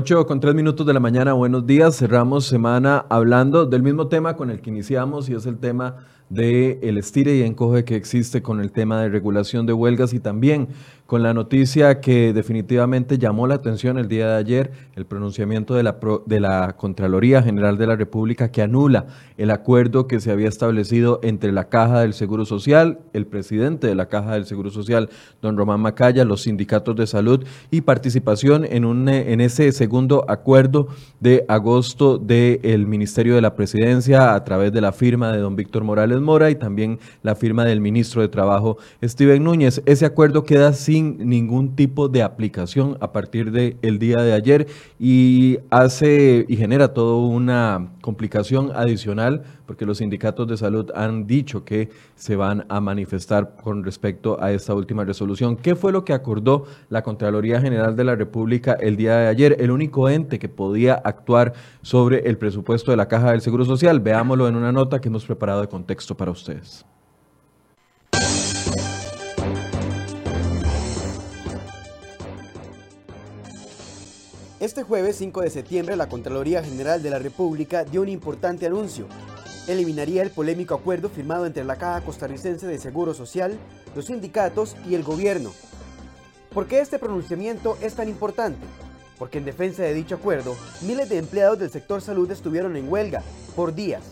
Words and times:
8 0.00 0.26
con 0.26 0.40
3 0.40 0.54
minutos 0.54 0.86
de 0.86 0.94
la 0.94 1.00
mañana, 1.00 1.34
buenos 1.34 1.66
días. 1.66 1.98
Cerramos 1.98 2.46
semana 2.46 3.04
hablando 3.10 3.66
del 3.66 3.82
mismo 3.82 4.08
tema 4.08 4.34
con 4.34 4.50
el 4.50 4.62
que 4.62 4.70
iniciamos 4.70 5.28
y 5.28 5.34
es 5.34 5.44
el 5.44 5.58
tema 5.58 5.96
del 6.30 6.78
el 6.80 6.96
estire 6.96 7.36
y 7.36 7.42
encoge 7.42 7.84
que 7.84 7.96
existe 7.96 8.40
con 8.40 8.60
el 8.60 8.70
tema 8.72 9.02
de 9.02 9.08
regulación 9.08 9.66
de 9.66 9.72
huelgas 9.72 10.14
y 10.14 10.20
también 10.20 10.68
con 11.10 11.24
la 11.24 11.34
noticia 11.34 12.00
que 12.00 12.32
definitivamente 12.32 13.18
llamó 13.18 13.48
la 13.48 13.56
atención 13.56 13.98
el 13.98 14.06
día 14.06 14.28
de 14.28 14.36
ayer, 14.36 14.70
el 14.94 15.06
pronunciamiento 15.06 15.74
de 15.74 15.82
la, 15.82 15.98
de 16.24 16.38
la 16.38 16.76
Contraloría 16.76 17.42
General 17.42 17.76
de 17.76 17.88
la 17.88 17.96
República 17.96 18.52
que 18.52 18.62
anula 18.62 19.06
el 19.36 19.50
acuerdo 19.50 20.06
que 20.06 20.20
se 20.20 20.30
había 20.30 20.48
establecido 20.48 21.18
entre 21.24 21.50
la 21.50 21.68
Caja 21.68 22.02
del 22.02 22.14
Seguro 22.14 22.44
Social, 22.44 23.00
el 23.12 23.26
presidente 23.26 23.88
de 23.88 23.96
la 23.96 24.06
Caja 24.06 24.34
del 24.34 24.46
Seguro 24.46 24.70
Social, 24.70 25.08
don 25.42 25.56
Román 25.56 25.80
Macaya, 25.80 26.24
los 26.24 26.42
sindicatos 26.42 26.94
de 26.94 27.08
salud 27.08 27.44
y 27.72 27.80
participación 27.80 28.64
en, 28.64 28.84
un, 28.84 29.08
en 29.08 29.40
ese 29.40 29.72
segundo 29.72 30.24
acuerdo 30.28 30.86
de 31.18 31.44
agosto 31.48 32.18
del 32.18 32.86
Ministerio 32.86 33.34
de 33.34 33.40
la 33.40 33.56
Presidencia 33.56 34.32
a 34.32 34.44
través 34.44 34.72
de 34.72 34.80
la 34.80 34.92
firma 34.92 35.32
de 35.32 35.38
don 35.38 35.56
Víctor 35.56 35.82
Morales 35.82 36.19
Mora 36.20 36.50
y 36.50 36.54
también 36.54 36.98
la 37.22 37.34
firma 37.34 37.64
del 37.64 37.80
ministro 37.80 38.22
de 38.22 38.28
Trabajo, 38.28 38.78
Steven 39.02 39.42
Núñez. 39.42 39.82
Ese 39.86 40.06
acuerdo 40.06 40.44
queda 40.44 40.72
sin 40.72 41.28
ningún 41.28 41.76
tipo 41.76 42.08
de 42.08 42.22
aplicación 42.22 42.96
a 43.00 43.12
partir 43.12 43.50
del 43.50 43.98
día 43.98 44.18
de 44.22 44.32
ayer 44.32 44.66
y 44.98 45.58
hace 45.70 46.44
y 46.48 46.56
genera 46.56 46.94
toda 46.94 47.16
una 47.16 47.92
complicación 48.00 48.72
adicional 48.74 49.42
porque 49.70 49.86
los 49.86 49.98
sindicatos 49.98 50.48
de 50.48 50.56
salud 50.56 50.90
han 50.96 51.28
dicho 51.28 51.64
que 51.64 51.90
se 52.16 52.34
van 52.34 52.66
a 52.68 52.80
manifestar 52.80 53.54
con 53.62 53.84
respecto 53.84 54.42
a 54.42 54.50
esta 54.50 54.74
última 54.74 55.04
resolución. 55.04 55.54
¿Qué 55.54 55.76
fue 55.76 55.92
lo 55.92 56.04
que 56.04 56.12
acordó 56.12 56.64
la 56.88 57.04
Contraloría 57.04 57.60
General 57.60 57.94
de 57.94 58.02
la 58.02 58.16
República 58.16 58.72
el 58.72 58.96
día 58.96 59.16
de 59.16 59.28
ayer? 59.28 59.56
El 59.60 59.70
único 59.70 60.08
ente 60.08 60.40
que 60.40 60.48
podía 60.48 60.94
actuar 60.94 61.52
sobre 61.82 62.28
el 62.28 62.36
presupuesto 62.36 62.90
de 62.90 62.96
la 62.96 63.06
Caja 63.06 63.30
del 63.30 63.42
Seguro 63.42 63.64
Social. 63.64 64.00
Veámoslo 64.00 64.48
en 64.48 64.56
una 64.56 64.72
nota 64.72 65.00
que 65.00 65.06
hemos 65.06 65.24
preparado 65.24 65.60
de 65.60 65.68
contexto 65.68 66.09
para 66.16 66.30
ustedes. 66.30 66.84
Este 74.60 74.82
jueves 74.82 75.16
5 75.16 75.40
de 75.40 75.48
septiembre 75.48 75.96
la 75.96 76.10
Contraloría 76.10 76.62
General 76.62 77.02
de 77.02 77.08
la 77.08 77.18
República 77.18 77.84
dio 77.84 78.02
un 78.02 78.10
importante 78.10 78.66
anuncio. 78.66 79.06
Eliminaría 79.66 80.22
el 80.22 80.30
polémico 80.30 80.74
acuerdo 80.74 81.08
firmado 81.08 81.46
entre 81.46 81.64
la 81.64 81.76
Caja 81.76 82.02
Costarricense 82.02 82.66
de 82.66 82.78
Seguro 82.78 83.14
Social, 83.14 83.58
los 83.96 84.04
sindicatos 84.04 84.76
y 84.86 84.94
el 84.96 85.02
gobierno. 85.02 85.50
¿Por 86.52 86.66
qué 86.66 86.80
este 86.80 86.98
pronunciamiento 86.98 87.78
es 87.80 87.94
tan 87.94 88.10
importante? 88.10 88.66
Porque 89.18 89.38
en 89.38 89.46
defensa 89.46 89.82
de 89.82 89.94
dicho 89.94 90.16
acuerdo, 90.16 90.54
miles 90.82 91.08
de 91.08 91.16
empleados 91.16 91.58
del 91.58 91.70
sector 91.70 92.02
salud 92.02 92.30
estuvieron 92.30 92.76
en 92.76 92.92
huelga 92.92 93.22
por 93.56 93.74
días. 93.74 94.02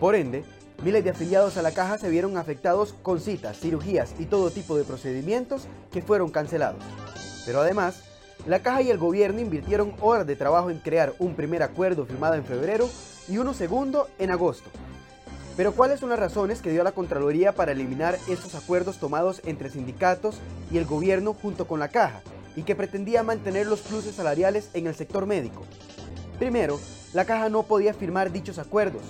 Por 0.00 0.16
ende, 0.16 0.42
miles 0.82 1.04
de 1.04 1.10
afiliados 1.10 1.56
a 1.56 1.62
la 1.62 1.72
caja 1.72 1.98
se 1.98 2.08
vieron 2.08 2.36
afectados 2.36 2.94
con 3.02 3.20
citas, 3.20 3.58
cirugías 3.58 4.14
y 4.18 4.26
todo 4.26 4.50
tipo 4.50 4.76
de 4.76 4.84
procedimientos 4.84 5.66
que 5.90 6.02
fueron 6.02 6.30
cancelados. 6.30 6.82
Pero 7.44 7.60
además, 7.60 8.02
la 8.46 8.60
caja 8.60 8.82
y 8.82 8.90
el 8.90 8.98
gobierno 8.98 9.40
invirtieron 9.40 9.94
horas 10.00 10.26
de 10.26 10.36
trabajo 10.36 10.70
en 10.70 10.78
crear 10.78 11.14
un 11.18 11.34
primer 11.34 11.62
acuerdo 11.62 12.06
firmado 12.06 12.34
en 12.34 12.44
febrero 12.44 12.88
y 13.28 13.38
uno 13.38 13.54
segundo 13.54 14.08
en 14.18 14.30
agosto. 14.30 14.70
Pero 15.56 15.72
¿cuáles 15.72 15.98
son 15.98 16.10
las 16.10 16.20
razones 16.20 16.62
que 16.62 16.70
dio 16.70 16.84
la 16.84 16.92
Contraloría 16.92 17.52
para 17.52 17.72
eliminar 17.72 18.16
estos 18.28 18.54
acuerdos 18.54 18.98
tomados 18.98 19.42
entre 19.44 19.70
sindicatos 19.70 20.38
y 20.70 20.78
el 20.78 20.84
gobierno 20.84 21.34
junto 21.34 21.66
con 21.66 21.80
la 21.80 21.88
caja 21.88 22.22
y 22.54 22.62
que 22.62 22.76
pretendía 22.76 23.24
mantener 23.24 23.66
los 23.66 23.80
pluses 23.80 24.14
salariales 24.14 24.70
en 24.74 24.86
el 24.86 24.94
sector 24.94 25.26
médico? 25.26 25.64
Primero, 26.38 26.78
la 27.14 27.24
caja 27.24 27.48
no 27.48 27.64
podía 27.64 27.92
firmar 27.92 28.30
dichos 28.30 28.58
acuerdos. 28.58 29.02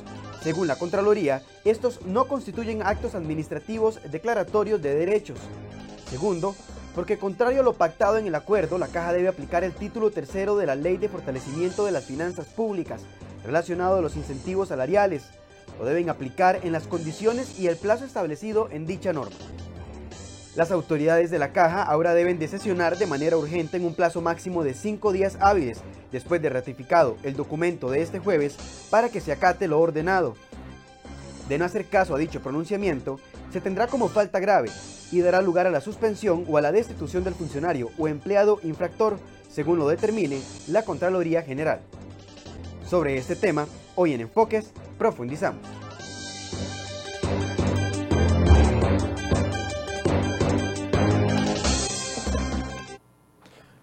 Según 0.42 0.66
la 0.66 0.76
Contraloría, 0.76 1.42
estos 1.64 2.00
no 2.06 2.26
constituyen 2.26 2.82
actos 2.82 3.14
administrativos 3.14 4.00
declaratorios 4.10 4.80
de 4.80 4.94
derechos. 4.94 5.38
Segundo, 6.08 6.54
porque 6.94 7.18
contrario 7.18 7.60
a 7.60 7.64
lo 7.64 7.74
pactado 7.74 8.16
en 8.16 8.26
el 8.26 8.34
acuerdo, 8.34 8.78
la 8.78 8.88
Caja 8.88 9.12
debe 9.12 9.28
aplicar 9.28 9.62
el 9.62 9.74
título 9.74 10.10
tercero 10.10 10.56
de 10.56 10.66
la 10.66 10.74
Ley 10.74 10.96
de 10.96 11.10
Fortalecimiento 11.10 11.84
de 11.84 11.92
las 11.92 12.06
Finanzas 12.06 12.46
Públicas, 12.46 13.02
relacionado 13.44 13.96
a 13.96 14.00
los 14.00 14.16
incentivos 14.16 14.68
salariales. 14.68 15.24
Lo 15.78 15.84
deben 15.84 16.08
aplicar 16.08 16.60
en 16.62 16.72
las 16.72 16.86
condiciones 16.86 17.58
y 17.58 17.66
el 17.66 17.76
plazo 17.76 18.06
establecido 18.06 18.68
en 18.70 18.86
dicha 18.86 19.12
norma. 19.12 19.36
Las 20.58 20.72
autoridades 20.72 21.30
de 21.30 21.38
la 21.38 21.52
Caja 21.52 21.84
ahora 21.84 22.14
deben 22.14 22.40
de 22.40 22.48
sesionar 22.48 22.98
de 22.98 23.06
manera 23.06 23.36
urgente 23.36 23.76
en 23.76 23.84
un 23.84 23.94
plazo 23.94 24.20
máximo 24.20 24.64
de 24.64 24.74
cinco 24.74 25.12
días 25.12 25.38
hábiles, 25.40 25.78
después 26.10 26.42
de 26.42 26.48
ratificado 26.48 27.16
el 27.22 27.36
documento 27.36 27.88
de 27.92 28.02
este 28.02 28.18
jueves, 28.18 28.56
para 28.90 29.08
que 29.08 29.20
se 29.20 29.30
acate 29.30 29.68
lo 29.68 29.78
ordenado. 29.78 30.34
De 31.48 31.58
no 31.58 31.64
hacer 31.64 31.84
caso 31.84 32.16
a 32.16 32.18
dicho 32.18 32.42
pronunciamiento, 32.42 33.20
se 33.52 33.60
tendrá 33.60 33.86
como 33.86 34.08
falta 34.08 34.40
grave 34.40 34.68
y 35.12 35.20
dará 35.20 35.42
lugar 35.42 35.68
a 35.68 35.70
la 35.70 35.80
suspensión 35.80 36.44
o 36.48 36.58
a 36.58 36.60
la 36.60 36.72
destitución 36.72 37.22
del 37.22 37.34
funcionario 37.34 37.90
o 37.96 38.08
empleado 38.08 38.58
infractor, 38.64 39.20
según 39.48 39.78
lo 39.78 39.86
determine 39.86 40.40
la 40.66 40.82
Contraloría 40.82 41.42
General. 41.42 41.78
Sobre 42.84 43.16
este 43.16 43.36
tema, 43.36 43.68
hoy 43.94 44.12
en 44.12 44.22
Enfoques, 44.22 44.72
profundizamos. 44.98 45.87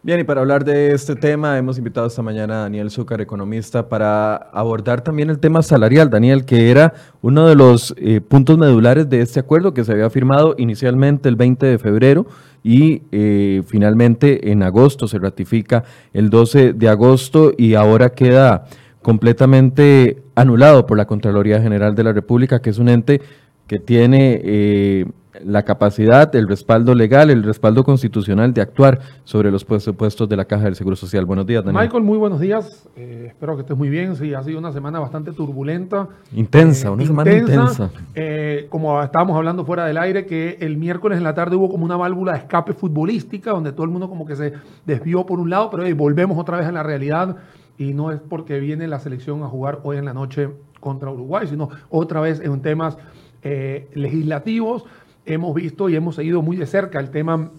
Bien, 0.06 0.20
y 0.20 0.24
para 0.24 0.42
hablar 0.42 0.64
de 0.64 0.92
este 0.92 1.16
tema 1.16 1.58
hemos 1.58 1.80
invitado 1.80 2.06
esta 2.06 2.22
mañana 2.22 2.60
a 2.60 2.62
Daniel 2.66 2.92
Zúcar, 2.92 3.22
economista, 3.22 3.90
para 3.90 4.36
abordar 4.36 5.02
también 5.02 5.32
el 5.32 5.40
tema 5.40 5.64
salarial, 5.64 6.12
Daniel, 6.12 6.46
que 6.46 6.70
era 6.70 6.94
uno 7.24 7.48
de 7.48 7.56
los 7.56 7.96
eh, 7.98 8.22
puntos 8.22 8.56
medulares 8.60 9.10
de 9.10 9.22
este 9.22 9.40
acuerdo 9.40 9.74
que 9.74 9.84
se 9.84 9.94
había 9.94 10.08
firmado 10.12 10.54
inicialmente 10.60 11.28
el 11.28 11.36
20 11.36 11.66
de 11.66 11.80
febrero 11.80 12.28
y 12.62 13.02
eh, 13.12 13.64
finalmente 13.66 14.52
en 14.52 14.62
agosto 14.62 15.08
se 15.08 15.18
ratifica 15.18 15.84
el 16.14 16.30
12 16.30 16.74
de 16.74 16.88
agosto 16.88 17.54
y 17.58 17.74
ahora 17.74 18.12
queda 18.12 18.66
completamente 19.02 20.22
anulado 20.36 20.86
por 20.86 21.00
la 21.00 21.08
Contraloría 21.08 21.64
General 21.64 21.96
de 21.96 22.04
la 22.04 22.14
República, 22.14 22.62
que 22.62 22.70
es 22.70 22.78
un 22.78 22.90
ente 22.90 23.22
que 23.66 23.80
tiene... 23.80 24.40
Eh, 24.44 25.06
la 25.44 25.64
capacidad, 25.64 26.34
el 26.36 26.48
respaldo 26.48 26.94
legal, 26.94 27.30
el 27.30 27.44
respaldo 27.44 27.84
constitucional 27.84 28.54
de 28.54 28.62
actuar 28.62 29.00
sobre 29.24 29.52
los 29.52 29.66
presupuestos 29.66 30.30
de 30.30 30.36
la 30.36 30.46
Caja 30.46 30.66
del 30.66 30.76
Seguro 30.76 30.96
Social. 30.96 31.26
Buenos 31.26 31.46
días, 31.46 31.64
Daniel. 31.64 31.84
Michael, 31.84 32.04
muy 32.04 32.18
buenos 32.18 32.40
días. 32.40 32.88
Eh, 32.96 33.26
espero 33.30 33.56
que 33.56 33.62
estés 33.62 33.78
muy 33.78 33.90
bien. 33.90 34.16
Sí, 34.16 34.34
ha 34.34 34.44
sido 34.44 34.60
una 34.60 34.72
semana 34.72 35.00
bastante 35.00 35.32
turbulenta. 35.32 36.08
Intensa, 36.34 36.92
una 36.92 37.06
semana 37.06 37.34
intensa. 37.34 37.90
Eh, 38.14 38.68
como 38.70 39.02
estábamos 39.02 39.36
hablando 39.36 39.66
fuera 39.66 39.86
del 39.86 39.98
aire, 39.98 40.26
que 40.26 40.58
el 40.60 40.78
miércoles 40.78 41.18
en 41.18 41.24
la 41.24 41.34
tarde 41.34 41.56
hubo 41.56 41.70
como 41.70 41.86
una 41.86 41.98
válvula 41.98 42.34
de 42.34 42.40
escape 42.40 42.74
futbolística, 42.74 43.52
donde 43.52 43.72
todo 43.72 43.84
el 43.84 43.92
mundo 43.92 44.10
como 44.10 44.26
que 44.26 44.36
se 44.36 44.54
desvió 44.86 45.26
por 45.26 45.40
un 45.40 45.50
lado, 45.50 45.70
pero 45.70 45.84
volvemos 45.96 46.38
otra 46.38 46.58
vez 46.58 46.68
a 46.68 46.72
la 46.72 46.84
realidad. 46.84 47.38
Y 47.78 47.94
no 47.94 48.12
es 48.12 48.22
porque 48.22 48.60
viene 48.60 48.88
la 48.88 49.00
selección 49.00 49.44
a 49.44 49.48
jugar 49.48 49.80
hoy 49.84 49.98
en 49.98 50.06
la 50.06 50.14
noche 50.14 50.50
contra 50.80 51.12
Uruguay, 51.12 51.48
sino 51.48 51.70
otra 51.90 52.22
vez 52.22 52.40
en 52.40 52.62
temas 52.62 52.98
eh, 53.44 53.90
legislativos 53.94 54.86
hemos 55.26 55.54
visto 55.54 55.90
y 55.90 55.96
hemos 55.96 56.16
seguido 56.16 56.42
muy 56.42 56.58
de 56.58 56.66
cerca 56.66 57.00
el 57.00 57.10
tema 57.10 57.52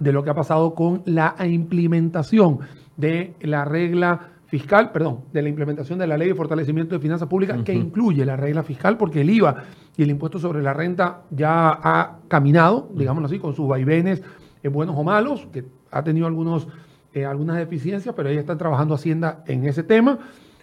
de 0.00 0.12
lo 0.12 0.24
que 0.24 0.30
ha 0.30 0.34
pasado 0.34 0.74
con 0.74 1.02
la 1.06 1.36
implementación 1.46 2.60
de 2.96 3.34
la 3.40 3.64
regla 3.64 4.28
fiscal, 4.46 4.92
perdón, 4.92 5.20
de 5.32 5.42
la 5.42 5.48
implementación 5.48 5.98
de 5.98 6.06
la 6.06 6.16
ley 6.16 6.28
de 6.28 6.34
fortalecimiento 6.34 6.94
de 6.94 7.00
finanzas 7.00 7.28
públicas 7.28 7.62
que 7.64 7.74
incluye 7.74 8.24
la 8.24 8.36
regla 8.36 8.62
fiscal 8.62 8.96
porque 8.96 9.22
el 9.22 9.30
IVA 9.30 9.64
y 9.96 10.02
el 10.02 10.10
impuesto 10.10 10.38
sobre 10.38 10.62
la 10.62 10.72
renta 10.72 11.22
ya 11.30 11.70
ha 11.70 12.18
caminado, 12.28 12.88
digámoslo 12.94 13.26
así, 13.26 13.38
con 13.38 13.54
sus 13.54 13.68
vaivenes 13.68 14.22
eh, 14.62 14.68
buenos 14.68 14.96
o 14.96 15.04
malos, 15.04 15.46
que 15.52 15.64
ha 15.90 16.02
tenido 16.02 16.26
algunos, 16.26 16.68
eh, 17.12 17.24
algunas 17.24 17.56
deficiencias, 17.56 18.14
pero 18.14 18.28
ahí 18.28 18.36
está 18.36 18.56
trabajando 18.56 18.94
Hacienda 18.94 19.44
en 19.46 19.66
ese 19.66 19.82
tema. 19.82 20.18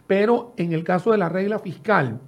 Pero 0.07 0.53
en 0.57 0.73
el 0.73 0.83
caso 0.83 1.11
de 1.11 1.17
la 1.17 1.29
regla 1.29 1.59
fiscal, 1.59 2.19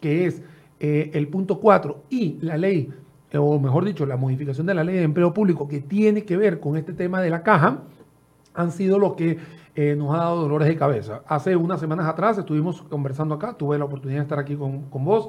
que 0.00 0.26
es 0.26 0.42
eh, 0.80 1.10
el 1.14 1.28
punto 1.28 1.58
4 1.60 2.04
y 2.10 2.38
la 2.40 2.56
ley 2.56 2.90
o 3.34 3.58
mejor 3.58 3.84
dicho, 3.84 4.06
la 4.06 4.16
modificación 4.16 4.66
de 4.66 4.74
la 4.74 4.84
ley 4.84 4.96
de 4.96 5.02
empleo 5.02 5.34
público 5.34 5.68
que 5.68 5.80
tiene 5.80 6.24
que 6.24 6.36
ver 6.36 6.60
con 6.60 6.76
este 6.76 6.92
tema 6.92 7.20
de 7.20 7.30
la 7.30 7.42
caja, 7.42 7.82
han 8.54 8.72
sido 8.72 8.98
lo 8.98 9.16
que 9.16 9.38
eh, 9.74 9.94
nos 9.96 10.14
ha 10.14 10.18
dado 10.18 10.40
dolores 10.40 10.68
de 10.68 10.76
cabeza. 10.76 11.22
Hace 11.26 11.54
unas 11.54 11.80
semanas 11.80 12.06
atrás 12.06 12.38
estuvimos 12.38 12.82
conversando 12.82 13.34
acá, 13.34 13.52
tuve 13.52 13.78
la 13.78 13.84
oportunidad 13.84 14.20
de 14.20 14.22
estar 14.22 14.38
aquí 14.38 14.56
con, 14.56 14.88
vos, 15.04 15.28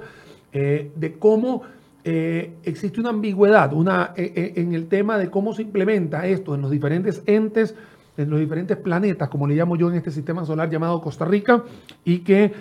eh, 0.53 0.91
de 0.95 1.19
cómo 1.19 1.63
eh, 2.05 2.55
existe 2.63 3.01
una 3.01 3.09
ambigüedad 3.09 3.73
una, 3.73 4.13
en 4.15 4.73
el 4.73 4.87
tema 4.87 5.17
de 5.17 5.29
cómo 5.29 5.53
se 5.53 5.63
implementa 5.63 6.25
esto 6.25 6.55
en 6.55 6.61
los 6.61 6.71
diferentes 6.71 7.21
entes, 7.25 7.75
en 8.15 8.29
los 8.29 8.39
diferentes 8.39 8.77
planetas, 8.77 9.27
como 9.27 9.45
le 9.45 9.55
llamo 9.55 9.75
yo 9.75 9.89
en 9.89 9.95
este 9.95 10.11
sistema 10.11 10.45
solar 10.45 10.69
llamado 10.69 11.01
Costa 11.01 11.25
Rica, 11.25 11.63
y 12.05 12.19
que 12.19 12.53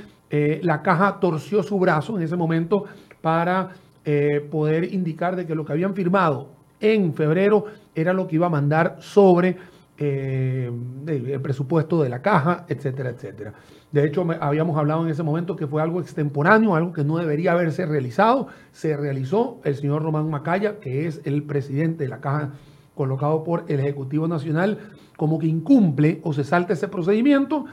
la 0.62 0.82
caja 0.82 1.20
torció 1.20 1.62
su 1.62 1.78
brazo 1.78 2.16
en 2.16 2.24
ese 2.24 2.36
momento 2.36 2.84
para 3.22 3.70
eh, 4.08 4.40
poder 4.50 4.94
indicar 4.94 5.34
de 5.34 5.46
que 5.46 5.56
lo 5.56 5.64
que 5.64 5.72
habían 5.72 5.92
firmado 5.92 6.48
en 6.80 7.12
febrero 7.12 7.64
era 7.92 8.12
lo 8.12 8.28
que 8.28 8.36
iba 8.36 8.46
a 8.46 8.50
mandar 8.50 8.98
sobre 9.00 9.56
eh, 9.98 10.70
el 11.08 11.40
presupuesto 11.40 12.00
de 12.00 12.08
la 12.08 12.22
caja, 12.22 12.66
etcétera, 12.68 13.10
etcétera. 13.10 13.54
De 13.90 14.04
hecho, 14.04 14.24
habíamos 14.40 14.78
hablado 14.78 15.04
en 15.04 15.10
ese 15.10 15.24
momento 15.24 15.56
que 15.56 15.66
fue 15.66 15.82
algo 15.82 16.00
extemporáneo, 16.00 16.76
algo 16.76 16.92
que 16.92 17.02
no 17.02 17.16
debería 17.16 17.50
haberse 17.50 17.84
realizado. 17.84 18.46
Se 18.70 18.96
realizó 18.96 19.60
el 19.64 19.74
señor 19.74 20.04
Román 20.04 20.30
Macaya, 20.30 20.78
que 20.78 21.08
es 21.08 21.20
el 21.24 21.42
presidente 21.42 22.04
de 22.04 22.10
la 22.10 22.20
caja 22.20 22.52
colocado 22.94 23.42
por 23.42 23.64
el 23.66 23.80
Ejecutivo 23.80 24.28
Nacional, 24.28 24.78
como 25.16 25.40
que 25.40 25.48
incumple 25.48 26.20
o 26.22 26.32
se 26.32 26.44
salta 26.44 26.74
ese 26.74 26.86
procedimiento. 26.86 27.64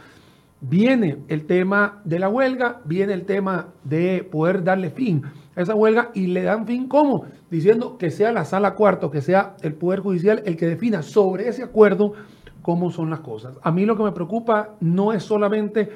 Viene 0.65 1.17
el 1.27 1.45
tema 1.45 2.01
de 2.05 2.19
la 2.19 2.29
huelga, 2.29 2.81
viene 2.85 3.11
el 3.13 3.25
tema 3.25 3.73
de 3.83 4.27
poder 4.31 4.63
darle 4.63 4.91
fin 4.91 5.21
a 5.57 5.61
esa 5.61 5.75
huelga 5.75 6.11
y 6.13 6.27
le 6.27 6.43
dan 6.43 6.65
fin 6.65 6.87
¿cómo? 6.87 7.25
Diciendo 7.51 7.97
que 7.97 8.09
sea 8.09 8.31
la 8.31 8.45
sala 8.45 8.73
cuarto, 8.73 9.11
que 9.11 9.21
sea 9.21 9.57
el 9.61 9.73
Poder 9.73 9.99
Judicial 9.99 10.41
el 10.45 10.55
que 10.55 10.65
defina 10.65 11.01
sobre 11.01 11.49
ese 11.49 11.63
acuerdo 11.63 12.13
cómo 12.61 12.91
son 12.91 13.09
las 13.09 13.19
cosas. 13.19 13.59
A 13.61 13.71
mí 13.71 13.85
lo 13.85 13.97
que 13.97 14.03
me 14.03 14.13
preocupa 14.13 14.75
no 14.79 15.11
es 15.11 15.23
solamente 15.23 15.89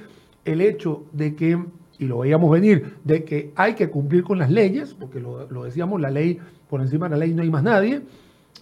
el 0.43 0.59
hecho 0.59 1.05
de 1.13 1.33
que, 1.33 1.57
y 1.97 2.05
lo 2.05 2.19
veíamos 2.19 2.51
venir, 2.51 2.97
de 3.05 3.23
que 3.23 3.53
hay 3.55 3.73
que 3.73 3.89
cumplir 3.89 4.23
con 4.23 4.37
las 4.37 4.51
leyes, 4.51 4.93
porque 4.93 5.21
lo, 5.21 5.63
decíamos, 5.63 6.01
la 6.01 6.11
ley, 6.11 6.39
por 6.69 6.81
encima 6.81 7.07
de 7.07 7.11
la 7.11 7.25
ley 7.25 7.33
no 7.33 7.41
hay 7.41 7.49
más 7.49 7.63
nadie, 7.63 8.01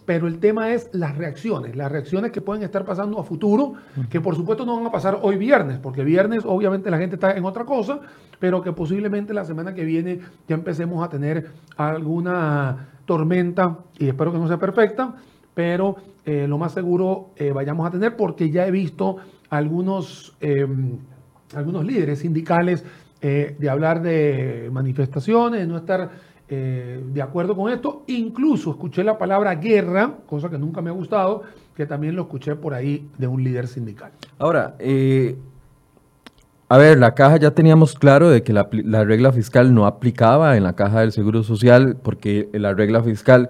pero 0.05 0.27
el 0.27 0.39
tema 0.39 0.71
es 0.71 0.89
las 0.93 1.17
reacciones, 1.17 1.75
las 1.75 1.91
reacciones 1.91 2.31
que 2.31 2.41
pueden 2.41 2.63
estar 2.63 2.85
pasando 2.85 3.19
a 3.19 3.23
futuro, 3.23 3.73
que 4.09 4.21
por 4.21 4.35
supuesto 4.35 4.65
no 4.65 4.77
van 4.77 4.85
a 4.85 4.91
pasar 4.91 5.19
hoy 5.21 5.37
viernes, 5.37 5.79
porque 5.79 6.03
viernes 6.03 6.43
obviamente 6.45 6.91
la 6.91 6.97
gente 6.97 7.15
está 7.15 7.35
en 7.35 7.43
otra 7.45 7.65
cosa, 7.65 7.99
pero 8.39 8.61
que 8.61 8.71
posiblemente 8.71 9.33
la 9.33 9.45
semana 9.45 9.73
que 9.73 9.83
viene 9.83 10.19
ya 10.47 10.55
empecemos 10.55 11.03
a 11.03 11.09
tener 11.09 11.49
alguna 11.77 12.89
tormenta, 13.05 13.79
y 13.97 14.07
espero 14.07 14.31
que 14.31 14.37
no 14.37 14.47
sea 14.47 14.57
perfecta, 14.57 15.15
pero 15.53 15.95
eh, 16.25 16.47
lo 16.47 16.57
más 16.57 16.73
seguro 16.73 17.31
eh, 17.37 17.51
vayamos 17.51 17.87
a 17.87 17.91
tener 17.91 18.15
porque 18.15 18.51
ya 18.51 18.67
he 18.67 18.71
visto 18.71 19.17
algunos, 19.49 20.35
em, 20.41 20.97
algunos 21.55 21.85
líderes 21.85 22.19
sindicales 22.19 22.83
eh, 23.21 23.55
de 23.57 23.69
hablar 23.69 24.01
de 24.01 24.69
manifestaciones, 24.71 25.61
de 25.61 25.67
no 25.67 25.77
estar 25.77 26.11
de 26.47 27.21
acuerdo 27.21 27.55
con 27.55 27.71
esto. 27.71 28.03
Incluso 28.07 28.71
escuché 28.71 29.03
la 29.03 29.17
palabra 29.17 29.55
guerra, 29.55 30.13
cosa 30.27 30.49
que 30.49 30.57
nunca 30.57 30.81
me 30.81 30.89
ha 30.89 30.93
gustado, 30.93 31.43
que 31.75 31.85
también 31.85 32.15
lo 32.15 32.23
escuché 32.23 32.55
por 32.55 32.73
ahí 32.73 33.07
de 33.17 33.27
un 33.27 33.43
líder 33.43 33.67
sindical. 33.67 34.11
Ahora, 34.37 34.75
a 36.67 36.77
ver, 36.77 36.97
la 36.97 37.13
caja 37.15 37.37
ya 37.37 37.51
teníamos 37.51 37.95
claro 37.95 38.29
de 38.29 38.43
que 38.43 38.53
la, 38.53 38.69
la, 38.71 39.03
regla 39.03 39.31
fiscal 39.31 39.73
no 39.73 39.85
aplicaba 39.85 40.57
en 40.57 40.63
la 40.63 40.73
caja 40.73 41.01
del 41.01 41.11
Seguro 41.11 41.43
Social 41.43 41.97
porque 42.01 42.49
la 42.53 42.73
regla 42.73 43.03
fiscal 43.03 43.49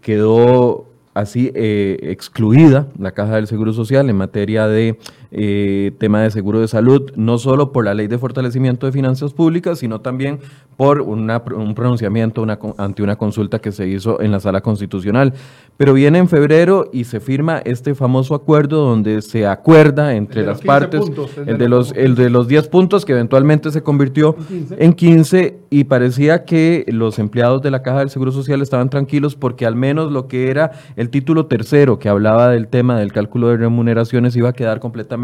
quedó 0.00 0.86
así 1.16 1.50
eh, 1.54 1.98
excluida 2.02 2.88
la 2.98 3.12
Caja 3.12 3.36
del 3.36 3.46
Seguro 3.46 3.72
Social 3.72 4.10
en 4.10 4.16
materia 4.16 4.68
de 4.68 4.98
eh, 5.30 5.92
tema 5.98 6.22
de 6.22 6.30
seguro 6.30 6.60
de 6.60 6.68
salud, 6.68 7.10
no 7.16 7.38
solo 7.38 7.72
por 7.72 7.84
la 7.84 7.94
ley 7.94 8.06
de 8.06 8.18
fortalecimiento 8.18 8.86
de 8.86 8.92
finanzas 8.92 9.32
públicas, 9.32 9.78
sino 9.78 10.00
también 10.00 10.38
por 10.76 11.00
una, 11.00 11.42
un 11.54 11.74
pronunciamiento 11.74 12.42
una, 12.42 12.58
ante 12.76 13.02
una 13.02 13.16
consulta 13.16 13.58
que 13.58 13.72
se 13.72 13.88
hizo 13.88 14.20
en 14.20 14.30
la 14.30 14.40
sala 14.40 14.60
constitucional. 14.60 15.32
Pero 15.76 15.92
viene 15.94 16.18
en 16.18 16.28
febrero 16.28 16.88
y 16.92 17.04
se 17.04 17.20
firma 17.20 17.58
este 17.58 17.94
famoso 17.94 18.34
acuerdo 18.34 18.84
donde 18.84 19.20
se 19.22 19.46
acuerda 19.46 20.14
entre 20.14 20.44
las 20.44 20.62
partes, 20.62 21.02
el, 21.46 21.58
de 21.58 21.68
los, 21.68 21.92
el 21.92 22.14
de 22.14 22.30
los 22.30 22.48
10 22.48 22.68
puntos 22.68 23.04
que 23.04 23.12
eventualmente 23.12 23.70
se 23.70 23.82
convirtió 23.82 24.36
en 24.78 24.92
15 24.94 25.58
y 25.70 25.84
parecía 25.84 26.44
que 26.44 26.84
los 26.88 27.18
empleados 27.18 27.62
de 27.62 27.70
la 27.70 27.82
Caja 27.82 27.98
del 27.98 28.10
Seguro 28.10 28.32
Social 28.32 28.62
estaban 28.62 28.88
tranquilos 28.88 29.34
porque 29.34 29.66
al 29.66 29.76
menos 29.76 30.12
lo 30.12 30.28
que 30.28 30.50
era 30.50 30.72
el 30.96 31.10
título 31.10 31.46
tercero 31.46 31.98
que 31.98 32.08
hablaba 32.08 32.48
del 32.48 32.68
tema 32.68 32.98
del 32.98 33.12
cálculo 33.12 33.48
de 33.48 33.58
remuneraciones 33.58 34.34
iba 34.36 34.50
a 34.50 34.52
quedar 34.52 34.80
completamente 34.80 35.15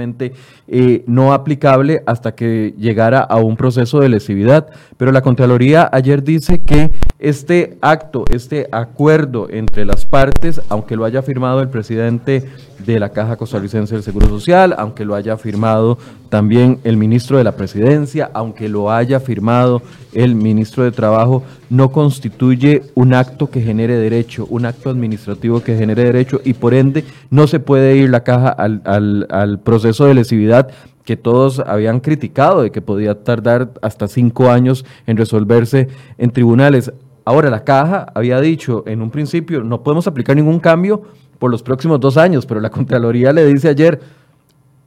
eh, 0.69 1.05
no 1.07 1.33
aplicable 1.33 2.03
hasta 2.07 2.35
que 2.35 2.75
llegara 2.79 3.21
a 3.21 3.37
un 3.37 3.57
proceso 3.57 4.01
de 4.01 4.09
lesividad. 4.09 4.69
Pero 4.97 5.13
la 5.13 5.23
Contraloría 5.23 5.89
ayer 5.93 6.23
dice 6.23 6.61
que 6.61 6.91
este 7.19 7.77
acto, 7.81 8.25
este 8.31 8.69
acuerdo 8.73 9.49
entre 9.51 9.85
las 9.85 10.07
partes, 10.07 10.61
aunque 10.69 10.97
lo 10.97 11.05
haya 11.05 11.23
firmado 11.23 11.61
el 11.61 11.69
presidente 11.69 12.45
de 12.85 12.99
la 12.99 13.11
Caja 13.11 13.37
Costarricense 13.37 13.95
del 13.95 14.03
Seguro 14.03 14.29
Social, 14.29 14.75
aunque 14.77 15.05
lo 15.05 15.15
haya 15.15 15.37
firmado 15.37 15.99
también 16.33 16.79
el 16.85 16.97
ministro 16.97 17.37
de 17.37 17.45
la 17.45 17.57
Presidencia, 17.57 18.31
aunque 18.33 18.67
lo 18.67 18.91
haya 18.91 19.21
firmado 19.21 19.83
el 20.15 20.35
ministro 20.35 20.83
de 20.83 20.91
Trabajo, 20.91 21.43
no 21.69 21.93
constituye 21.93 22.85
un 22.95 23.13
acto 23.13 23.51
que 23.51 23.61
genere 23.61 23.97
derecho, 23.97 24.47
un 24.49 24.65
acto 24.65 24.89
administrativo 24.89 25.63
que 25.63 25.77
genere 25.77 26.05
derecho 26.05 26.41
y 26.43 26.55
por 26.55 26.73
ende 26.73 27.05
no 27.29 27.47
se 27.47 27.61
puede 27.61 27.99
ir 27.99 28.09
la 28.09 28.25
caja 28.25 28.49
al, 28.49 28.81
al, 29.29 29.61
proceso 29.61 30.07
de 30.07 30.15
lesividad 30.15 30.71
que 31.05 31.19
todos 31.19 31.59
habían 31.59 32.01
criticado 32.01 32.63
de 32.63 32.71
que 32.71 32.81
podía 32.81 33.23
tardar 33.25 33.69
hasta 33.83 34.09
cinco 34.09 34.49
años 34.49 34.87
en 35.07 35.19
resolverse 35.19 35.89
en 36.17 36.31
tribunales. 36.31 36.95
Ahora, 37.27 37.51
la 37.51 37.63
caja 37.63 38.07
había 38.15 38.41
dicho 38.41 38.85
en 38.87 39.03
un 39.03 39.11
principio, 39.11 39.65
no 39.65 39.83
podemos 39.83 40.07
aplicar 40.07 40.35
ningún 40.35 40.61
cambio 40.61 41.03
por 41.39 41.51
los 41.51 41.63
próximos 41.63 42.01
dos 42.01 42.17
años, 42.17 42.47
pero 42.47 42.59
la 42.59 42.71
Contraloría 42.79 43.35
le 43.35 43.45
dice 43.45 43.69
ayer, 43.69 44.01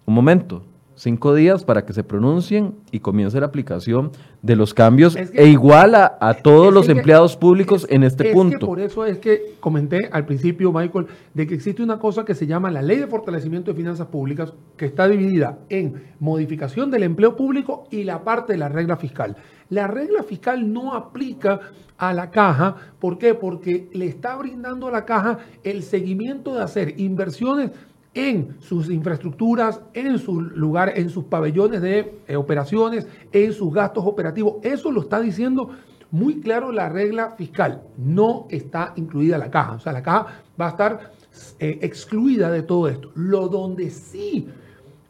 un 0.08 0.16
momento, 0.16 0.64
cinco 0.96 1.36
días 1.36 1.64
para 1.64 1.86
que 1.86 1.94
se 1.94 2.04
pronuncien 2.04 2.76
y 2.92 3.00
comience 3.00 3.40
la 3.40 3.46
aplicación 3.46 4.12
de 4.42 4.56
los 4.56 4.74
cambios 4.74 5.16
e 5.16 5.48
igual 5.48 5.96
a, 5.96 6.34
todos 6.42 6.74
los 6.74 6.90
empleados 6.90 7.36
públicos 7.36 7.86
en 7.90 8.04
este 8.04 8.32
punto. 8.32 8.66
por 8.66 8.80
eso 8.80 9.06
es 9.06 9.18
que 9.18 9.56
comenté 9.60 10.10
al 10.12 10.26
principio, 10.26 10.72
Michael, 10.72 11.08
de 11.34 11.48
que 11.48 11.56
existe 11.56 11.84
una 11.84 12.00
cosa 12.00 12.26
que 12.26 12.36
se 12.36 12.48
llama 12.48 12.72
la 12.72 12.82
Ley 12.82 12.98
de 12.98 13.08
Fortalecimiento 13.08 13.72
de 13.72 13.78
Finanzas 13.78 14.08
Públicas, 14.08 14.54
que 14.78 14.86
está 14.86 15.08
dividida 15.08 15.60
en 15.70 16.12
modificación 16.20 16.92
del 16.92 17.04
empleo 17.04 17.36
público 17.36 17.88
y 17.92 18.04
la 18.04 18.24
parte 18.24 18.54
de 18.54 18.60
la 18.60 18.70
regla 18.70 18.98
fiscal. 18.98 19.36
La 19.70 19.88
regla 19.88 20.24
fiscal 20.24 20.72
no 20.72 20.94
aplica 20.94 21.60
a 21.98 22.14
la 22.14 22.30
caja. 22.30 22.76
¿Por 23.00 23.18
qué? 23.18 23.34
Porque 23.34 23.90
le 23.94 24.06
está 24.06 24.36
brindando 24.36 24.88
a 24.88 24.92
la 24.92 25.06
caja 25.06 25.40
el 25.64 25.84
seguimiento 25.84 26.56
de 26.56 26.62
hacer 26.62 27.00
inversiones 27.00 27.72
en 28.16 28.56
sus 28.62 28.90
infraestructuras, 28.90 29.82
en 29.94 30.18
su 30.18 30.42
lugar, 30.42 30.94
en 30.96 31.10
sus 31.10 31.26
pabellones 31.26 31.82
de 31.82 32.14
eh, 32.28 32.36
operaciones, 32.36 33.08
en 33.32 33.54
sus 33.54 33.74
gastos 33.74 34.06
operativos. 34.06 34.56
Eso 34.64 34.90
lo 34.90 35.02
está 35.02 35.20
diciendo 35.20 35.70
muy 36.12 36.40
claro 36.40 36.72
la 36.72 36.90
regla 36.90 37.32
fiscal. 37.38 37.84
No 37.98 38.48
está 38.50 38.94
incluida 38.96 39.38
la 39.38 39.52
caja. 39.52 39.74
O 39.74 39.80
sea, 39.80 39.92
la 39.92 40.02
caja 40.02 40.28
va 40.60 40.68
a 40.68 40.70
estar 40.70 41.12
eh, 41.60 41.80
excluida 41.82 42.50
de 42.50 42.64
todo 42.64 42.88
esto. 42.88 43.12
Lo 43.16 43.50
donde 43.50 43.90
sí 43.90 44.48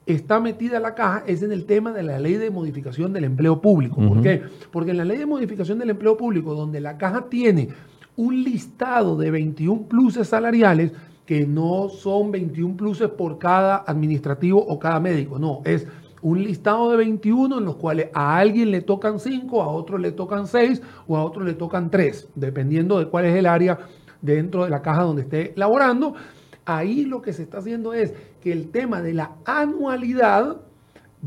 está 0.08 0.40
metida 0.40 0.80
la 0.80 0.96
caja 0.96 1.24
es 1.28 1.44
en 1.44 1.52
el 1.52 1.66
tema 1.66 1.92
de 1.92 2.04
la 2.04 2.20
ley 2.20 2.34
de 2.34 2.50
modificación 2.50 3.14
del 3.14 3.26
empleo 3.26 3.62
público. 3.62 3.96
¿Por 3.96 4.22
qué? 4.22 4.42
Porque 4.72 4.92
en 4.92 4.98
la 4.98 5.06
ley 5.06 5.18
de 5.18 5.26
modificación 5.28 5.78
del 5.78 5.92
empleo 5.92 6.18
público, 6.18 6.56
donde 6.56 6.82
la 6.82 6.98
caja 6.98 7.26
tiene 7.30 7.70
un 8.16 8.44
listado 8.44 9.18
de 9.18 9.30
21 9.30 9.84
pluses 9.84 10.28
salariales, 10.28 10.92
que 11.26 11.46
no 11.46 11.90
son 11.90 12.32
21 12.32 12.78
pluses 12.78 13.10
por 13.10 13.40
cada 13.40 13.84
administrativo 13.88 14.60
o 14.60 14.80
cada 14.80 15.00
médico, 15.00 15.40
no, 15.40 15.62
es 15.66 15.88
un 16.22 16.44
listado 16.44 16.90
de 16.90 16.98
21 16.98 17.60
en 17.60 17.66
los 17.66 17.76
cuales 17.76 18.10
a 18.14 18.38
alguien 18.38 18.72
le 18.72 18.82
tocan 18.82 19.20
5, 19.20 19.62
a 19.62 19.68
otro 19.68 19.98
le 19.98 20.12
tocan 20.12 20.48
6 20.48 20.82
o 21.08 21.18
a 21.18 21.24
otro 21.24 21.44
le 21.44 21.54
tocan 21.54 21.92
3, 21.92 22.30
dependiendo 22.36 22.98
de 22.98 23.08
cuál 23.08 23.26
es 23.26 23.36
el 23.36 23.46
área 23.46 23.80
dentro 24.22 24.64
de 24.64 24.72
la 24.72 24.82
caja 24.82 25.04
donde 25.04 25.22
esté 25.22 25.54
laborando. 25.56 26.16
Ahí 26.66 27.06
lo 27.06 27.22
que 27.22 27.32
se 27.32 27.44
está 27.44 27.60
haciendo 27.60 27.94
es 27.94 28.14
que 28.42 28.52
el 28.52 28.72
tema 28.72 29.02
de 29.04 29.14
la 29.14 29.34
anualidad 29.46 30.58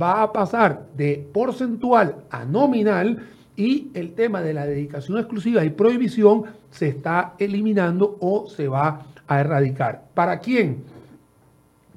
va 0.00 0.22
a 0.22 0.32
pasar 0.32 0.88
de 0.96 1.28
porcentual 1.32 2.24
a 2.30 2.44
nominal 2.44 3.24
y 3.56 3.90
el 3.94 4.14
tema 4.14 4.40
de 4.40 4.54
la 4.54 4.66
dedicación 4.66 5.18
exclusiva 5.18 5.64
y 5.64 5.70
prohibición 5.70 6.44
se 6.70 6.88
está 6.88 7.34
eliminando 7.38 8.16
o 8.20 8.48
se 8.48 8.68
va 8.68 9.06
a 9.28 9.40
erradicar. 9.40 10.04
¿Para 10.14 10.40
quién? 10.40 10.82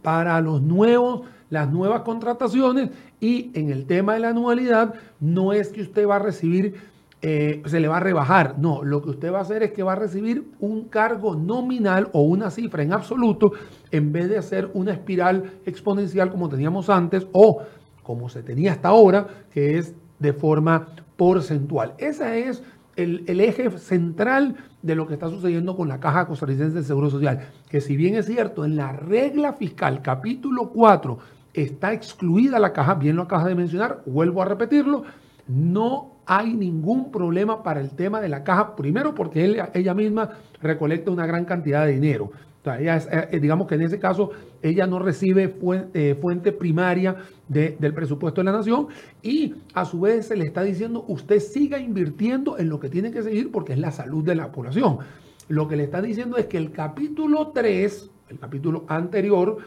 Para 0.01 0.39
los 0.41 0.61
nuevos, 0.61 1.21
las 1.49 1.69
nuevas 1.69 2.01
contrataciones 2.01 2.89
y 3.19 3.51
en 3.53 3.71
el 3.71 3.85
tema 3.85 4.13
de 4.13 4.19
la 4.19 4.29
anualidad 4.29 4.93
no 5.19 5.53
es 5.53 5.69
que 5.69 5.81
usted 5.81 6.07
va 6.07 6.17
a 6.17 6.19
recibir, 6.19 6.75
eh, 7.21 7.61
se 7.65 7.79
le 7.79 7.87
va 7.87 7.97
a 7.97 7.99
rebajar, 7.99 8.55
no, 8.57 8.83
lo 8.83 9.01
que 9.01 9.11
usted 9.11 9.31
va 9.31 9.39
a 9.39 9.43
hacer 9.43 9.63
es 9.63 9.71
que 9.71 9.83
va 9.83 9.93
a 9.93 9.95
recibir 9.97 10.51
un 10.59 10.85
cargo 10.85 11.35
nominal 11.35 12.09
o 12.13 12.21
una 12.21 12.49
cifra 12.49 12.83
en 12.83 12.93
absoluto 12.93 13.51
en 13.91 14.11
vez 14.11 14.29
de 14.29 14.37
hacer 14.37 14.69
una 14.73 14.93
espiral 14.93 15.51
exponencial 15.65 16.31
como 16.31 16.49
teníamos 16.49 16.89
antes 16.89 17.27
o 17.31 17.61
como 18.03 18.29
se 18.29 18.43
tenía 18.43 18.71
hasta 18.71 18.89
ahora, 18.89 19.27
que 19.53 19.77
es 19.77 19.93
de 20.19 20.33
forma 20.33 20.87
porcentual. 21.15 21.93
Esa 21.97 22.35
es 22.35 22.63
el, 22.95 23.39
eje 23.39 23.69
central 23.77 24.55
de 24.81 24.95
lo 24.95 25.07
que 25.07 25.13
está 25.13 25.29
sucediendo 25.29 25.75
con 25.75 25.87
la 25.87 25.99
Caja 25.99 26.25
Costarricense 26.25 26.75
del 26.75 26.85
Seguro 26.85 27.09
Social, 27.09 27.47
que 27.69 27.81
si 27.81 27.95
bien 27.95 28.15
es 28.15 28.25
cierto, 28.25 28.65
en 28.65 28.75
la 28.75 28.91
regla 28.91 29.53
fiscal 29.53 30.01
capítulo 30.01 30.69
4 30.69 31.19
está 31.53 31.93
excluida 31.93 32.59
la 32.59 32.73
caja, 32.73 32.95
bien 32.95 33.15
lo 33.15 33.23
acabas 33.23 33.45
de 33.45 33.55
mencionar, 33.55 34.01
vuelvo 34.05 34.41
a 34.41 34.45
repetirlo, 34.45 35.03
no 35.47 36.11
hay 36.25 36.53
ningún 36.53 37.11
problema 37.11 37.61
para 37.63 37.81
el 37.81 37.89
tema 37.91 38.21
de 38.21 38.29
la 38.29 38.43
caja, 38.43 38.75
primero 38.75 39.13
porque 39.13 39.43
ella, 39.43 39.69
ella 39.73 39.93
misma 39.93 40.29
recolecta 40.61 41.11
una 41.11 41.25
gran 41.25 41.45
cantidad 41.45 41.85
de 41.85 41.93
dinero 41.93 42.31
eh, 42.65 43.39
digamos 43.41 43.67
que 43.67 43.75
en 43.75 43.81
ese 43.81 43.99
caso 43.99 44.31
ella 44.61 44.85
no 44.85 44.99
recibe 44.99 45.49
fuente, 45.49 46.15
fuente 46.15 46.51
primaria 46.51 47.15
del 47.47 47.93
presupuesto 47.93 48.41
de 48.41 48.45
la 48.45 48.51
nación 48.51 48.87
y 49.23 49.55
a 49.73 49.83
su 49.85 49.99
vez 50.01 50.27
se 50.27 50.35
le 50.35 50.45
está 50.45 50.61
diciendo 50.61 51.03
usted 51.07 51.39
siga 51.39 51.79
invirtiendo 51.79 52.57
en 52.57 52.69
lo 52.69 52.79
que 52.79 52.89
tiene 52.89 53.11
que 53.11 53.23
seguir 53.23 53.51
porque 53.51 53.73
es 53.73 53.79
la 53.79 53.91
salud 53.91 54.23
de 54.23 54.35
la 54.35 54.51
población. 54.51 54.99
Lo 55.47 55.67
que 55.67 55.75
le 55.75 55.83
está 55.83 56.01
diciendo 56.01 56.37
es 56.37 56.45
que 56.45 56.57
el 56.57 56.71
capítulo 56.71 57.47
3, 57.49 58.09
el 58.29 58.39
capítulo 58.39 58.85
anterior, 58.87 59.57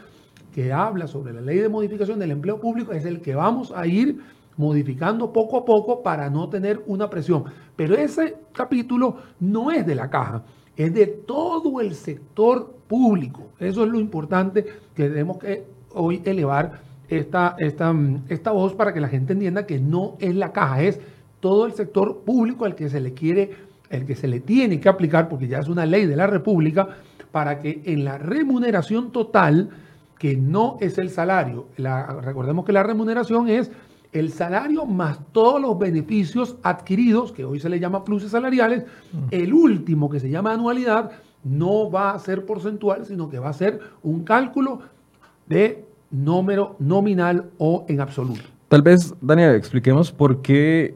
que 0.53 0.71
habla 0.71 1.05
sobre 1.05 1.33
la 1.33 1.41
ley 1.41 1.59
de 1.59 1.69
modificación 1.69 2.17
del 2.17 2.31
empleo 2.31 2.59
público, 2.59 2.93
es 2.93 3.05
el 3.05 3.21
que 3.21 3.35
vamos 3.35 3.73
a 3.75 3.85
ir 3.85 4.19
modificando 4.57 5.33
poco 5.33 5.57
a 5.57 5.65
poco 5.65 6.01
para 6.01 6.29
no 6.29 6.49
tener 6.49 6.81
una 6.87 7.09
presión. 7.09 7.43
Pero 7.75 7.95
ese 7.95 8.37
capítulo 8.53 9.17
no 9.39 9.69
es 9.69 9.85
de 9.85 9.95
la 9.95 10.09
caja, 10.09 10.43
es 10.77 10.93
de 10.93 11.07
todo 11.07 11.81
el 11.81 11.95
sector 11.95 12.75
público. 12.87 13.49
Eso 13.59 13.83
es 13.83 13.89
lo 13.89 13.99
importante 13.99 14.65
que 14.95 15.09
tenemos 15.09 15.37
que 15.37 15.63
hoy 15.93 16.21
elevar 16.25 16.81
esta, 17.09 17.55
esta, 17.59 17.95
esta 18.29 18.51
voz 18.51 18.73
para 18.73 18.93
que 18.93 18.99
la 18.99 19.07
gente 19.07 19.33
entienda 19.33 19.65
que 19.65 19.79
no 19.79 20.15
es 20.19 20.35
la 20.35 20.51
caja, 20.51 20.83
es 20.83 20.99
todo 21.39 21.65
el 21.65 21.73
sector 21.73 22.21
público 22.25 22.65
al 22.65 22.75
que 22.75 22.89
se 22.89 22.99
le 22.99 23.13
quiere, 23.13 23.51
el 23.89 24.05
que 24.05 24.15
se 24.15 24.27
le 24.27 24.39
tiene 24.39 24.79
que 24.79 24.89
aplicar, 24.89 25.29
porque 25.29 25.47
ya 25.47 25.59
es 25.59 25.67
una 25.67 25.85
ley 25.85 26.05
de 26.05 26.15
la 26.15 26.27
República, 26.27 26.87
para 27.31 27.59
que 27.59 27.81
en 27.85 28.05
la 28.05 28.17
remuneración 28.17 29.11
total, 29.11 29.69
que 30.17 30.35
no 30.35 30.77
es 30.79 30.97
el 30.97 31.09
salario, 31.09 31.67
recordemos 32.21 32.65
que 32.65 32.71
la 32.71 32.83
remuneración 32.83 33.49
es 33.49 33.69
el 34.15 34.31
salario 34.31 34.85
más 34.85 35.19
todos 35.33 35.61
los 35.61 35.77
beneficios 35.77 36.55
adquiridos, 36.63 37.33
que 37.33 37.43
hoy 37.43 37.59
se 37.59 37.69
le 37.69 37.79
llama 37.79 38.05
pluses 38.05 38.31
salariales, 38.31 38.85
mm. 39.11 39.17
el 39.31 39.53
último 39.53 40.09
que 40.09 40.19
se 40.21 40.29
llama 40.29 40.53
anualidad, 40.53 41.11
no 41.43 41.91
va 41.91 42.11
a 42.11 42.19
ser 42.19 42.45
porcentual, 42.45 43.05
sino 43.05 43.29
que 43.29 43.39
va 43.39 43.49
a 43.49 43.53
ser 43.53 43.79
un 44.03 44.23
cálculo 44.23 44.79
de 45.47 45.85
número 46.09 46.75
nominal 46.79 47.51
o 47.57 47.85
en 47.89 47.99
absoluto. 47.99 48.41
Tal 48.69 48.81
vez, 48.81 49.13
Daniel, 49.21 49.53
expliquemos 49.55 50.11
por 50.11 50.41
qué 50.41 50.95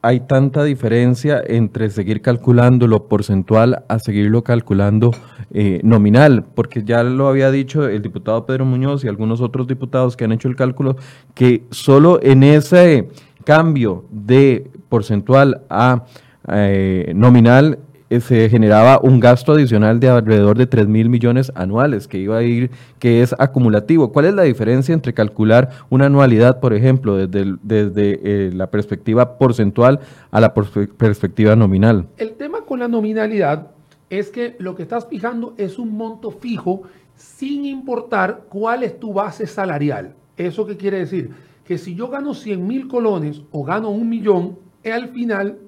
hay 0.00 0.20
tanta 0.20 0.62
diferencia 0.64 1.42
entre 1.44 1.90
seguir 1.90 2.22
calculando 2.22 2.86
lo 2.86 3.08
porcentual 3.08 3.84
a 3.88 3.98
seguirlo 3.98 4.44
calculando 4.44 5.10
eh, 5.52 5.80
nominal, 5.82 6.44
porque 6.54 6.84
ya 6.84 7.02
lo 7.02 7.28
había 7.28 7.50
dicho 7.50 7.88
el 7.88 8.02
diputado 8.02 8.46
Pedro 8.46 8.64
Muñoz 8.64 9.04
y 9.04 9.08
algunos 9.08 9.40
otros 9.40 9.66
diputados 9.66 10.16
que 10.16 10.24
han 10.24 10.32
hecho 10.32 10.48
el 10.48 10.56
cálculo, 10.56 10.96
que 11.34 11.64
solo 11.70 12.20
en 12.22 12.42
ese 12.42 13.08
cambio 13.44 14.04
de 14.10 14.70
porcentual 14.88 15.62
a 15.68 16.04
eh, 16.48 17.12
nominal 17.14 17.78
se 18.10 18.48
generaba 18.48 19.00
un 19.02 19.20
gasto 19.20 19.52
adicional 19.52 20.00
de 20.00 20.08
alrededor 20.08 20.56
de 20.56 20.66
3 20.66 20.88
mil 20.88 21.08
millones 21.10 21.52
anuales 21.54 22.08
que 22.08 22.18
iba 22.18 22.38
a 22.38 22.42
ir, 22.42 22.70
que 22.98 23.22
es 23.22 23.34
acumulativo. 23.38 24.12
¿Cuál 24.12 24.26
es 24.26 24.34
la 24.34 24.42
diferencia 24.42 24.94
entre 24.94 25.12
calcular 25.12 25.70
una 25.90 26.06
anualidad, 26.06 26.60
por 26.60 26.72
ejemplo, 26.72 27.16
desde, 27.16 27.56
desde 27.62 28.20
eh, 28.22 28.50
la 28.52 28.70
perspectiva 28.70 29.36
porcentual 29.36 30.00
a 30.30 30.40
la 30.40 30.54
perspectiva 30.54 31.54
nominal? 31.54 32.08
El 32.16 32.32
tema 32.32 32.62
con 32.62 32.78
la 32.78 32.88
nominalidad 32.88 33.68
es 34.10 34.30
que 34.30 34.56
lo 34.58 34.74
que 34.74 34.82
estás 34.82 35.06
fijando 35.06 35.54
es 35.58 35.78
un 35.78 35.96
monto 35.96 36.30
fijo 36.30 36.84
sin 37.14 37.66
importar 37.66 38.44
cuál 38.48 38.84
es 38.84 38.98
tu 38.98 39.12
base 39.12 39.46
salarial. 39.46 40.14
¿Eso 40.36 40.66
qué 40.66 40.76
quiere 40.76 41.00
decir? 41.00 41.30
Que 41.64 41.76
si 41.76 41.94
yo 41.94 42.08
gano 42.08 42.32
100 42.32 42.66
mil 42.66 42.88
colones 42.88 43.42
o 43.50 43.64
gano 43.64 43.90
un 43.90 44.08
millón, 44.08 44.56
al 44.84 45.08
final 45.08 45.58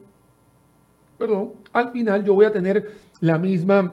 perdón, 1.21 1.53
al 1.75 1.93
final 1.93 2.25
yo 2.25 2.35
voy 2.35 2.47
a 2.47 2.53
tener 2.53 2.93
la 3.21 3.39
misma, 3.39 3.93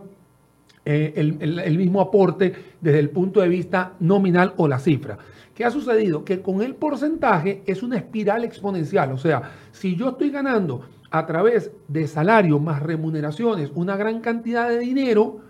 eh, 0.86 1.14
el, 1.18 1.78
mismo 1.78 2.00
aporte 2.00 2.54
desde 2.80 3.00
el 3.00 3.10
punto 3.10 3.42
de 3.42 3.50
vista 3.50 3.94
nominal 4.00 4.54
o 4.56 4.68
la 4.68 4.80
cifra. 4.80 5.18
¿Qué 5.54 5.66
ha 5.66 5.70
sucedido? 5.70 6.24
Que 6.24 6.42
con 6.42 6.62
el 6.62 6.74
porcentaje 6.76 7.64
es 7.66 7.84
una 7.84 7.98
espiral 7.98 8.46
exponencial. 8.46 9.12
O 9.12 9.18
sea, 9.18 9.52
si 9.72 9.96
yo 9.98 10.10
estoy 10.10 10.30
ganando 10.30 10.86
a 11.12 11.26
través 11.26 11.72
de 11.90 12.08
salario 12.08 12.60
más 12.60 12.82
remuneraciones 12.82 13.72
una 13.76 13.98
gran 13.98 14.22
cantidad 14.22 14.70
de 14.70 14.80
dinero, 14.80 15.42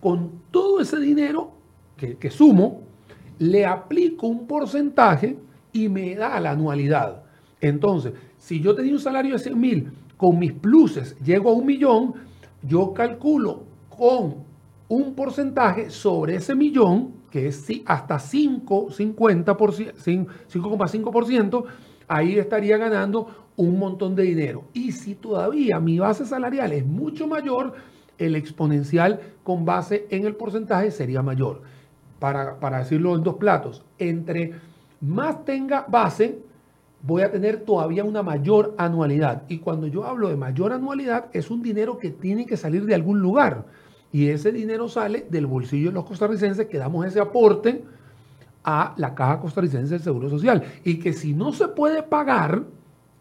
con 0.00 0.40
todo 0.50 0.80
ese 0.80 0.98
dinero 0.98 1.52
que, 1.98 2.16
que 2.16 2.30
sumo, 2.30 2.80
le 3.38 3.66
aplico 3.66 4.26
un 4.26 4.46
porcentaje 4.46 5.36
y 5.72 5.90
me 5.90 6.14
da 6.14 6.40
la 6.40 6.52
anualidad. 6.52 7.24
Entonces, 7.60 8.14
si 8.38 8.60
yo 8.60 8.74
tenía 8.74 8.94
un 8.94 9.00
salario 9.00 9.32
de 9.34 9.38
100 9.38 9.60
mil 9.60 9.92
con 10.20 10.38
mis 10.38 10.52
pluses 10.52 11.16
llego 11.24 11.48
a 11.48 11.54
un 11.54 11.64
millón, 11.64 12.12
yo 12.62 12.92
calculo 12.92 13.62
con 13.88 14.44
un 14.86 15.14
porcentaje 15.14 15.88
sobre 15.88 16.34
ese 16.34 16.54
millón, 16.54 17.14
que 17.30 17.46
es 17.46 17.66
hasta 17.86 18.18
5, 18.18 18.88
5,5%, 18.90 21.64
ahí 22.06 22.38
estaría 22.38 22.76
ganando 22.76 23.28
un 23.56 23.78
montón 23.78 24.14
de 24.14 24.24
dinero. 24.24 24.64
Y 24.74 24.92
si 24.92 25.14
todavía 25.14 25.80
mi 25.80 25.98
base 25.98 26.26
salarial 26.26 26.72
es 26.72 26.84
mucho 26.84 27.26
mayor, 27.26 27.72
el 28.18 28.36
exponencial 28.36 29.20
con 29.42 29.64
base 29.64 30.06
en 30.10 30.26
el 30.26 30.36
porcentaje 30.36 30.90
sería 30.90 31.22
mayor. 31.22 31.62
Para, 32.18 32.60
para 32.60 32.80
decirlo 32.80 33.16
en 33.16 33.22
dos 33.22 33.36
platos, 33.36 33.86
entre 33.98 34.52
más 35.00 35.46
tenga 35.46 35.86
base, 35.88 36.42
voy 37.02 37.22
a 37.22 37.30
tener 37.30 37.60
todavía 37.64 38.04
una 38.04 38.22
mayor 38.22 38.74
anualidad. 38.78 39.42
Y 39.48 39.58
cuando 39.58 39.86
yo 39.86 40.04
hablo 40.04 40.28
de 40.28 40.36
mayor 40.36 40.72
anualidad, 40.72 41.26
es 41.32 41.50
un 41.50 41.62
dinero 41.62 41.98
que 41.98 42.10
tiene 42.10 42.46
que 42.46 42.56
salir 42.56 42.84
de 42.84 42.94
algún 42.94 43.20
lugar. 43.20 43.64
Y 44.12 44.28
ese 44.28 44.52
dinero 44.52 44.88
sale 44.88 45.26
del 45.30 45.46
bolsillo 45.46 45.90
de 45.90 45.94
los 45.94 46.04
costarricenses 46.04 46.66
que 46.66 46.78
damos 46.78 47.06
ese 47.06 47.20
aporte 47.20 47.84
a 48.64 48.94
la 48.96 49.14
Caja 49.14 49.40
Costarricense 49.40 49.94
del 49.94 50.02
Seguro 50.02 50.28
Social. 50.28 50.62
Y 50.84 50.98
que 50.98 51.12
si 51.12 51.32
no 51.32 51.52
se 51.52 51.68
puede 51.68 52.02
pagar, 52.02 52.62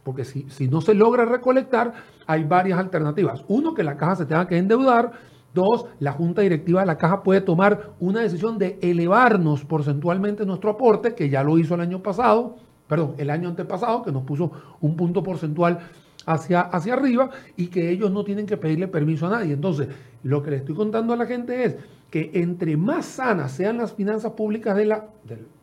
porque 0.04 0.26
si, 0.26 0.50
si 0.50 0.68
no 0.68 0.82
se 0.82 0.94
logra 0.94 1.26
recolectar, 1.26 1.94
hay 2.26 2.44
varias 2.44 2.80
alternativas. 2.80 3.44
Uno, 3.48 3.74
que 3.74 3.84
la 3.84 3.98
caja 3.98 4.18
se 4.18 4.26
tenga 4.26 4.48
que 4.48 4.58
endeudar. 4.58 5.12
Dos, 5.54 5.86
la 6.00 6.12
junta 6.12 6.42
directiva 6.42 6.82
de 6.82 6.86
la 6.86 6.98
caja 6.98 7.24
puede 7.24 7.42
tomar 7.42 7.94
una 8.00 8.22
decisión 8.22 8.58
de 8.58 8.78
elevarnos 8.82 9.66
porcentualmente 9.66 10.46
nuestro 10.46 10.72
aporte, 10.72 11.16
que 11.16 11.30
ya 11.30 11.44
lo 11.44 11.58
hizo 11.58 11.76
el 11.76 11.82
año 11.82 12.04
pasado, 12.04 12.58
perdón, 12.89 13.13
el 13.19 13.29
año 13.29 13.48
antepasado, 13.48 14.03
que 14.03 14.12
nos 14.12 14.24
puso 14.24 14.51
un 14.81 14.98
punto 14.98 15.24
porcentual 15.24 15.79
hacia, 16.25 16.62
hacia 16.62 16.93
arriba 16.93 17.29
y 17.55 17.67
que 17.67 17.89
ellos 17.89 18.12
no 18.12 18.24
tienen 18.24 18.46
que 18.46 18.58
pedirle 18.58 18.88
permiso 18.88 19.27
a 19.27 19.29
nadie. 19.29 19.53
Entonces, 19.53 19.88
lo 20.24 20.43
que 20.43 20.50
le 20.50 20.58
estoy 20.58 20.75
contando 20.75 21.13
a 21.13 21.15
la 21.15 21.27
gente 21.27 21.63
es 21.63 21.77
que 22.10 22.31
entre 22.34 22.75
más 22.75 23.05
sanas 23.05 23.51
sean 23.51 23.77
las 23.77 23.93
finanzas 23.93 24.31
públicas 24.31 24.75
de 24.75 24.86
la, 24.86 25.05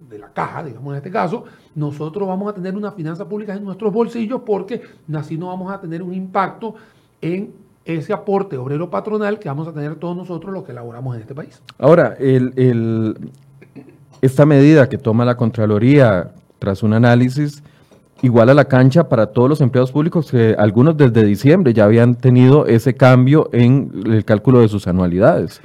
de, 0.08 0.18
la 0.18 0.28
caja, 0.28 0.62
digamos 0.62 0.92
en 0.92 0.98
este 0.98 1.10
caso, 1.10 1.44
nosotros 1.74 2.28
vamos 2.28 2.48
a 2.50 2.54
tener 2.54 2.76
unas 2.76 2.94
finanzas 2.94 3.26
públicas 3.26 3.56
en 3.58 3.64
nuestros 3.64 3.92
bolsillos 3.92 4.42
porque 4.46 4.80
así 5.12 5.36
no 5.36 5.48
vamos 5.48 5.72
a 5.72 5.80
tener 5.80 6.02
un 6.02 6.14
impacto 6.14 6.76
en 7.20 7.52
ese 7.84 8.12
aporte 8.12 8.56
obrero 8.56 8.88
patronal 8.88 9.40
que 9.40 9.48
vamos 9.48 9.66
a 9.66 9.72
tener 9.72 9.96
todos 9.96 10.16
nosotros 10.16 10.52
los 10.52 10.62
que 10.62 10.70
elaboramos 10.70 11.16
en 11.16 11.22
este 11.22 11.34
país. 11.34 11.60
Ahora, 11.78 12.16
el, 12.18 13.32
esta 14.20 14.46
medida 14.46 14.88
que 14.88 14.98
toma 14.98 15.24
la 15.24 15.36
Contraloría 15.36 16.30
tras 16.58 16.82
un 16.82 16.92
análisis 16.94 17.62
igual 18.22 18.48
a 18.48 18.54
la 18.54 18.64
cancha 18.64 19.08
para 19.08 19.26
todos 19.26 19.48
los 19.48 19.60
empleados 19.60 19.92
públicos 19.92 20.30
que 20.30 20.54
algunos 20.58 20.96
desde 20.96 21.24
diciembre 21.24 21.74
ya 21.74 21.84
habían 21.84 22.14
tenido 22.14 22.66
ese 22.66 22.94
cambio 22.94 23.48
en 23.52 23.90
el 24.06 24.24
cálculo 24.24 24.60
de 24.60 24.68
sus 24.68 24.86
anualidades. 24.86 25.60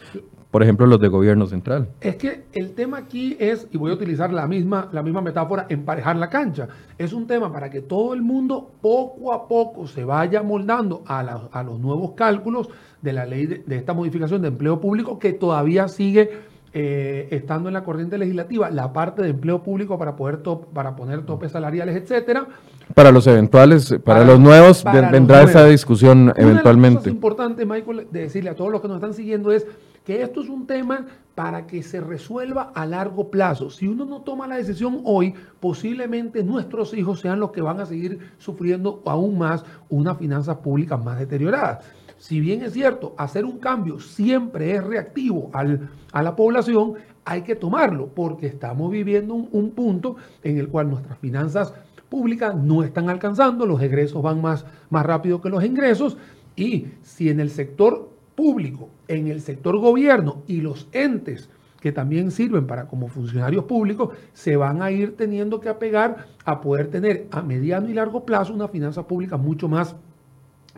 Por 0.51 0.63
ejemplo, 0.63 0.86
los 0.86 1.00
de 1.00 1.07
gobierno 1.07 1.45
central. 1.45 1.88
Es 2.01 2.17
que 2.17 2.43
el 2.51 2.74
tema 2.74 2.98
aquí 2.98 3.38
es, 3.39 3.69
y 3.71 3.77
voy 3.77 3.91
a 3.91 3.93
utilizar 3.93 4.33
la 4.33 4.48
misma, 4.48 4.89
la 4.91 5.01
misma 5.01 5.21
metáfora, 5.21 5.65
emparejar 5.69 6.17
la 6.17 6.29
cancha. 6.29 6.67
Es 6.98 7.13
un 7.13 7.25
tema 7.25 7.53
para 7.53 7.69
que 7.69 7.79
todo 7.79 8.13
el 8.13 8.21
mundo 8.21 8.69
poco 8.81 9.31
a 9.31 9.48
poco 9.48 9.88
se 9.88 10.03
vaya 10.03 10.43
moldando 10.43 11.03
a, 11.07 11.24
los 11.63 11.79
nuevos 11.79 12.12
cálculos 12.17 12.67
de 13.01 13.13
la 13.13 13.25
ley 13.25 13.45
de 13.45 13.75
esta 13.77 13.93
modificación 13.93 14.41
de 14.41 14.50
empleo 14.50 14.81
público 14.81 15.17
que 15.17 15.31
todavía 15.31 15.88
sigue 15.88 16.50
eh, 16.73 17.27
estando 17.31 17.67
en 17.67 17.73
la 17.73 17.83
corriente 17.83 18.17
legislativa, 18.17 18.69
la 18.69 18.93
parte 18.93 19.21
de 19.21 19.29
empleo 19.29 19.61
público 19.61 19.97
para 19.97 20.15
poder 20.15 20.39
para 20.73 20.95
poner 20.95 21.25
topes 21.25 21.51
salariales, 21.51 21.95
etcétera. 21.97 22.47
Para 22.93 23.11
los 23.11 23.27
eventuales, 23.27 23.95
para, 24.03 24.23
los 24.23 24.39
nuevos, 24.39 24.83
vendrá 25.11 25.43
esa 25.43 25.65
discusión 25.65 26.33
eventualmente. 26.35 27.07
Lo 27.09 27.11
importante, 27.11 27.65
Michael, 27.65 28.07
de 28.09 28.21
decirle 28.21 28.49
a 28.49 28.55
todos 28.55 28.71
los 28.71 28.81
que 28.81 28.87
nos 28.87 28.95
están 28.95 29.13
siguiendo 29.13 29.51
es 29.51 29.67
que 30.05 30.21
esto 30.21 30.41
es 30.41 30.49
un 30.49 30.65
tema 30.65 31.05
para 31.35 31.67
que 31.67 31.83
se 31.83 32.01
resuelva 32.01 32.71
a 32.73 32.85
largo 32.85 33.29
plazo. 33.29 33.69
Si 33.69 33.87
uno 33.87 34.05
no 34.05 34.21
toma 34.21 34.47
la 34.47 34.55
decisión 34.55 35.01
hoy, 35.03 35.33
posiblemente 35.59 36.43
nuestros 36.43 36.93
hijos 36.93 37.19
sean 37.19 37.39
los 37.39 37.51
que 37.51 37.61
van 37.61 37.79
a 37.79 37.85
seguir 37.85 38.19
sufriendo 38.37 39.01
aún 39.05 39.37
más 39.37 39.63
unas 39.89 40.17
finanzas 40.17 40.57
públicas 40.57 41.03
más 41.03 41.19
deterioradas 41.19 41.83
si 42.21 42.39
bien 42.39 42.61
es 42.61 42.73
cierto, 42.73 43.15
hacer 43.17 43.45
un 43.45 43.57
cambio 43.57 43.99
siempre 43.99 44.75
es 44.75 44.83
reactivo 44.83 45.49
a 45.53 46.21
la 46.21 46.35
población, 46.35 46.93
hay 47.25 47.41
que 47.41 47.55
tomarlo 47.55 48.09
porque 48.09 48.45
estamos 48.45 48.91
viviendo 48.91 49.33
un, 49.33 49.71
punto 49.71 50.17
en 50.43 50.59
el 50.59 50.67
cual 50.67 50.91
nuestras 50.91 51.17
finanzas 51.17 51.73
públicas 52.09 52.55
no 52.55 52.83
están 52.83 53.09
alcanzando, 53.09 53.65
los 53.65 53.81
egresos 53.81 54.21
van 54.21 54.39
más, 54.39 54.67
más 54.91 55.03
rápido 55.03 55.41
que 55.41 55.49
los 55.49 55.65
ingresos 55.65 56.15
y 56.55 56.89
si 57.01 57.29
en 57.29 57.39
el 57.39 57.49
sector 57.49 58.11
público, 58.35 58.89
en 59.07 59.27
el 59.27 59.41
sector 59.41 59.75
gobierno 59.79 60.43
y 60.45 60.61
los 60.61 60.87
entes 60.91 61.49
que 61.79 61.91
también 61.91 62.29
sirven 62.29 62.67
para 62.67 62.85
como 62.85 63.07
funcionarios 63.07 63.63
públicos, 63.63 64.09
se 64.33 64.57
van 64.57 64.83
a 64.83 64.91
ir 64.91 65.17
teniendo 65.17 65.59
que 65.59 65.69
apegar 65.69 66.27
a 66.45 66.61
poder 66.61 66.91
tener 66.91 67.25
a 67.31 67.41
mediano 67.41 67.89
y 67.89 67.95
largo 67.95 68.27
plazo 68.27 68.53
una 68.53 68.67
finanza 68.67 69.07
pública 69.07 69.37
mucho 69.37 69.67
más, 69.67 69.95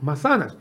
más 0.02 0.20
sanas. 0.20 0.58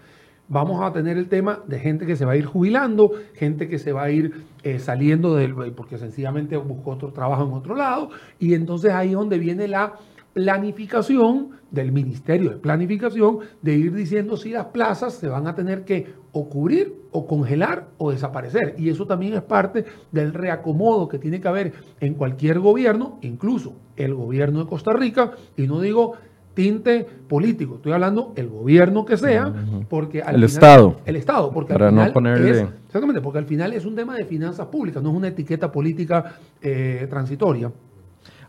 Vamos 0.49 0.82
a 0.82 0.92
tener 0.92 1.16
el 1.16 1.28
tema 1.28 1.61
de 1.66 1.78
gente 1.78 2.04
que 2.04 2.16
se 2.16 2.25
va 2.25 2.32
a 2.32 2.37
ir 2.37 2.44
jubilando, 2.44 3.12
gente 3.34 3.68
que 3.68 3.78
se 3.78 3.92
va 3.92 4.04
a 4.04 4.11
ir 4.11 4.44
eh, 4.62 4.78
saliendo 4.78 5.34
del, 5.34 5.54
porque 5.75 5.99
sencillamente 5.99 6.56
buscó 6.56 6.90
otro 6.92 7.12
trabajo 7.12 7.44
en 7.44 7.52
otro 7.52 7.75
lado, 7.75 8.11
y 8.38 8.54
entonces 8.54 8.92
ahí 8.92 9.08
es 9.08 9.14
donde 9.14 9.38
viene 9.38 9.68
la 9.68 9.94
planificación 10.32 11.50
del 11.70 11.92
Ministerio 11.92 12.50
de 12.50 12.56
Planificación 12.56 13.38
de 13.61 13.75
ir 13.75 13.94
diciendo 13.94 14.37
si 14.37 14.50
las 14.50 14.66
plazas 14.66 15.14
se 15.14 15.28
van 15.28 15.46
a 15.46 15.54
tener 15.54 15.84
que 15.84 16.14
o 16.32 16.49
cubrir 16.49 16.94
o 17.12 17.26
congelar 17.26 17.88
o 17.99 18.11
desaparecer. 18.11 18.75
Y 18.78 18.88
eso 18.88 19.06
también 19.06 19.34
es 19.34 19.42
parte 19.42 19.84
del 20.11 20.32
reacomodo 20.32 21.08
que 21.08 21.18
tiene 21.18 21.40
que 21.40 21.49
haber 21.49 21.72
en 22.00 22.14
cualquier 22.14 22.61
gobierno, 22.61 23.18
incluso 23.22 23.75
el 23.96 24.14
gobierno 24.14 24.61
de 24.61 24.66
Costa 24.66 24.92
Rica, 24.92 25.32
y 25.56 25.66
no 25.66 25.80
digo 25.80 26.14
tinte 26.54 27.06
político, 27.28 27.76
estoy 27.76 27.92
hablando 27.92 28.32
el 28.37 28.49
gobierno 28.49 29.04
que 29.04 29.16
sea, 29.16 29.52
porque 29.88 30.23
al 30.23 30.37
el 30.37 30.44
Estado. 30.44 30.97
El 31.04 31.16
Estado, 31.16 31.50
porque 31.50 31.73
Para 31.73 31.90
no 31.90 32.12
ponerle... 32.12 32.68
exactamente, 32.87 33.21
porque 33.21 33.38
al 33.38 33.47
final 33.47 33.73
es 33.73 33.85
un 33.85 33.94
tema 33.94 34.14
de 34.16 34.25
finanzas 34.25 34.66
públicas, 34.66 35.02
no 35.02 35.11
es 35.11 35.16
una 35.16 35.28
etiqueta 35.28 35.73
política 35.73 36.37
eh, 36.61 37.06
transitoria. 37.09 37.71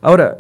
Ahora, 0.01 0.37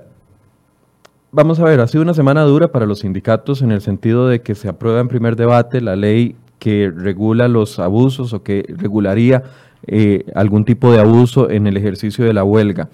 Vamos 1.35 1.59
a 1.59 1.63
ver, 1.63 1.79
ha 1.79 1.87
sido 1.87 2.03
una 2.03 2.13
semana 2.13 2.43
dura 2.43 2.67
para 2.67 2.85
los 2.85 2.99
sindicatos 2.99 3.63
en 3.63 3.71
el 3.71 3.81
sentido 3.81 4.27
de 4.27 4.43
que 4.43 4.53
se 4.53 4.69
aprueba 4.69 4.99
en 4.99 5.07
primer 5.07 5.35
debate 5.35 5.81
la 5.81 5.95
ley 5.95 6.35
que 6.59 6.93
regula 6.95 7.47
los 7.47 7.79
abusos 7.79 8.33
o 8.33 8.43
que 8.43 8.63
regularía 8.77 9.41
eh, 9.87 10.25
algún 10.35 10.63
tipo 10.63 10.91
de 10.91 10.99
abuso 10.99 11.49
en 11.49 11.65
el 11.65 11.75
ejercicio 11.75 12.23
de 12.23 12.33
la 12.33 12.43
huelga. 12.43 12.89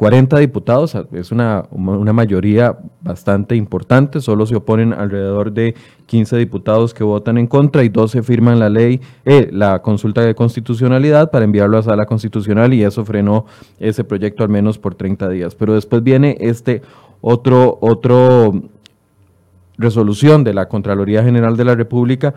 40 0.00 0.38
diputados, 0.38 0.96
es 1.12 1.30
una, 1.30 1.66
una, 1.72 2.14
mayoría 2.14 2.74
bastante 3.02 3.54
importante, 3.54 4.22
solo 4.22 4.46
se 4.46 4.56
oponen 4.56 4.94
alrededor 4.94 5.52
de 5.52 5.74
15 6.06 6.38
diputados 6.38 6.94
que 6.94 7.04
votan 7.04 7.36
en 7.36 7.46
contra 7.46 7.84
y 7.84 7.90
12 7.90 8.22
firman 8.22 8.58
la 8.58 8.70
ley, 8.70 9.02
eh, 9.26 9.50
la 9.52 9.82
consulta 9.82 10.22
de 10.22 10.34
constitucionalidad 10.34 11.30
para 11.30 11.44
enviarlo 11.44 11.76
a 11.76 11.82
sala 11.82 12.06
constitucional 12.06 12.72
y 12.72 12.82
eso 12.82 13.04
frenó 13.04 13.44
ese 13.78 14.02
proyecto 14.02 14.42
al 14.42 14.48
menos 14.48 14.78
por 14.78 14.94
30 14.94 15.28
días. 15.28 15.54
Pero 15.54 15.74
después 15.74 16.02
viene 16.02 16.38
este 16.40 16.80
otro, 17.20 17.76
otro 17.82 18.54
resolución 19.76 20.44
de 20.44 20.54
la 20.54 20.66
Contraloría 20.66 21.22
General 21.22 21.58
de 21.58 21.64
la 21.66 21.74
República 21.74 22.32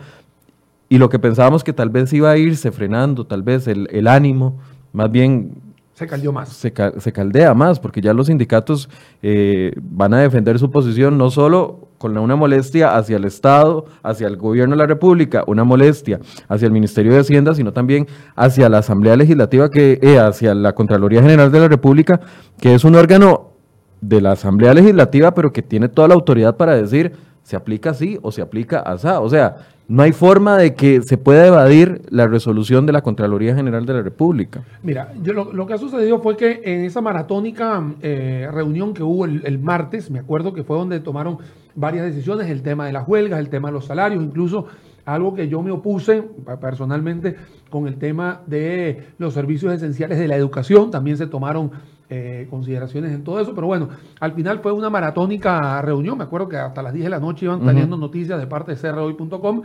y 0.90 0.98
lo 0.98 1.08
que 1.08 1.18
pensábamos 1.18 1.64
que 1.64 1.72
tal 1.72 1.88
vez 1.88 2.12
iba 2.12 2.30
a 2.30 2.36
irse 2.36 2.72
frenando, 2.72 3.24
tal 3.24 3.42
vez 3.42 3.66
el, 3.68 3.88
el 3.90 4.06
ánimo, 4.06 4.58
más 4.92 5.10
bien 5.10 5.64
se 5.94 6.08
caldeó 6.08 6.32
más. 6.32 6.48
Se, 6.48 6.72
se, 6.98 7.12
caldea 7.12 7.54
más, 7.54 7.78
porque 7.78 8.00
ya 8.00 8.12
los 8.12 8.26
sindicatos 8.26 8.88
eh, 9.22 9.72
van 9.80 10.12
a 10.12 10.18
defender 10.18 10.58
su 10.58 10.68
posición 10.70 11.16
no 11.16 11.30
solo 11.30 11.88
con 11.98 12.18
una 12.18 12.34
molestia 12.34 12.96
hacia 12.96 13.16
el 13.16 13.24
Estado, 13.24 13.86
hacia 14.02 14.26
el 14.26 14.36
gobierno 14.36 14.74
de 14.74 14.82
la 14.82 14.86
República, 14.86 15.44
una 15.46 15.62
molestia 15.62 16.18
hacia 16.48 16.66
el 16.66 16.72
Ministerio 16.72 17.12
de 17.12 17.20
Hacienda, 17.20 17.54
sino 17.54 17.72
también 17.72 18.08
hacia 18.34 18.68
la 18.68 18.78
Asamblea 18.78 19.16
Legislativa, 19.16 19.70
que 19.70 20.00
eh, 20.02 20.18
hacia 20.18 20.52
la 20.54 20.74
Contraloría 20.74 21.22
General 21.22 21.52
de 21.52 21.60
la 21.60 21.68
República, 21.68 22.20
que 22.60 22.74
es 22.74 22.84
un 22.84 22.96
órgano 22.96 23.52
de 24.00 24.20
la 24.20 24.32
Asamblea 24.32 24.74
Legislativa, 24.74 25.32
pero 25.32 25.52
que 25.52 25.62
tiene 25.62 25.88
toda 25.88 26.08
la 26.08 26.14
autoridad 26.14 26.56
para 26.56 26.76
decir 26.76 27.12
se 27.44 27.56
aplica 27.56 27.90
así 27.90 28.18
o 28.22 28.32
se 28.32 28.42
aplica 28.42 28.80
asá. 28.80 29.20
O 29.20 29.28
sea, 29.28 29.58
no 29.86 30.02
hay 30.02 30.12
forma 30.12 30.56
de 30.56 30.74
que 30.74 31.02
se 31.02 31.18
pueda 31.18 31.46
evadir 31.46 32.00
la 32.08 32.26
resolución 32.26 32.86
de 32.86 32.92
la 32.92 33.02
Contraloría 33.02 33.54
General 33.54 33.84
de 33.84 33.92
la 33.92 34.02
República. 34.02 34.62
Mira, 34.82 35.12
yo 35.22 35.32
lo, 35.34 35.66
que 35.66 35.74
ha 35.74 35.78
sucedido 35.78 36.20
fue 36.20 36.36
que 36.36 36.62
en 36.64 36.84
esa 36.84 37.02
maratónica 37.02 37.84
eh, 38.00 38.48
reunión 38.50 38.94
que 38.94 39.02
hubo 39.02 39.26
el, 39.26 39.58
martes, 39.58 40.10
me 40.10 40.18
acuerdo 40.18 40.54
que 40.54 40.64
fue 40.64 40.78
donde 40.78 41.00
tomaron 41.00 41.38
varias 41.74 42.06
decisiones, 42.06 42.48
el 42.48 42.62
tema 42.62 42.86
de 42.86 42.92
las 42.92 43.06
huelgas, 43.06 43.38
el 43.38 43.50
tema 43.50 43.68
de 43.68 43.72
los 43.72 43.84
salarios, 43.84 44.24
incluso 44.24 44.66
algo 45.04 45.34
que 45.34 45.48
yo 45.48 45.60
me 45.60 45.70
opuse 45.70 46.22
personalmente 46.62 47.36
con 47.68 47.86
el 47.86 47.96
tema 47.96 48.40
de 48.46 49.08
los 49.18 49.34
servicios 49.34 49.74
esenciales 49.74 50.18
de 50.18 50.28
la 50.28 50.36
educación, 50.36 50.90
también 50.90 51.18
se 51.18 51.26
tomaron 51.26 51.72
eh, 52.10 52.46
consideraciones 52.50 53.12
en 53.12 53.24
todo 53.24 53.40
eso, 53.40 53.54
pero 53.54 53.66
bueno, 53.66 53.88
al 54.20 54.32
final 54.32 54.60
fue 54.60 54.72
una 54.72 54.90
maratónica 54.90 55.80
reunión, 55.80 56.18
me 56.18 56.24
acuerdo 56.24 56.48
que 56.48 56.56
hasta 56.56 56.82
las 56.82 56.92
10 56.92 57.04
de 57.04 57.10
la 57.10 57.18
noche 57.18 57.46
iban 57.46 57.64
teniendo 57.64 57.96
noticias 57.96 58.38
de 58.38 58.46
parte 58.46 58.74
de 58.74 58.80
crhoy.com, 58.80 59.62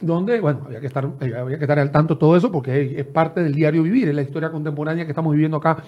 donde, 0.00 0.40
bueno, 0.40 0.60
había 0.66 0.80
que, 0.80 0.86
estar, 0.86 1.08
eh, 1.20 1.34
había 1.34 1.58
que 1.58 1.64
estar 1.64 1.78
al 1.78 1.90
tanto 1.90 2.14
de 2.14 2.20
todo 2.20 2.36
eso 2.36 2.52
porque 2.52 2.98
es 2.98 3.04
parte 3.06 3.42
del 3.42 3.54
diario 3.54 3.82
vivir, 3.82 4.08
es 4.08 4.14
la 4.14 4.22
historia 4.22 4.50
contemporánea 4.50 5.04
que 5.04 5.10
estamos 5.10 5.32
viviendo 5.32 5.56
acá 5.56 5.82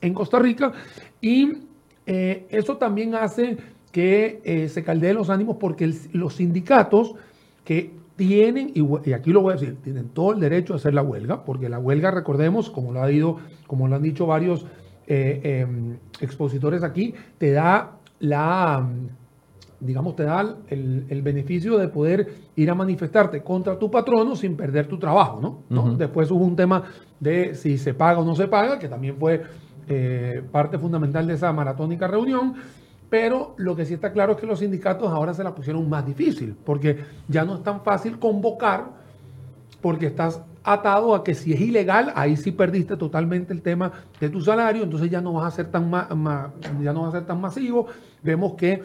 en 0.00 0.12
Costa 0.12 0.40
Rica, 0.40 0.72
y 1.20 1.52
eh, 2.04 2.46
eso 2.50 2.76
también 2.76 3.14
hace 3.14 3.58
que 3.92 4.68
se 4.68 4.82
caldeen 4.82 5.16
los 5.16 5.30
ánimos 5.30 5.56
porque 5.58 5.92
los 6.12 6.34
sindicatos 6.34 7.14
que 7.64 7.92
tienen, 8.18 8.72
y, 8.74 9.12
aquí 9.12 9.30
lo 9.30 9.42
voy 9.42 9.52
a 9.52 9.56
decir, 9.56 9.76
tienen 9.82 10.08
todo 10.08 10.32
el 10.32 10.40
derecho 10.40 10.72
a 10.72 10.76
hacer 10.76 10.92
la 10.92 11.02
huelga, 11.02 11.44
porque 11.44 11.68
la 11.68 11.78
huelga, 11.78 12.10
recordemos, 12.10 12.68
como 12.68 12.92
lo, 12.92 13.00
ha 13.00 13.10
ido, 13.12 13.38
como 13.68 13.86
lo 13.86 13.94
han 13.94 14.02
dicho 14.02 14.26
varios 14.26 14.66
eh, 15.10 15.40
em, 15.62 15.96
expositores 16.20 16.82
aquí, 16.82 17.14
te 17.38 17.52
da 17.52 17.96
la, 18.20 18.86
digamos, 19.80 20.14
te 20.14 20.24
da 20.24 20.56
el, 20.68 21.22
beneficio 21.22 21.78
de 21.78 21.88
poder 21.88 22.28
ir 22.56 22.70
a 22.70 22.74
manifestarte 22.74 23.42
contra 23.42 23.78
tu 23.78 23.90
patrono 23.90 24.36
sin 24.36 24.54
perder 24.54 24.86
tu 24.86 24.98
trabajo, 24.98 25.64
¿no? 25.70 25.94
Después 25.94 26.30
hubo 26.30 26.44
un 26.44 26.54
tema 26.54 26.82
de 27.18 27.54
si 27.54 27.78
se 27.78 27.94
paga 27.94 28.20
o 28.20 28.24
no 28.24 28.34
se 28.34 28.48
paga, 28.48 28.78
que 28.78 28.86
también 28.86 29.16
fue 29.16 29.42
eh, 29.88 30.42
parte 30.52 30.78
fundamental 30.78 31.26
de 31.26 31.34
esa 31.34 31.50
maratónica 31.54 32.06
reunión. 32.06 32.56
Pero 33.08 33.54
lo 33.56 33.74
que 33.74 33.86
sí 33.86 33.94
está 33.94 34.12
claro 34.12 34.32
es 34.32 34.38
que 34.38 34.46
los 34.46 34.58
sindicatos 34.58 35.10
ahora 35.10 35.32
se 35.32 35.42
la 35.42 35.54
pusieron 35.54 35.88
más 35.88 36.04
difícil, 36.04 36.54
porque 36.64 36.98
ya 37.26 37.46
no 37.46 37.54
es 37.54 37.62
tan 37.62 37.80
fácil 37.80 38.18
convocar, 38.18 38.90
porque 39.80 40.08
estás 40.08 40.42
atado 40.72 41.14
a 41.14 41.24
que 41.24 41.34
si 41.34 41.52
es 41.52 41.60
ilegal, 41.60 42.12
ahí 42.14 42.36
sí 42.36 42.52
perdiste 42.52 42.96
totalmente 42.96 43.52
el 43.52 43.62
tema 43.62 43.92
de 44.20 44.28
tu 44.28 44.40
salario, 44.40 44.82
entonces 44.82 45.10
ya 45.10 45.20
no 45.20 45.34
vas 45.34 45.46
a 45.46 45.56
ser 45.56 45.70
tan, 45.70 45.90
ya 45.90 46.92
no 46.92 47.02
va 47.02 47.08
a 47.08 47.12
ser 47.12 47.26
tan 47.26 47.40
masivo. 47.40 47.86
Vemos 48.22 48.54
que 48.54 48.82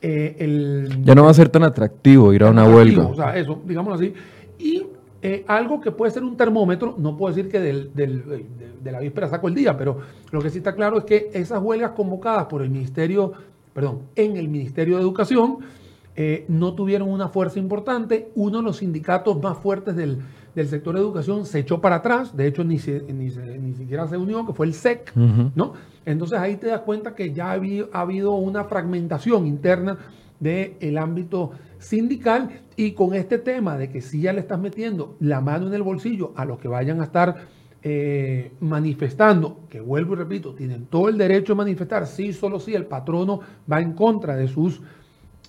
eh, 0.00 0.36
el... 0.38 1.02
Ya 1.04 1.14
no 1.14 1.24
va 1.24 1.30
a 1.30 1.34
ser 1.34 1.48
tan 1.48 1.62
atractivo 1.62 2.32
ir 2.32 2.42
a 2.44 2.50
una 2.50 2.64
huelga. 2.66 3.06
O 3.06 3.14
sea, 3.14 3.36
eso, 3.36 3.62
digámoslo 3.64 3.94
así. 3.94 4.12
Y 4.58 4.86
eh, 5.22 5.42
algo 5.48 5.80
que 5.80 5.90
puede 5.90 6.12
ser 6.12 6.22
un 6.22 6.36
termómetro, 6.36 6.94
no 6.98 7.16
puedo 7.16 7.34
decir 7.34 7.50
que 7.50 7.58
del, 7.58 7.94
del, 7.94 8.44
de, 8.82 8.92
la 8.92 9.00
víspera 9.00 9.26
saco 9.28 9.48
el 9.48 9.54
día, 9.54 9.74
pero 9.78 9.98
lo 10.30 10.42
que 10.42 10.50
sí 10.50 10.58
está 10.58 10.74
claro 10.74 10.98
es 10.98 11.04
que 11.04 11.30
esas 11.32 11.62
huelgas 11.62 11.92
convocadas 11.92 12.44
por 12.44 12.60
el 12.60 12.68
Ministerio, 12.68 13.32
perdón, 13.72 14.02
en 14.16 14.36
el 14.36 14.48
Ministerio 14.48 14.96
de 14.96 15.02
Educación, 15.02 15.60
eh, 16.16 16.44
no 16.48 16.74
tuvieron 16.74 17.08
una 17.08 17.28
fuerza 17.28 17.58
importante. 17.58 18.30
Uno 18.34 18.58
de 18.58 18.64
los 18.64 18.76
sindicatos 18.76 19.42
más 19.42 19.56
fuertes 19.56 19.96
del, 19.96 20.18
del 20.54 20.68
sector 20.68 20.94
de 20.94 21.00
educación 21.00 21.46
se 21.46 21.60
echó 21.60 21.80
para 21.80 21.96
atrás, 21.96 22.36
de 22.36 22.46
hecho 22.46 22.64
ni, 22.64 22.78
ni, 23.12 23.30
ni 23.58 23.74
siquiera 23.74 24.06
se 24.06 24.16
unió, 24.16 24.46
que 24.46 24.52
fue 24.52 24.66
el 24.66 24.74
SEC, 24.74 25.12
¿no? 25.54 25.74
Entonces 26.06 26.38
ahí 26.38 26.56
te 26.56 26.68
das 26.68 26.80
cuenta 26.80 27.14
que 27.14 27.32
ya 27.32 27.50
ha 27.50 27.52
habido, 28.00 28.34
una 28.36 28.64
fragmentación 28.64 29.46
interna 29.46 29.98
del 30.38 30.98
ámbito 30.98 31.52
sindical 31.78 32.50
y 32.76 32.92
con 32.92 33.14
este 33.14 33.38
tema 33.38 33.76
de 33.78 33.90
que 33.90 34.00
si 34.00 34.20
ya 34.20 34.32
le 34.32 34.40
estás 34.40 34.58
metiendo 34.60 35.16
la 35.20 35.40
mano 35.40 35.66
en 35.66 35.74
el 35.74 35.82
bolsillo 35.82 36.32
a 36.36 36.44
los 36.44 36.58
que 36.58 36.68
vayan 36.68 37.00
a 37.00 37.04
estar 37.04 37.36
eh, 37.82 38.52
manifestando, 38.60 39.60
que 39.68 39.80
vuelvo 39.80 40.14
y 40.14 40.16
repito, 40.16 40.54
tienen 40.54 40.86
todo 40.86 41.08
el 41.08 41.18
derecho 41.18 41.52
a 41.54 41.56
manifestar, 41.56 42.06
sí, 42.06 42.32
solo 42.32 42.60
si 42.60 42.74
el 42.74 42.86
patrono 42.86 43.40
va 43.70 43.80
en 43.80 43.92
contra 43.92 44.36
de 44.36 44.48
sus 44.48 44.80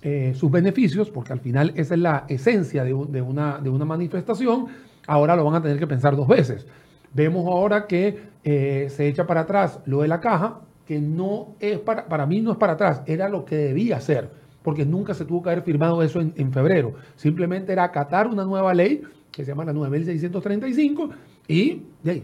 eh, 0.08 0.36
sus 0.36 0.52
beneficios, 0.52 1.10
porque 1.10 1.34
al 1.34 1.40
final 1.40 1.74
esa 1.76 1.96
es 1.96 2.00
la 2.00 2.26
esencia 2.28 2.84
de, 2.84 2.94
una, 2.94 3.58
de 3.58 3.70
una 3.72 3.86
manifestación, 3.86 4.68
ahora 5.08 5.36
lo 5.36 5.46
van 5.46 5.56
a 5.56 5.62
tener 5.62 5.80
que 5.80 5.88
pensar 5.88 6.16
dos 6.16 6.28
veces. 6.28 6.66
Vemos 7.14 7.46
ahora 7.48 7.88
que 7.88 8.20
eh, 8.44 8.88
se 8.90 9.08
echa 9.08 9.26
para 9.26 9.42
atrás 9.42 9.80
lo 9.86 10.02
de 10.02 10.08
la 10.08 10.20
caja, 10.20 10.62
que 10.86 11.00
no 11.00 11.56
es 11.60 11.80
para, 11.80 12.08
para 12.08 12.26
mí 12.26 12.42
no 12.42 12.52
es 12.52 12.58
para 12.58 12.74
atrás, 12.74 13.02
era 13.06 13.30
lo 13.30 13.46
que 13.46 13.56
debía 13.56 14.00
ser, 14.00 14.30
porque 14.62 14.86
nunca 14.86 15.14
se 15.14 15.26
tuvo 15.26 15.42
que 15.42 15.50
haber 15.50 15.64
firmado 15.64 16.04
eso 16.04 16.20
en, 16.20 16.52
febrero. 16.52 16.94
Simplemente 17.16 17.72
era 17.72 17.84
acatar 17.84 18.28
una 18.28 18.44
nueva 18.44 18.74
ley 18.74 19.02
que 19.32 19.44
se 19.44 19.52
llama 19.52 19.66
la 19.66 19.74
9635 19.74 21.10
y 21.48 21.84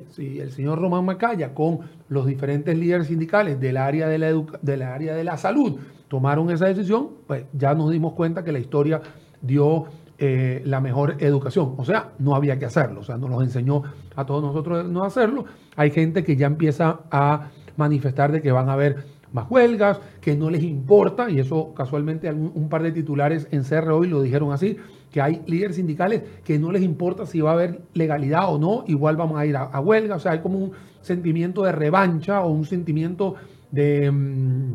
si 0.10 0.40
el 0.40 0.52
señor 0.52 0.80
Román 0.80 1.06
Macaya 1.06 1.54
con 1.54 1.80
los 2.10 2.26
diferentes 2.26 2.78
líderes 2.78 3.08
sindicales 3.08 3.60
del 3.60 3.78
área 3.78 4.08
de 4.08 4.18
la, 4.18 4.44
del 4.62 4.82
área 4.82 5.16
de 5.16 5.24
la 5.24 5.38
salud 5.38 5.80
tomaron 6.08 6.50
esa 6.50 6.66
decisión, 6.66 7.12
pues 7.28 7.46
ya 7.54 7.74
nos 7.74 7.90
dimos 7.92 8.14
cuenta 8.14 8.44
que 8.44 8.52
la 8.52 8.60
historia 8.60 9.02
dio 9.42 9.86
eh, 10.24 10.62
la 10.66 10.80
mejor 10.82 11.16
educación. 11.18 11.74
O 11.78 11.84
sea, 11.84 12.12
no 12.20 12.36
había 12.36 12.60
que 12.60 12.66
hacerlo. 12.66 13.00
O 13.00 13.04
sea, 13.04 13.18
nos 13.18 13.28
los 13.28 13.42
enseñó 13.42 13.82
a 14.16 14.24
todos 14.24 14.44
nosotros 14.44 14.88
no 14.88 15.04
hacerlo. 15.04 15.46
Hay 15.76 15.90
gente 15.90 16.24
que 16.24 16.36
ya 16.36 16.46
empieza 16.46 17.00
a 17.10 17.50
manifestar 17.76 18.32
de 18.32 18.40
que 18.40 18.52
van 18.52 18.70
a 18.70 18.74
haber 18.74 19.04
más 19.34 19.50
huelgas, 19.50 20.00
que 20.22 20.36
no 20.36 20.52
les 20.52 20.62
importa, 20.62 21.28
y 21.32 21.40
eso 21.40 21.74
casualmente 21.74 22.32
un, 22.32 22.70
par 22.70 22.84
de 22.84 22.92
titulares 22.92 23.48
en 23.50 23.64
CR 23.64 23.90
hoy 23.90 24.10
lo 24.10 24.22
dijeron 24.22 24.52
así, 24.52 24.78
que 25.10 25.22
hay 25.22 25.42
líderes 25.48 25.78
sindicales 25.78 26.22
que 26.44 26.60
no 26.60 26.72
les 26.72 26.84
importa 26.84 27.26
si 27.26 27.42
va 27.42 27.50
a 27.50 27.54
haber 27.54 27.82
legalidad 27.96 28.54
o 28.54 28.60
no, 28.60 28.84
igual 28.86 29.16
vamos 29.16 29.40
a 29.40 29.46
ir 29.48 29.58
a, 29.58 29.80
huelga, 29.80 30.18
o 30.18 30.20
sea, 30.20 30.34
hay 30.34 30.40
como 30.42 30.60
un 30.60 30.74
sentimiento 31.02 31.64
de 31.64 31.72
revancha 31.72 32.42
o 32.42 32.52
un 32.52 32.66
sentimiento 32.66 33.34
de, 33.72 34.12
mm, 34.12 34.74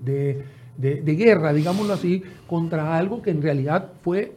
de, 0.00 0.44
de 0.78 1.14
guerra, 1.14 1.52
digámoslo 1.52 1.92
así, 1.92 2.22
contra 2.46 2.96
algo 2.96 3.20
que 3.20 3.32
en 3.32 3.42
realidad 3.42 3.90
fue 4.00 4.32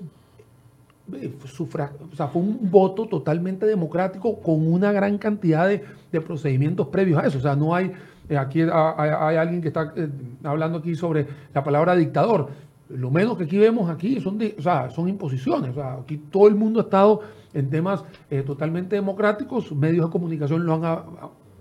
eh, 1.13 1.31
o 1.43 2.15
sea, 2.15 2.27
fue 2.27 2.41
un 2.41 2.71
voto 2.71 3.05
totalmente 3.07 3.65
democrático 3.65 4.41
con 4.41 4.71
una 4.71 4.91
gran 4.91 5.17
cantidad 5.17 5.67
de, 5.67 5.83
procedimientos 6.21 6.87
previos 6.87 7.21
a 7.21 7.27
eso. 7.27 7.37
O 7.37 7.41
sea, 7.41 7.57
no 7.57 7.75
hay, 7.75 7.91
eh, 8.29 8.37
aquí 8.37 8.61
hay, 8.61 9.35
alguien 9.35 9.61
que 9.61 9.67
está 9.67 9.93
eh, 9.97 10.07
hablando 10.43 10.77
aquí 10.77 10.95
sobre 10.95 11.27
la 11.53 11.61
palabra 11.61 11.93
dictador. 11.95 12.47
Lo 12.87 13.11
menos 13.11 13.37
que 13.37 13.43
aquí 13.43 13.57
vemos 13.57 13.89
aquí 13.89 14.21
son 14.21 15.09
imposiciones. 15.09 15.71
O 15.71 15.73
sea, 15.73 15.93
aquí 15.95 16.17
todo 16.17 16.47
el 16.47 16.55
mundo 16.55 16.79
ha 16.79 16.83
estado 16.83 17.21
en 17.53 17.69
temas 17.69 18.03
totalmente 18.45 18.95
democráticos, 18.95 19.71
medios 19.73 20.05
de 20.05 20.11
comunicación 20.11 20.65
lo 20.65 20.73
han, 20.75 21.05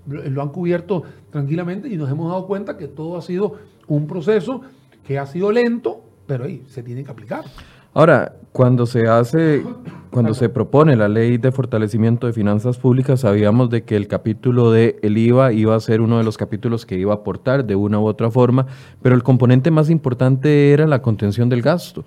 lo 0.06 0.42
han 0.42 0.48
cubierto 0.50 1.02
tranquilamente 1.30 1.88
y 1.88 1.96
nos 1.96 2.10
hemos 2.10 2.28
dado 2.28 2.46
cuenta 2.46 2.76
que 2.76 2.88
todo 2.88 3.16
ha 3.16 3.22
sido 3.22 3.54
un 3.86 4.06
proceso 4.06 4.60
que 5.04 5.18
ha 5.18 5.26
sido 5.26 5.50
lento, 5.50 6.02
pero 6.26 6.44
ahí 6.44 6.62
se 6.68 6.82
tiene 6.82 7.04
que 7.04 7.10
aplicar. 7.10 7.44
Ahora, 7.94 8.34
cuando 8.50 8.86
se 8.86 9.08
hace, 9.08 9.62
cuando 10.10 10.34
se 10.34 10.48
propone 10.48 10.96
la 10.96 11.08
ley 11.08 11.38
de 11.38 11.52
fortalecimiento 11.52 12.26
de 12.26 12.32
finanzas 12.32 12.76
públicas, 12.76 13.20
sabíamos 13.20 13.70
de 13.70 13.84
que 13.84 13.94
el 13.94 14.08
capítulo 14.08 14.72
de 14.72 14.98
el 15.02 15.16
IVA 15.16 15.52
iba 15.52 15.76
a 15.76 15.80
ser 15.80 16.00
uno 16.00 16.18
de 16.18 16.24
los 16.24 16.36
capítulos 16.36 16.86
que 16.86 16.96
iba 16.96 17.12
a 17.12 17.18
aportar 17.18 17.64
de 17.64 17.76
una 17.76 18.00
u 18.00 18.06
otra 18.06 18.32
forma, 18.32 18.66
pero 19.00 19.14
el 19.14 19.22
componente 19.22 19.70
más 19.70 19.90
importante 19.90 20.72
era 20.72 20.88
la 20.88 21.02
contención 21.02 21.48
del 21.48 21.62
gasto. 21.62 22.04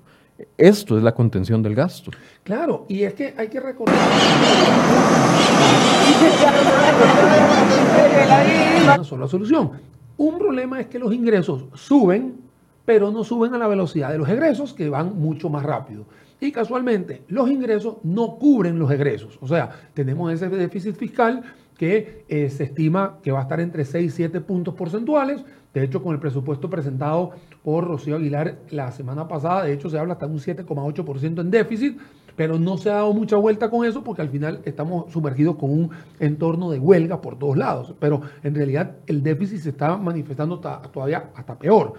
Esto 0.58 0.98
es 0.98 1.04
la 1.04 1.16
contención 1.16 1.64
del 1.64 1.74
gasto. 1.74 2.12
Claro, 2.44 2.86
y 2.90 3.04
es 3.04 3.14
que 3.14 3.34
hay 3.38 3.48
que 3.48 3.62
recordar. 3.62 3.96
Una 8.84 9.04
sola 9.06 9.28
solución. 9.28 9.72
Un 10.18 10.38
problema 10.38 10.82
es 10.82 10.88
que 10.88 11.00
los 11.00 11.14
ingresos 11.14 11.64
suben 11.76 12.47
pero 12.88 13.12
no 13.12 13.26
suben 13.26 13.54
a 13.54 13.58
la 13.58 13.68
velocidad 13.68 14.14
de 14.14 14.18
los 14.18 14.30
egresos, 14.30 14.74
que 14.74 14.88
van 14.88 15.20
mucho 15.20 15.50
más 15.50 15.62
rápido. 15.64 16.06
Y 16.40 16.54
casualmente, 16.54 17.22
los 17.28 17.50
ingresos 17.50 17.98
no 18.04 18.38
cubren 18.38 18.80
los 18.80 18.90
egresos. 18.90 19.38
O 19.42 19.48
sea, 19.50 19.72
tenemos 19.94 20.32
ese 20.32 20.48
déficit 20.48 20.96
fiscal 20.96 21.44
que 21.78 22.24
eh, 22.30 22.50
se 22.50 22.64
estima 22.64 23.18
que 23.22 23.34
va 23.34 23.40
a 23.40 23.42
estar 23.42 23.60
entre 23.60 23.84
6 23.84 24.06
y 24.06 24.16
7 24.16 24.40
puntos 24.40 24.74
porcentuales. 24.74 25.44
De 25.74 25.84
hecho, 25.84 26.02
con 26.02 26.14
el 26.14 26.22
presupuesto 26.22 26.70
presentado 26.70 27.32
por 27.62 27.86
Rocío 27.86 28.16
Aguilar 28.16 28.58
la 28.70 28.90
semana 28.94 29.28
pasada, 29.28 29.66
de 29.66 29.74
hecho 29.74 29.90
se 29.90 30.00
habla 30.00 30.14
hasta 30.14 30.28
un 30.28 30.40
7,8% 30.40 31.42
en 31.42 31.52
déficit, 31.52 32.00
pero 32.38 32.58
no 32.58 32.78
se 32.78 32.90
ha 32.90 32.96
dado 32.96 33.12
mucha 33.12 33.36
vuelta 33.36 33.70
con 33.70 33.86
eso 33.86 34.02
porque 34.02 34.22
al 34.22 34.30
final 34.30 34.62
estamos 34.64 35.12
sumergidos 35.12 35.58
con 35.58 35.72
un 35.72 35.90
entorno 36.22 36.72
de 36.72 36.80
huelga 36.80 37.20
por 37.20 37.38
todos 37.38 37.58
lados. 37.58 37.94
Pero 38.00 38.22
en 38.44 38.56
realidad 38.56 38.96
el 39.08 39.24
déficit 39.24 39.60
se 39.60 39.70
está 39.72 39.98
manifestando 39.98 40.62
todavía 40.62 41.32
hasta 41.36 41.60
peor. 41.60 41.96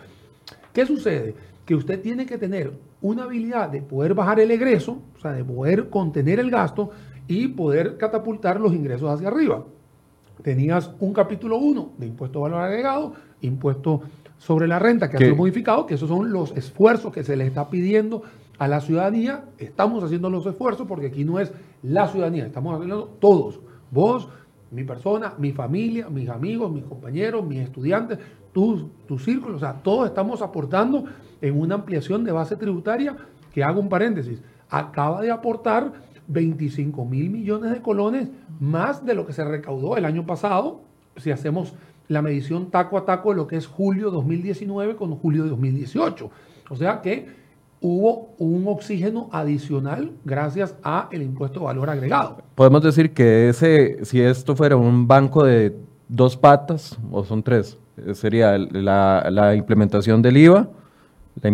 ¿Qué 0.72 0.86
sucede? 0.86 1.34
Que 1.64 1.74
usted 1.74 2.00
tiene 2.00 2.26
que 2.26 2.38
tener 2.38 2.72
una 3.00 3.24
habilidad 3.24 3.68
de 3.68 3.82
poder 3.82 4.14
bajar 4.14 4.40
el 4.40 4.50
egreso, 4.50 5.02
o 5.16 5.20
sea, 5.20 5.32
de 5.32 5.44
poder 5.44 5.88
contener 5.90 6.40
el 6.40 6.50
gasto 6.50 6.90
y 7.26 7.48
poder 7.48 7.96
catapultar 7.96 8.60
los 8.60 8.72
ingresos 8.72 9.10
hacia 9.10 9.28
arriba. 9.28 9.64
Tenías 10.42 10.90
un 11.00 11.12
capítulo 11.12 11.58
1 11.58 11.92
de 11.98 12.06
impuesto 12.06 12.40
valor 12.40 12.62
agregado, 12.62 13.12
impuesto 13.40 14.02
sobre 14.38 14.68
la 14.68 14.78
renta 14.78 15.10
que 15.10 15.16
ha 15.16 15.20
sido 15.20 15.36
modificado, 15.36 15.84
que 15.86 15.94
esos 15.94 16.08
son 16.08 16.32
los 16.32 16.56
esfuerzos 16.56 17.12
que 17.12 17.24
se 17.24 17.36
le 17.36 17.46
está 17.46 17.68
pidiendo 17.68 18.22
a 18.58 18.68
la 18.68 18.80
ciudadanía. 18.80 19.44
Estamos 19.58 20.02
haciendo 20.02 20.30
los 20.30 20.46
esfuerzos 20.46 20.86
porque 20.86 21.06
aquí 21.06 21.24
no 21.24 21.40
es 21.40 21.52
la 21.82 22.08
ciudadanía, 22.08 22.46
estamos 22.46 22.74
haciendo 22.74 23.04
todos. 23.18 23.60
Vos, 23.90 24.28
mi 24.70 24.84
persona, 24.84 25.34
mi 25.38 25.52
familia, 25.52 26.08
mis 26.08 26.28
amigos, 26.28 26.70
mis 26.70 26.84
compañeros, 26.84 27.44
mis 27.44 27.60
estudiantes, 27.60 28.18
tu, 28.58 28.90
tu 29.06 29.20
círculo, 29.20 29.54
o 29.54 29.60
sea, 29.60 29.74
todos 29.74 30.08
estamos 30.08 30.42
aportando 30.42 31.04
en 31.40 31.60
una 31.60 31.76
ampliación 31.76 32.24
de 32.24 32.32
base 32.32 32.56
tributaria 32.56 33.16
que 33.54 33.62
hago 33.62 33.80
un 33.80 33.88
paréntesis, 33.88 34.42
acaba 34.68 35.22
de 35.22 35.30
aportar 35.30 35.92
25 36.26 37.04
mil 37.04 37.30
millones 37.30 37.70
de 37.70 37.80
colones 37.80 38.28
más 38.58 39.06
de 39.06 39.14
lo 39.14 39.24
que 39.26 39.32
se 39.32 39.44
recaudó 39.44 39.96
el 39.96 40.04
año 40.04 40.26
pasado, 40.26 40.80
si 41.16 41.30
hacemos 41.30 41.74
la 42.08 42.20
medición 42.20 42.72
taco 42.72 42.98
a 42.98 43.04
taco 43.04 43.30
de 43.30 43.36
lo 43.36 43.46
que 43.46 43.54
es 43.54 43.68
julio 43.68 44.10
2019 44.10 44.96
con 44.96 45.14
julio 45.14 45.44
de 45.44 45.50
2018. 45.50 46.28
O 46.68 46.74
sea 46.74 47.00
que 47.00 47.28
hubo 47.80 48.34
un 48.38 48.66
oxígeno 48.66 49.28
adicional 49.30 50.10
gracias 50.24 50.74
a 50.82 51.08
el 51.12 51.22
impuesto 51.22 51.60
de 51.60 51.66
valor 51.66 51.90
agregado. 51.90 52.38
Podemos 52.56 52.82
decir 52.82 53.14
que 53.14 53.50
ese, 53.50 54.04
si 54.04 54.20
esto 54.20 54.56
fuera 54.56 54.74
un 54.74 55.06
banco 55.06 55.44
de 55.44 55.76
dos 56.08 56.36
patas, 56.36 56.98
o 57.12 57.22
son 57.22 57.44
tres, 57.44 57.78
sería 58.14 58.56
la, 58.58 59.54
implementación 59.54 60.22
del 60.22 60.36
IVA, 60.36 60.68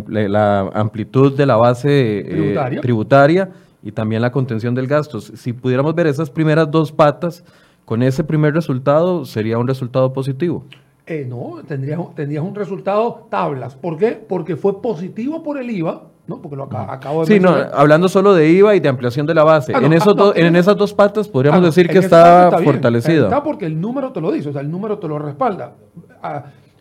la, 0.09 0.61
amplitud 0.74 1.37
de 1.37 1.46
la 1.46 1.57
base 1.57 2.18
eh, 2.18 2.78
tributaria. 2.80 3.50
y 3.83 3.92
también 3.92 4.22
la 4.22 4.33
contención 4.33 4.74
del 4.74 4.87
gasto. 4.87 5.20
Si 5.20 5.52
pudiéramos 5.52 5.94
ver 5.94 6.07
esas 6.07 6.30
primeras 6.30 6.70
dos 6.70 6.90
patas, 6.90 7.44
con 7.85 8.02
ese 8.02 8.24
primer 8.24 8.54
resultado 8.54 9.24
sería 9.24 9.59
un 9.59 9.68
resultado 9.68 10.12
positivo. 10.12 10.64
Eh, 11.07 11.26
no, 11.28 11.62
tendrías, 11.68 12.00
tendrías 12.14 12.42
un 12.42 12.54
resultado 12.54 13.26
tablas. 13.30 13.74
¿Por 13.74 13.98
qué? 13.98 14.12
Porque 14.12 14.57
fue 14.57 14.80
positivo 14.80 15.42
por 15.42 15.59
el 15.59 15.70
IVA, 15.70 16.04
¿no? 16.27 16.41
Porque 16.41 16.57
lo 16.57 16.65
acabo 16.65 17.25
de 17.25 17.35
Sí, 17.35 17.41
no, 17.41 17.51
hablando 17.51 18.09
solo 18.09 18.35
de 18.35 18.49
IVA 18.51 18.77
y 18.77 18.81
de 18.81 18.89
ampliación 18.89 19.27
de 19.27 19.35
la 19.35 19.45
base. 19.45 19.73
Ah, 19.75 19.81
en, 19.83 19.93
esos 19.93 20.17
ah, 20.19 20.33
en 20.35 20.57
esas 20.57 20.77
dos 20.77 20.95
patas 20.95 21.29
podríamos 21.29 21.63
ah, 21.63 21.67
decir 21.67 21.89
que 21.89 21.99
está, 21.99 22.51
fortalecido. 22.65 23.25
Está 23.25 23.43
porque 23.43 23.67
el 23.67 23.81
número 23.81 24.13
te 24.13 24.21
lo 24.21 24.33
dice, 24.33 24.49
o 24.49 24.53
sea, 24.53 24.63
el 24.63 24.71
número 24.71 24.99
te 24.99 25.09
lo 25.09 25.19
respalda. 25.19 25.75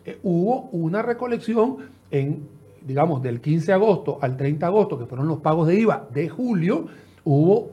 Eh, 0.04 0.18
hubo 0.22 0.68
una 0.72 1.02
recolección 1.02 1.76
en, 2.10 2.48
digamos, 2.86 3.22
del 3.22 3.40
15 3.40 3.66
de 3.66 3.72
agosto 3.72 4.18
al 4.20 4.36
30 4.36 4.66
de 4.66 4.70
agosto, 4.70 4.98
que 4.98 5.06
fueron 5.06 5.28
los 5.28 5.40
pagos 5.40 5.66
de 5.68 5.78
IVA 5.80 6.06
de 6.12 6.28
julio, 6.28 6.86
hubo 7.24 7.70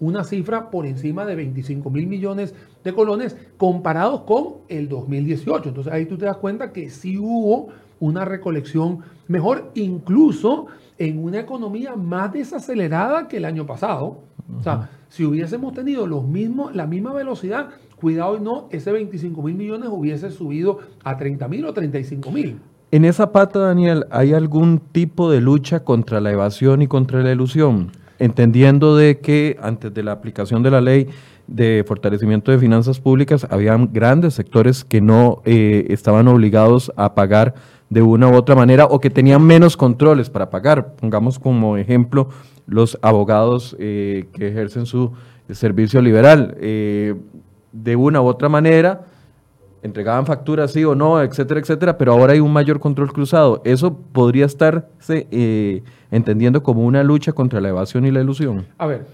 una 0.00 0.24
cifra 0.24 0.70
por 0.70 0.86
encima 0.86 1.24
de 1.24 1.36
25 1.36 1.90
mil 1.90 2.08
millones 2.08 2.54
de 2.82 2.92
colones 2.92 3.36
comparados 3.56 4.22
con 4.22 4.54
el 4.68 4.88
2018. 4.88 5.68
Entonces 5.68 5.92
ahí 5.92 6.06
tú 6.06 6.18
te 6.18 6.24
das 6.24 6.38
cuenta 6.38 6.72
que 6.72 6.90
sí 6.90 7.18
hubo 7.18 7.68
una 8.02 8.24
recolección 8.24 8.98
mejor, 9.28 9.70
incluso 9.76 10.66
en 10.98 11.22
una 11.22 11.38
economía 11.38 11.94
más 11.94 12.32
desacelerada 12.32 13.28
que 13.28 13.36
el 13.36 13.44
año 13.44 13.64
pasado. 13.64 14.18
O 14.58 14.62
sea, 14.62 14.90
si 15.08 15.24
hubiésemos 15.24 15.72
tenido 15.72 16.08
los 16.08 16.24
mismos, 16.24 16.74
la 16.74 16.88
misma 16.88 17.12
velocidad, 17.12 17.68
cuidado 17.94 18.36
y 18.36 18.40
no, 18.40 18.66
ese 18.72 18.90
25 18.90 19.40
mil 19.42 19.54
millones 19.54 19.88
hubiese 19.92 20.32
subido 20.32 20.80
a 21.04 21.16
30 21.16 21.46
mil 21.46 21.64
o 21.64 21.72
35 21.72 22.32
mil. 22.32 22.58
En 22.90 23.04
esa 23.04 23.30
pata, 23.30 23.60
Daniel, 23.60 24.04
¿hay 24.10 24.34
algún 24.34 24.80
tipo 24.80 25.30
de 25.30 25.40
lucha 25.40 25.84
contra 25.84 26.20
la 26.20 26.32
evasión 26.32 26.82
y 26.82 26.88
contra 26.88 27.22
la 27.22 27.30
ilusión? 27.30 27.92
Entendiendo 28.18 28.96
de 28.96 29.20
que 29.20 29.56
antes 29.62 29.94
de 29.94 30.02
la 30.02 30.10
aplicación 30.10 30.64
de 30.64 30.72
la 30.72 30.80
ley 30.80 31.06
de 31.46 31.84
fortalecimiento 31.86 32.50
de 32.50 32.58
finanzas 32.58 32.98
públicas, 32.98 33.46
habían 33.48 33.92
grandes 33.92 34.34
sectores 34.34 34.84
que 34.84 35.00
no 35.00 35.40
eh, 35.44 35.86
estaban 35.90 36.26
obligados 36.26 36.92
a 36.96 37.14
pagar 37.14 37.54
de 37.92 38.00
una 38.00 38.28
u 38.28 38.34
otra 38.34 38.54
manera 38.54 38.86
o 38.86 39.00
que 39.00 39.10
tenían 39.10 39.42
menos 39.42 39.76
controles 39.76 40.30
para 40.30 40.48
pagar. 40.48 40.94
Pongamos 40.94 41.38
como 41.38 41.76
ejemplo 41.76 42.30
los 42.66 42.98
abogados 43.02 43.76
eh, 43.78 44.28
que 44.32 44.48
ejercen 44.48 44.86
su 44.86 45.12
servicio 45.50 46.00
liberal. 46.00 46.56
Eh, 46.58 47.14
de 47.70 47.96
una 47.96 48.22
u 48.22 48.26
otra 48.26 48.48
manera, 48.48 49.02
entregaban 49.82 50.24
facturas 50.24 50.72
sí 50.72 50.82
o 50.84 50.94
no, 50.94 51.20
etcétera, 51.20 51.60
etcétera, 51.60 51.98
pero 51.98 52.12
ahora 52.12 52.32
hay 52.32 52.40
un 52.40 52.50
mayor 52.50 52.80
control 52.80 53.12
cruzado. 53.12 53.60
¿Eso 53.62 53.94
podría 53.94 54.46
estarse 54.46 55.26
eh, 55.30 55.82
entendiendo 56.10 56.62
como 56.62 56.86
una 56.86 57.02
lucha 57.02 57.32
contra 57.32 57.60
la 57.60 57.68
evasión 57.68 58.06
y 58.06 58.10
la 58.10 58.22
ilusión? 58.22 58.66
A 58.78 58.86
ver, 58.86 59.04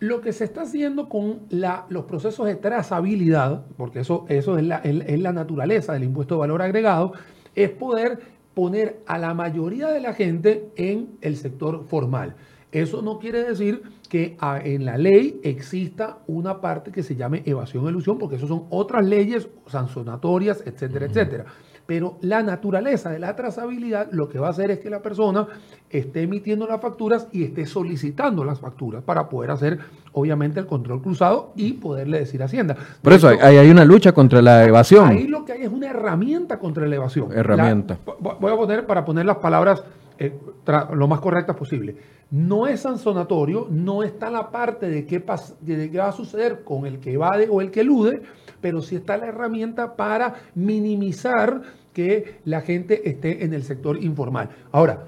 lo 0.00 0.20
que 0.20 0.32
se 0.32 0.42
está 0.42 0.62
haciendo 0.62 1.08
con 1.08 1.38
la, 1.50 1.86
los 1.88 2.06
procesos 2.06 2.46
de 2.46 2.56
trazabilidad, 2.56 3.62
porque 3.76 4.00
eso, 4.00 4.26
eso 4.28 4.58
es, 4.58 4.64
la, 4.64 4.78
es 4.78 5.20
la 5.20 5.32
naturaleza 5.32 5.92
del 5.92 6.02
impuesto 6.02 6.34
de 6.34 6.40
valor 6.40 6.62
agregado, 6.62 7.12
es 7.54 7.70
poder 7.70 8.18
poner 8.54 9.02
a 9.06 9.18
la 9.18 9.34
mayoría 9.34 9.88
de 9.88 10.00
la 10.00 10.14
gente 10.14 10.70
en 10.76 11.18
el 11.20 11.36
sector 11.36 11.84
formal. 11.88 12.36
Eso 12.74 13.02
no 13.02 13.18
quiere 13.18 13.44
decir 13.44 13.82
que 14.08 14.36
ah, 14.40 14.58
en 14.62 14.84
la 14.84 14.98
ley 14.98 15.40
exista 15.44 16.18
una 16.26 16.60
parte 16.60 16.90
que 16.90 17.04
se 17.04 17.14
llame 17.14 17.42
evasión 17.46 17.86
e 17.86 17.90
ilusión, 17.90 18.18
porque 18.18 18.36
eso 18.36 18.48
son 18.48 18.66
otras 18.70 19.06
leyes 19.06 19.48
sancionatorias, 19.66 20.62
etcétera, 20.66 21.06
etcétera. 21.06 21.44
Pero 21.86 22.16
la 22.22 22.42
naturaleza 22.42 23.10
de 23.10 23.18
la 23.18 23.36
trazabilidad 23.36 24.08
lo 24.10 24.28
que 24.28 24.38
va 24.38 24.48
a 24.48 24.50
hacer 24.50 24.70
es 24.70 24.80
que 24.80 24.90
la 24.90 25.02
persona 25.02 25.46
esté 25.90 26.22
emitiendo 26.22 26.66
las 26.66 26.80
facturas 26.80 27.28
y 27.30 27.44
esté 27.44 27.66
solicitando 27.66 28.44
las 28.44 28.60
facturas 28.60 29.04
para 29.04 29.28
poder 29.28 29.50
hacer, 29.50 29.78
obviamente, 30.14 30.60
el 30.60 30.66
control 30.66 31.02
cruzado 31.02 31.52
y 31.56 31.74
poderle 31.74 32.20
decir 32.20 32.40
a 32.42 32.46
Hacienda. 32.46 32.76
Por 33.02 33.12
eso 33.12 33.28
hay 33.28 33.70
una 33.70 33.84
lucha 33.84 34.12
contra 34.12 34.40
la 34.40 34.64
evasión. 34.64 35.08
Ahí 35.10 35.26
lo 35.26 35.44
que 35.44 35.52
hay 35.52 35.62
es 35.62 35.72
una 35.72 35.88
herramienta 35.88 36.58
contra 36.58 36.86
la 36.86 36.96
evasión. 36.96 37.30
Herramienta. 37.32 37.98
voy 38.20 38.52
a 38.52 38.56
poner, 38.56 38.86
para 38.86 39.04
poner 39.04 39.26
las 39.26 39.36
palabras 39.38 39.82
eh, 40.16 40.32
lo 40.94 41.08
más 41.08 41.20
correctas 41.20 41.56
posible. 41.56 41.96
No 42.30 42.66
es 42.66 42.80
sancionatorio, 42.80 43.66
no 43.70 44.02
está 44.02 44.30
la 44.30 44.50
parte 44.50 44.88
de 44.88 45.04
qué, 45.04 45.22
de 45.60 45.90
qué 45.90 45.98
va 45.98 46.08
a 46.08 46.12
suceder 46.12 46.62
con 46.62 46.86
el 46.86 47.00
que 47.00 47.12
evade 47.12 47.48
o 47.50 47.60
el 47.60 47.70
que 47.70 47.80
elude, 47.80 48.22
pero 48.60 48.80
sí 48.80 48.96
está 48.96 49.16
la 49.16 49.26
herramienta 49.26 49.96
para 49.96 50.34
minimizar 50.54 51.62
que 51.92 52.40
la 52.44 52.60
gente 52.60 53.08
esté 53.08 53.44
en 53.44 53.52
el 53.52 53.64
sector 53.64 54.02
informal. 54.02 54.50
Ahora, 54.70 55.04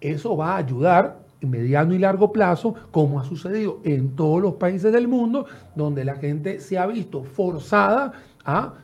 eso 0.00 0.36
va 0.36 0.54
a 0.54 0.56
ayudar 0.56 1.19
mediano 1.42 1.94
y 1.94 1.98
largo 1.98 2.32
plazo, 2.32 2.74
como 2.90 3.20
ha 3.20 3.24
sucedido 3.24 3.80
en 3.84 4.16
todos 4.16 4.40
los 4.42 4.54
países 4.54 4.92
del 4.92 5.08
mundo, 5.08 5.46
donde 5.74 6.04
la 6.04 6.16
gente 6.16 6.60
se 6.60 6.78
ha 6.78 6.86
visto 6.86 7.24
forzada 7.24 8.12
a 8.44 8.74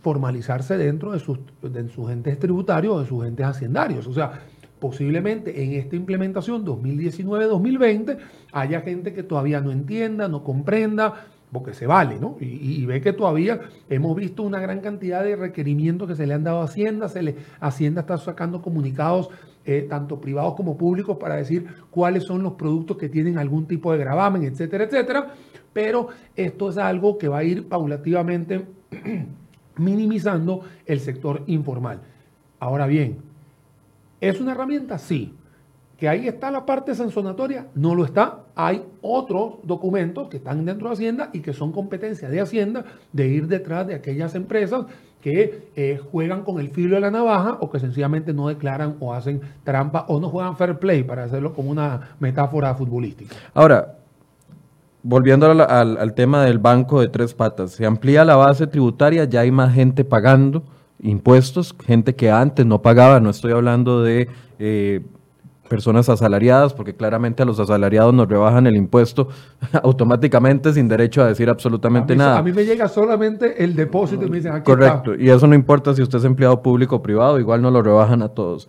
formalizarse 0.00 0.76
dentro 0.76 1.12
de 1.12 1.20
sus, 1.20 1.38
de 1.62 1.88
sus 1.88 2.10
entes 2.10 2.38
tributarios 2.38 2.94
o 2.94 3.00
de 3.00 3.06
sus 3.06 3.24
entes 3.24 3.46
hacendarios. 3.46 4.06
O 4.06 4.12
sea, 4.12 4.32
posiblemente 4.78 5.62
en 5.62 5.74
esta 5.74 5.94
implementación 5.94 6.66
2019-2020 6.66 8.18
haya 8.52 8.80
gente 8.80 9.12
que 9.12 9.22
todavía 9.22 9.60
no 9.60 9.70
entienda, 9.70 10.26
no 10.26 10.42
comprenda, 10.42 11.26
porque 11.52 11.74
se 11.74 11.86
vale, 11.86 12.18
¿no? 12.18 12.36
Y, 12.40 12.84
ve 12.86 13.00
que 13.02 13.12
todavía 13.12 13.60
hemos 13.90 14.16
visto 14.16 14.42
una 14.42 14.58
gran 14.58 14.80
cantidad 14.80 15.22
de 15.22 15.36
requerimientos 15.36 16.08
que 16.08 16.16
se 16.16 16.26
le 16.26 16.32
han 16.32 16.44
dado 16.44 16.62
a 16.62 16.64
Hacienda, 16.64 17.08
se 17.08 17.22
le, 17.22 17.36
Hacienda 17.60 18.00
está 18.00 18.16
sacando 18.16 18.62
comunicados 18.62 19.28
eh, 19.64 19.86
tanto 19.88 20.20
privados 20.20 20.54
como 20.54 20.76
públicos 20.76 21.16
para 21.18 21.36
decir 21.36 21.66
cuáles 21.90 22.24
son 22.24 22.42
los 22.42 22.54
productos 22.54 22.96
que 22.96 23.08
tienen 23.08 23.38
algún 23.38 23.66
tipo 23.66 23.92
de 23.92 23.98
gravamen, 23.98 24.42
etcétera, 24.42 24.84
etcétera, 24.84 25.34
pero 25.72 26.08
esto 26.34 26.70
es 26.70 26.78
algo 26.78 27.16
que 27.16 27.28
va 27.28 27.38
a 27.38 27.44
ir 27.44 27.68
paulativamente 27.68 28.66
minimizando 29.76 30.62
el 30.86 31.00
sector 31.00 31.42
informal. 31.46 32.00
Ahora 32.58 32.86
bien, 32.86 33.18
¿es 34.20 34.40
una 34.40 34.52
herramienta? 34.52 34.98
Sí. 34.98 35.34
¿Que 35.96 36.08
ahí 36.08 36.26
está 36.26 36.50
la 36.50 36.66
parte 36.66 36.96
sancionatoria? 36.96 37.68
No 37.76 37.94
lo 37.94 38.04
está. 38.04 38.40
Hay 38.56 38.84
otros 39.02 39.58
documentos 39.62 40.28
que 40.28 40.38
están 40.38 40.64
dentro 40.64 40.88
de 40.88 40.94
Hacienda 40.94 41.30
y 41.32 41.38
que 41.40 41.52
son 41.52 41.70
competencia 41.70 42.28
de 42.28 42.40
Hacienda 42.40 42.84
de 43.12 43.28
ir 43.28 43.46
detrás 43.46 43.86
de 43.86 43.94
aquellas 43.94 44.34
empresas 44.34 44.86
que 45.22 45.68
eh, 45.76 46.00
juegan 46.10 46.42
con 46.42 46.58
el 46.58 46.68
filo 46.68 46.96
de 46.96 47.00
la 47.00 47.10
navaja 47.10 47.56
o 47.60 47.70
que 47.70 47.78
sencillamente 47.78 48.34
no 48.34 48.48
declaran 48.48 48.96
o 49.00 49.14
hacen 49.14 49.40
trampa 49.62 50.04
o 50.08 50.20
no 50.20 50.28
juegan 50.28 50.56
fair 50.56 50.78
play, 50.78 51.04
para 51.04 51.24
hacerlo 51.24 51.54
como 51.54 51.70
una 51.70 52.16
metáfora 52.18 52.74
futbolística. 52.74 53.34
Ahora, 53.54 53.94
volviendo 55.02 55.46
al, 55.46 56.14
tema 56.14 56.44
del 56.44 56.58
banco 56.58 57.00
de 57.00 57.08
tres 57.08 57.34
patas, 57.34 57.70
se 57.70 57.86
amplía 57.86 58.24
la 58.24 58.34
base 58.34 58.66
tributaria, 58.66 59.24
ya 59.24 59.40
hay 59.40 59.52
más 59.52 59.72
gente 59.72 60.04
pagando 60.04 60.64
impuestos, 61.00 61.74
gente 61.84 62.14
que 62.14 62.30
antes 62.30 62.66
no 62.66 62.82
pagaba, 62.82 63.20
no 63.20 63.30
estoy 63.30 63.52
hablando 63.52 64.02
de... 64.02 64.28
Eh, 64.58 65.02
personas 65.72 66.06
asalariadas, 66.10 66.74
porque 66.74 66.94
claramente 66.94 67.42
a 67.42 67.46
los 67.46 67.58
asalariados 67.58 68.12
nos 68.12 68.28
rebajan 68.28 68.66
el 68.66 68.76
impuesto 68.76 69.28
automáticamente 69.82 70.70
sin 70.74 70.86
derecho 70.86 71.22
a 71.22 71.28
decir 71.28 71.48
absolutamente 71.48 72.14
nada. 72.14 72.36
A 72.36 72.42
mí 72.42 72.52
me 72.52 72.66
llega 72.66 72.88
solamente 72.88 73.64
el 73.64 73.74
depósito 73.74 74.26
y 74.26 74.28
me 74.28 74.36
dicen 74.36 74.52
aquí 74.52 74.64
Correcto, 74.64 75.14
y 75.14 75.30
eso 75.30 75.46
no 75.46 75.54
importa 75.54 75.94
si 75.94 76.02
usted 76.02 76.18
es 76.18 76.26
empleado 76.26 76.60
público 76.60 76.96
o 76.96 77.02
privado, 77.02 77.40
igual 77.40 77.62
no 77.62 77.70
lo 77.70 77.80
rebajan 77.80 78.20
a 78.20 78.28
todos. 78.28 78.68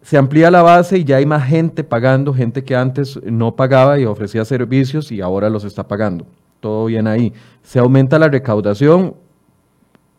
Se 0.00 0.16
amplía 0.16 0.50
la 0.50 0.62
base 0.62 0.96
y 0.96 1.04
ya 1.04 1.16
hay 1.16 1.26
más 1.26 1.46
gente 1.46 1.84
pagando, 1.84 2.32
gente 2.32 2.64
que 2.64 2.74
antes 2.74 3.20
no 3.22 3.54
pagaba 3.54 3.98
y 3.98 4.06
ofrecía 4.06 4.42
servicios 4.46 5.12
y 5.12 5.20
ahora 5.20 5.50
los 5.50 5.64
está 5.64 5.88
pagando. 5.88 6.24
Todo 6.60 6.86
bien 6.86 7.06
ahí. 7.06 7.34
Se 7.62 7.80
aumenta 7.80 8.18
la 8.18 8.28
recaudación, 8.28 9.14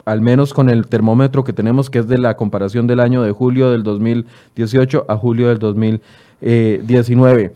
al 0.06 0.22
menos 0.22 0.54
con 0.54 0.70
el 0.70 0.88
termómetro 0.88 1.44
que 1.44 1.54
tenemos, 1.54 1.90
que 1.90 2.00
es 2.00 2.08
de 2.08 2.18
la 2.18 2.36
comparación 2.36 2.88
del 2.88 3.00
año 3.00 3.22
de 3.24 3.32
julio 3.32 3.72
del 3.72 3.84
2018 3.84 5.06
a 5.08 5.18
julio 5.18 5.50
del 5.50 5.60
2019. 5.60 7.54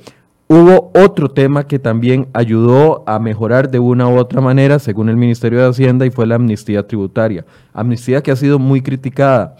Hubo 0.48 0.92
otro 0.94 1.32
tema 1.32 1.66
que 1.66 1.80
también 1.80 2.28
ayudó 2.34 3.04
a 3.08 3.18
mejorar 3.18 3.72
de 3.72 3.80
una 3.80 4.08
u 4.08 4.18
otra 4.18 4.42
manera, 4.42 4.78
según 4.78 5.10
el 5.10 5.18
Ministerio 5.18 5.60
de 5.60 5.70
Hacienda, 5.70 6.06
y 6.06 6.12
fue 6.12 6.28
la 6.28 6.36
amnistía 6.36 6.86
tributaria. 6.86 7.46
Amnistía 7.74 8.22
que 8.22 8.32
ha 8.32 8.36
sido 8.36 8.60
muy 8.60 8.82
criticada 8.82 9.56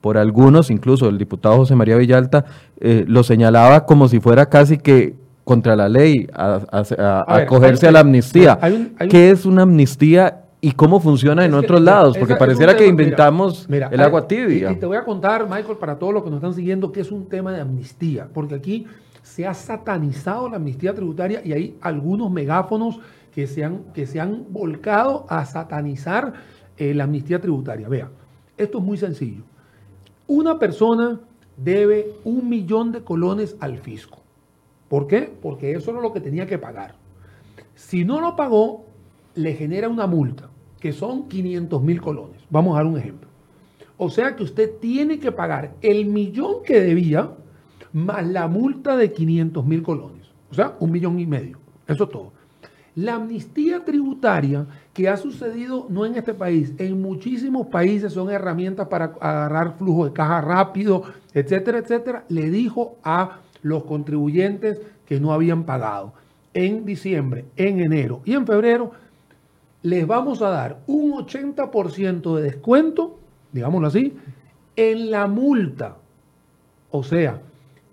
por 0.00 0.16
algunos, 0.16 0.70
incluso 0.70 1.08
el 1.10 1.18
diputado 1.18 1.56
José 1.56 1.74
María 1.74 1.96
Villalta 1.96 2.46
eh, 2.80 3.04
lo 3.06 3.22
señalaba 3.22 3.84
como 3.84 4.08
si 4.08 4.18
fuera 4.18 4.48
casi 4.48 4.78
que 4.78 5.14
contra 5.44 5.76
la 5.76 5.88
ley 5.88 6.26
a, 6.32 6.60
acogerse 7.26 7.88
a, 7.88 7.92
la 7.92 8.00
amnistía. 8.00 8.58
¿Qué 9.10 9.30
es 9.30 9.44
una 9.44 9.62
amnistía 9.62 10.39
y 10.60 10.72
cómo 10.72 11.00
funciona 11.00 11.44
en 11.44 11.54
otros 11.54 11.80
lados, 11.80 12.18
porque 12.18 12.36
pareciera 12.36 12.76
que 12.76 12.86
inventamos 12.86 13.66
el 13.68 14.00
agua 14.00 14.26
tibia. 14.26 14.70
Y, 14.72 14.76
te 14.76 14.86
voy 14.86 14.96
a 14.96 15.04
contar, 15.04 15.48
Michael, 15.48 15.78
para 15.78 15.98
todos 15.98 16.12
los 16.12 16.22
que 16.22 16.30
nos 16.30 16.38
están 16.38 16.54
siguiendo, 16.54 16.92
que 16.92 17.00
es 17.00 17.10
un 17.10 17.26
tema 17.26 17.52
de 17.52 17.60
amnistía, 17.60 18.28
porque 18.32 18.54
aquí 18.56 18.86
se 19.22 19.46
ha 19.46 19.54
satanizado 19.54 20.48
la 20.48 20.56
amnistía 20.56 20.94
tributaria 20.94 21.40
y 21.44 21.52
hay 21.52 21.78
algunos 21.80 22.30
megáfonos 22.30 23.00
que 23.34 23.46
se 23.46 23.64
han, 23.64 23.84
que 23.94 24.06
se 24.06 24.20
han 24.20 24.44
volcado 24.50 25.24
a 25.28 25.44
satanizar 25.46 26.34
eh, 26.76 26.92
la 26.94 27.04
amnistía 27.04 27.40
tributaria. 27.40 27.88
Vea, 27.88 28.10
esto 28.58 28.78
es 28.78 28.84
muy 28.84 28.98
sencillo. 28.98 29.42
Una 30.26 30.58
persona 30.58 31.20
debe 31.56 32.12
un 32.24 32.48
millón 32.48 32.92
de 32.92 33.02
colones 33.02 33.56
al 33.60 33.78
fisco. 33.78 34.18
¿Por 34.88 35.06
qué? 35.06 35.32
Porque 35.40 35.72
eso 35.72 35.90
era 35.90 36.00
lo 36.00 36.12
que 36.12 36.20
tenía 36.20 36.46
que 36.46 36.58
pagar. 36.58 36.94
Si 37.74 38.04
no 38.04 38.20
lo 38.20 38.36
pagó, 38.36 38.84
le 39.34 39.54
genera 39.54 39.88
una 39.88 40.06
multa, 40.06 40.50
que 40.78 40.92
son 40.92 41.28
500 41.28 41.82
mil 41.82 42.00
colones. 42.00 42.42
Vamos 42.50 42.74
a 42.74 42.78
dar 42.78 42.86
un 42.86 42.98
ejemplo. 42.98 43.28
O 43.96 44.08
sea 44.08 44.34
que 44.34 44.42
usted 44.42 44.78
tiene 44.80 45.18
que 45.18 45.30
pagar 45.30 45.74
el 45.82 46.06
millón 46.06 46.62
que 46.64 46.80
debía 46.80 47.32
más 47.92 48.26
la 48.26 48.48
multa 48.48 48.96
de 48.96 49.12
500 49.12 49.64
mil 49.66 49.82
colones. 49.82 50.26
O 50.50 50.54
sea, 50.54 50.76
un 50.80 50.90
millón 50.90 51.18
y 51.20 51.26
medio. 51.26 51.58
Eso 51.86 52.04
es 52.04 52.10
todo. 52.10 52.32
La 52.96 53.14
amnistía 53.14 53.84
tributaria 53.84 54.66
que 54.92 55.08
ha 55.08 55.16
sucedido 55.16 55.86
no 55.88 56.04
en 56.04 56.16
este 56.16 56.34
país, 56.34 56.74
en 56.78 57.00
muchísimos 57.00 57.68
países 57.68 58.12
son 58.12 58.30
herramientas 58.30 58.88
para 58.88 59.16
agarrar 59.20 59.76
flujo 59.78 60.06
de 60.06 60.12
caja 60.12 60.40
rápido, 60.40 61.04
etcétera, 61.32 61.78
etcétera, 61.78 62.24
le 62.28 62.50
dijo 62.50 62.96
a 63.04 63.38
los 63.62 63.84
contribuyentes 63.84 64.80
que 65.06 65.20
no 65.20 65.32
habían 65.32 65.64
pagado 65.64 66.14
en 66.52 66.84
diciembre, 66.84 67.44
en 67.56 67.80
enero 67.80 68.22
y 68.24 68.34
en 68.34 68.46
febrero, 68.46 68.90
les 69.82 70.06
vamos 70.06 70.42
a 70.42 70.50
dar 70.50 70.80
un 70.86 71.12
80% 71.12 72.36
de 72.36 72.42
descuento, 72.42 73.18
digámoslo 73.52 73.88
así, 73.88 74.14
en 74.76 75.10
la 75.10 75.26
multa. 75.26 75.96
O 76.90 77.02
sea, 77.02 77.40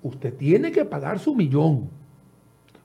usted 0.04 0.34
tiene 0.34 0.71
que 0.71 0.86
pagar 0.86 1.19
su 1.19 1.36
millón, 1.36 1.89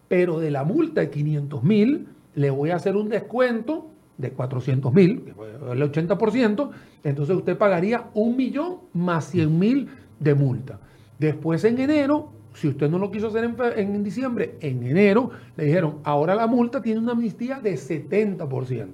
pero 0.08 0.38
de 0.38 0.50
la 0.50 0.64
multa 0.64 1.00
de 1.00 1.10
500 1.10 1.62
mil 1.62 2.08
le 2.34 2.50
voy 2.50 2.70
a 2.70 2.76
hacer 2.76 2.96
un 2.96 3.08
descuento 3.08 3.88
de 4.18 4.30
400 4.30 4.92
mil, 4.92 5.34
el 5.70 5.82
80%, 5.82 6.70
entonces 7.02 7.36
usted 7.36 7.56
pagaría 7.58 8.08
un 8.14 8.36
millón 8.36 8.76
más 8.92 9.24
100 9.26 9.58
mil 9.58 9.88
de 10.20 10.34
multa. 10.34 10.78
Después 11.18 11.64
en 11.64 11.78
enero 11.78 12.30
si 12.54 12.68
usted 12.68 12.90
no 12.90 12.98
lo 12.98 13.10
quiso 13.10 13.28
hacer 13.28 13.44
en, 13.76 14.02
diciembre, 14.02 14.56
en 14.60 14.82
enero 14.84 15.30
le 15.56 15.64
dijeron, 15.64 15.98
ahora 16.04 16.34
la 16.34 16.46
multa 16.46 16.82
tiene 16.82 17.00
una 17.00 17.12
amnistía 17.12 17.60
de 17.60 17.74
70%. 17.74 18.86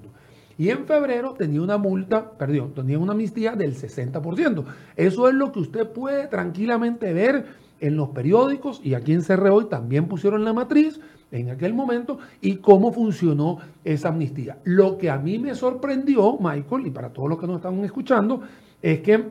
Y 0.57 0.69
en 0.69 0.85
febrero 0.85 1.35
tenía 1.37 1.61
una 1.61 1.77
multa, 1.77 2.31
perdón, 2.31 2.73
tenía 2.73 2.99
una 2.99 3.13
amnistía 3.13 3.55
del 3.55 3.75
60%. 3.75 4.65
Eso 4.95 5.29
es 5.29 5.33
lo 5.33 5.51
que 5.51 5.59
usted 5.59 5.87
puede 5.87 6.27
tranquilamente 6.27 7.13
ver 7.13 7.45
en 7.79 7.95
los 7.95 8.09
periódicos 8.09 8.81
y 8.83 8.93
aquí 8.93 9.13
en 9.13 9.23
CR 9.23 9.47
hoy 9.49 9.65
también 9.65 10.07
pusieron 10.07 10.43
la 10.43 10.51
matriz 10.51 10.99
en 11.31 11.49
aquel 11.49 11.73
momento 11.73 12.19
y 12.41 12.57
cómo 12.57 12.91
funcionó 12.91 13.59
esa 13.83 14.09
amnistía. 14.09 14.57
Lo 14.63 14.97
que 14.97 15.09
a 15.09 15.17
mí 15.17 15.39
me 15.39 15.55
sorprendió, 15.55 16.37
Michael, 16.39 16.87
y 16.87 16.91
para 16.91 17.09
todos 17.09 17.29
los 17.29 17.39
que 17.39 17.47
nos 17.47 17.57
están 17.57 17.83
escuchando, 17.85 18.41
es 18.81 18.99
que 19.01 19.23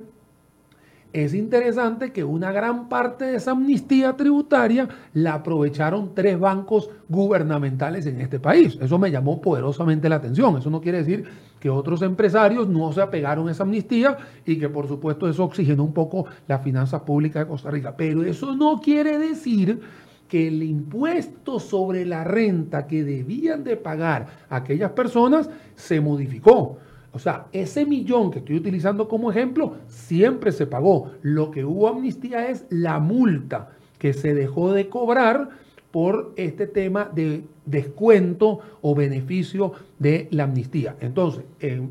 es 1.13 1.33
interesante 1.33 2.13
que 2.13 2.23
una 2.23 2.53
gran 2.53 2.89
parte 2.89 3.25
de 3.25 3.37
esa 3.37 3.53
amnistía 3.53 4.17
tributaria 4.17 4.89
la 5.15 5.35
aprovecharon 5.35 6.15
tres 6.15 6.39
bancos 6.39 6.91
gubernamentales 7.09 8.05
en 8.07 8.21
este 8.21 8.39
país. 8.39 8.79
Eso 8.81 8.99
me 8.99 9.11
llamó 9.11 9.41
poderosamente 9.41 10.09
la 10.09 10.17
atención. 10.17 10.59
Eso 10.59 10.69
no 10.69 10.81
quiere 10.81 10.99
decir 10.99 11.25
que 11.59 11.71
otros 11.71 12.03
empresarios 12.03 12.69
no 12.69 12.93
se 12.93 13.01
apegaron 13.01 13.49
a 13.49 13.53
esa 13.53 13.63
amnistía 13.63 14.19
y 14.45 14.59
que 14.59 14.69
por 14.69 14.87
supuesto 14.87 15.29
eso 15.29 15.45
oxigenó 15.45 15.85
un 15.85 15.95
poco 15.95 16.27
las 16.47 16.63
finanzas 16.63 17.01
públicas 17.03 17.45
de 17.45 17.49
Costa 17.49 17.71
Rica. 17.71 17.97
Pero 17.97 18.23
eso 18.23 18.55
no 18.55 18.79
quiere 18.79 19.19
decir 19.19 19.81
que 20.29 20.49
el 20.49 20.63
impuesto 20.63 21.59
sobre 21.59 22.05
la 22.05 22.23
renta 22.23 22.87
que 22.87 23.03
debían 23.03 23.65
de 23.65 23.77
pagar 23.77 24.27
aquellas 24.51 24.91
personas 24.91 25.49
se 25.75 26.03
modificó. 26.03 26.79
O 27.19 27.21
sea, 27.21 27.49
ese 27.51 27.85
millón 27.85 28.31
que 28.31 28.39
estoy 28.39 28.55
utilizando 28.55 29.09
como 29.09 29.29
ejemplo 29.29 29.75
siempre 29.89 30.53
se 30.53 30.69
pagó. 30.69 31.11
Lo 31.21 31.51
que 31.51 31.65
hubo 31.65 31.89
amnistía 31.89 32.49
es 32.49 32.65
la 32.71 33.01
multa 33.01 33.71
que 33.99 34.13
se 34.13 34.35
dejó 34.35 34.73
de 34.73 34.89
cobrar 34.89 35.49
por 35.91 36.33
este 36.37 36.69
tema 36.69 37.11
de 37.13 37.43
descuento 37.67 38.61
o 38.83 38.95
beneficio 38.95 39.73
de 39.99 40.29
la 40.31 40.45
amnistía. 40.45 40.95
Entonces, 41.01 41.43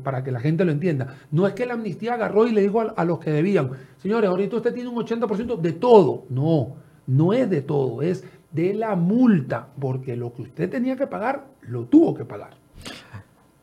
para 0.02 0.24
que 0.24 0.32
la 0.32 0.40
gente 0.40 0.64
lo 0.64 0.72
entienda, 0.72 1.18
no 1.30 1.46
es 1.46 1.52
que 1.52 1.66
la 1.66 1.74
amnistía 1.74 2.14
agarró 2.14 2.46
y 2.46 2.52
le 2.52 2.62
dijo 2.62 2.80
a, 2.80 2.94
a 2.96 3.04
los 3.04 3.18
que 3.18 3.30
debían, 3.30 3.72
señores, 3.98 4.30
ahorita 4.30 4.56
usted 4.56 4.72
tiene 4.72 4.88
un 4.88 4.96
80% 4.96 5.60
de 5.60 5.72
todo. 5.74 6.24
No, 6.30 6.76
no 7.06 7.34
es 7.34 7.50
de 7.50 7.60
todo, 7.60 8.00
es 8.00 8.24
de 8.50 8.72
la 8.72 8.96
multa, 8.96 9.68
porque 9.78 10.16
lo 10.16 10.32
que 10.32 10.40
usted 10.40 10.70
tenía 10.70 10.96
que 10.96 11.06
pagar, 11.06 11.48
lo 11.60 11.84
tuvo 11.84 12.14
que 12.14 12.24
pagar. 12.24 12.56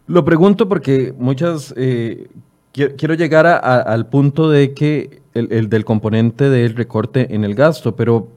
Lo 0.07 0.23
pregunto 0.23 0.69
porque 0.69 1.13
muchas, 1.17 1.73
eh, 1.77 2.27
quiero 2.71 3.15
llegar 3.15 3.47
al 3.47 4.07
punto 4.07 4.49
de 4.49 4.73
que 4.73 5.21
el, 5.33 5.69
del 5.69 5.83
componente 5.83 6.49
del 6.49 6.75
recorte 6.75 7.33
en 7.33 7.43
el 7.43 7.55
gasto, 7.55 7.95
pero 7.95 8.27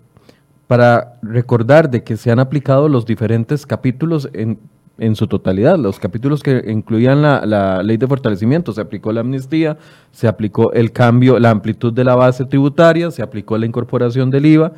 para 0.66 1.18
recordar 1.22 1.90
de 1.90 2.02
que 2.02 2.16
se 2.16 2.30
han 2.30 2.38
aplicado 2.40 2.88
los 2.88 3.04
diferentes 3.04 3.66
capítulos 3.66 4.28
en, 4.32 4.58
en 4.98 5.14
su 5.14 5.26
totalidad, 5.26 5.78
los 5.78 5.98
capítulos 5.98 6.42
que 6.42 6.64
incluían 6.68 7.20
la, 7.22 7.44
la, 7.44 7.82
ley 7.82 7.98
de 7.98 8.06
fortalecimiento, 8.06 8.72
se 8.72 8.80
aplicó 8.80 9.12
la 9.12 9.20
amnistía, 9.20 9.76
se 10.10 10.26
aplicó 10.26 10.72
el 10.72 10.90
cambio, 10.92 11.38
la 11.38 11.50
amplitud 11.50 11.92
de 11.92 12.04
la 12.04 12.14
base 12.14 12.44
tributaria, 12.46 13.10
se 13.10 13.22
aplicó 13.22 13.58
la 13.58 13.66
incorporación 13.66 14.30
del 14.30 14.46
IVA 14.46 14.72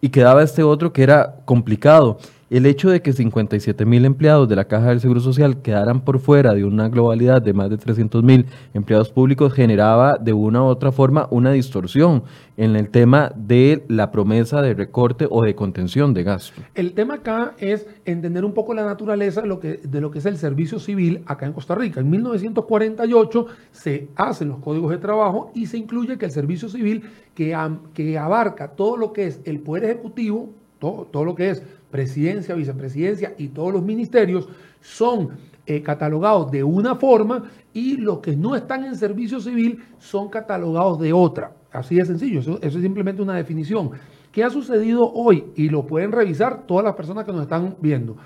y 0.00 0.08
quedaba 0.08 0.42
este 0.42 0.64
otro 0.64 0.92
que 0.92 1.04
era 1.04 1.36
complicado 1.44 2.18
el 2.52 2.66
hecho 2.66 2.90
de 2.90 3.00
que 3.00 3.14
57 3.14 3.86
mil 3.86 4.04
empleados 4.04 4.46
de 4.46 4.56
la 4.56 4.66
Caja 4.66 4.88
del 4.90 5.00
Seguro 5.00 5.20
Social 5.20 5.62
quedaran 5.62 6.02
por 6.02 6.18
fuera 6.18 6.52
de 6.52 6.66
una 6.66 6.90
globalidad 6.90 7.40
de 7.40 7.54
más 7.54 7.70
de 7.70 7.78
300 7.78 8.22
mil 8.22 8.44
empleados 8.74 9.08
públicos 9.08 9.54
generaba 9.54 10.18
de 10.18 10.34
una 10.34 10.62
u 10.62 10.66
otra 10.66 10.92
forma 10.92 11.28
una 11.30 11.52
distorsión 11.52 12.24
en 12.58 12.76
el 12.76 12.90
tema 12.90 13.32
de 13.34 13.86
la 13.88 14.10
promesa 14.10 14.60
de 14.60 14.74
recorte 14.74 15.26
o 15.30 15.42
de 15.42 15.54
contención 15.54 16.12
de 16.12 16.24
gasto. 16.24 16.60
El 16.74 16.92
tema 16.92 17.14
acá 17.14 17.54
es 17.56 17.86
entender 18.04 18.44
un 18.44 18.52
poco 18.52 18.74
la 18.74 18.84
naturaleza 18.84 19.40
de 19.40 19.48
lo 19.48 19.58
que, 19.58 19.78
de 19.78 20.00
lo 20.02 20.10
que 20.10 20.18
es 20.18 20.26
el 20.26 20.36
servicio 20.36 20.78
civil 20.78 21.22
acá 21.24 21.46
en 21.46 21.54
Costa 21.54 21.74
Rica. 21.74 22.00
En 22.00 22.10
1948 22.10 23.46
se 23.70 24.08
hacen 24.14 24.48
los 24.48 24.58
códigos 24.58 24.90
de 24.90 24.98
trabajo 24.98 25.50
y 25.54 25.64
se 25.64 25.78
incluye 25.78 26.18
que 26.18 26.26
el 26.26 26.32
servicio 26.32 26.68
civil 26.68 27.02
que, 27.34 27.56
que 27.94 28.18
abarca 28.18 28.68
todo 28.68 28.98
lo 28.98 29.14
que 29.14 29.28
es 29.28 29.40
el 29.46 29.60
poder 29.60 29.84
ejecutivo, 29.84 30.50
todo, 30.78 31.06
todo 31.10 31.24
lo 31.24 31.34
que 31.34 31.48
es 31.48 31.62
presidencia, 31.92 32.56
vicepresidencia 32.56 33.34
y 33.38 33.48
todos 33.48 33.72
los 33.72 33.84
ministerios 33.84 34.48
son 34.80 35.28
eh, 35.66 35.80
catalogados 35.82 36.50
de 36.50 36.64
una 36.64 36.96
forma 36.96 37.44
y 37.72 37.98
los 37.98 38.18
que 38.18 38.34
no 38.34 38.56
están 38.56 38.84
en 38.84 38.96
servicio 38.96 39.38
civil 39.38 39.78
son 39.98 40.28
catalogados 40.28 40.98
de 40.98 41.12
otra. 41.12 41.52
Así 41.70 41.94
de 41.94 42.04
sencillo, 42.04 42.40
eso, 42.40 42.58
eso 42.60 42.78
es 42.78 42.82
simplemente 42.82 43.22
una 43.22 43.36
definición. 43.36 43.90
¿Qué 44.32 44.42
ha 44.42 44.50
sucedido 44.50 45.02
hoy? 45.14 45.44
Y 45.54 45.68
lo 45.68 45.86
pueden 45.86 46.10
revisar 46.10 46.66
todas 46.66 46.84
las 46.84 46.94
personas 46.94 47.24
que 47.24 47.32
nos 47.32 47.42
están 47.42 47.76
viendo. 47.80 48.16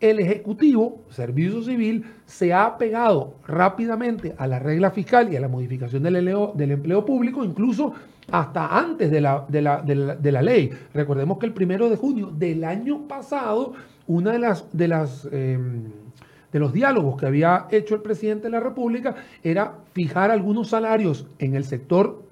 El 0.00 0.18
Ejecutivo, 0.18 1.02
Servicio 1.10 1.62
Civil, 1.62 2.04
se 2.24 2.54
ha 2.54 2.78
pegado 2.78 3.34
rápidamente 3.46 4.34
a 4.38 4.46
la 4.46 4.58
regla 4.58 4.90
fiscal 4.90 5.32
y 5.32 5.36
a 5.36 5.40
la 5.40 5.48
modificación 5.48 6.02
del 6.02 6.16
empleo, 6.16 6.52
del 6.54 6.70
empleo 6.72 7.04
público, 7.04 7.44
incluso 7.44 7.92
hasta 8.32 8.78
antes 8.78 9.10
de 9.10 9.20
la, 9.20 9.44
de, 9.48 10.32
la, 10.32 10.42
ley. 10.42 10.70
Recordemos 10.94 11.38
que 11.38 11.46
el 11.46 11.52
primero 11.52 11.90
de 11.90 11.96
junio 11.96 12.30
del 12.30 12.64
año 12.64 13.06
pasado, 13.06 13.74
una 14.06 14.32
de 14.32 14.38
las, 14.38 14.64
de 14.72 14.88
las 14.88 15.28
em, 15.30 15.90
de 16.52 16.58
los 16.58 16.72
diálogos 16.72 17.18
que 17.18 17.26
había 17.26 17.66
hecho 17.70 17.94
el 17.94 18.02
presidente 18.02 18.44
de 18.44 18.50
la 18.50 18.60
República 18.60 19.14
era 19.42 19.74
fijar 19.92 20.30
algunos 20.30 20.68
salarios 20.68 21.26
en 21.38 21.54
el 21.54 21.64
sector 21.64 22.22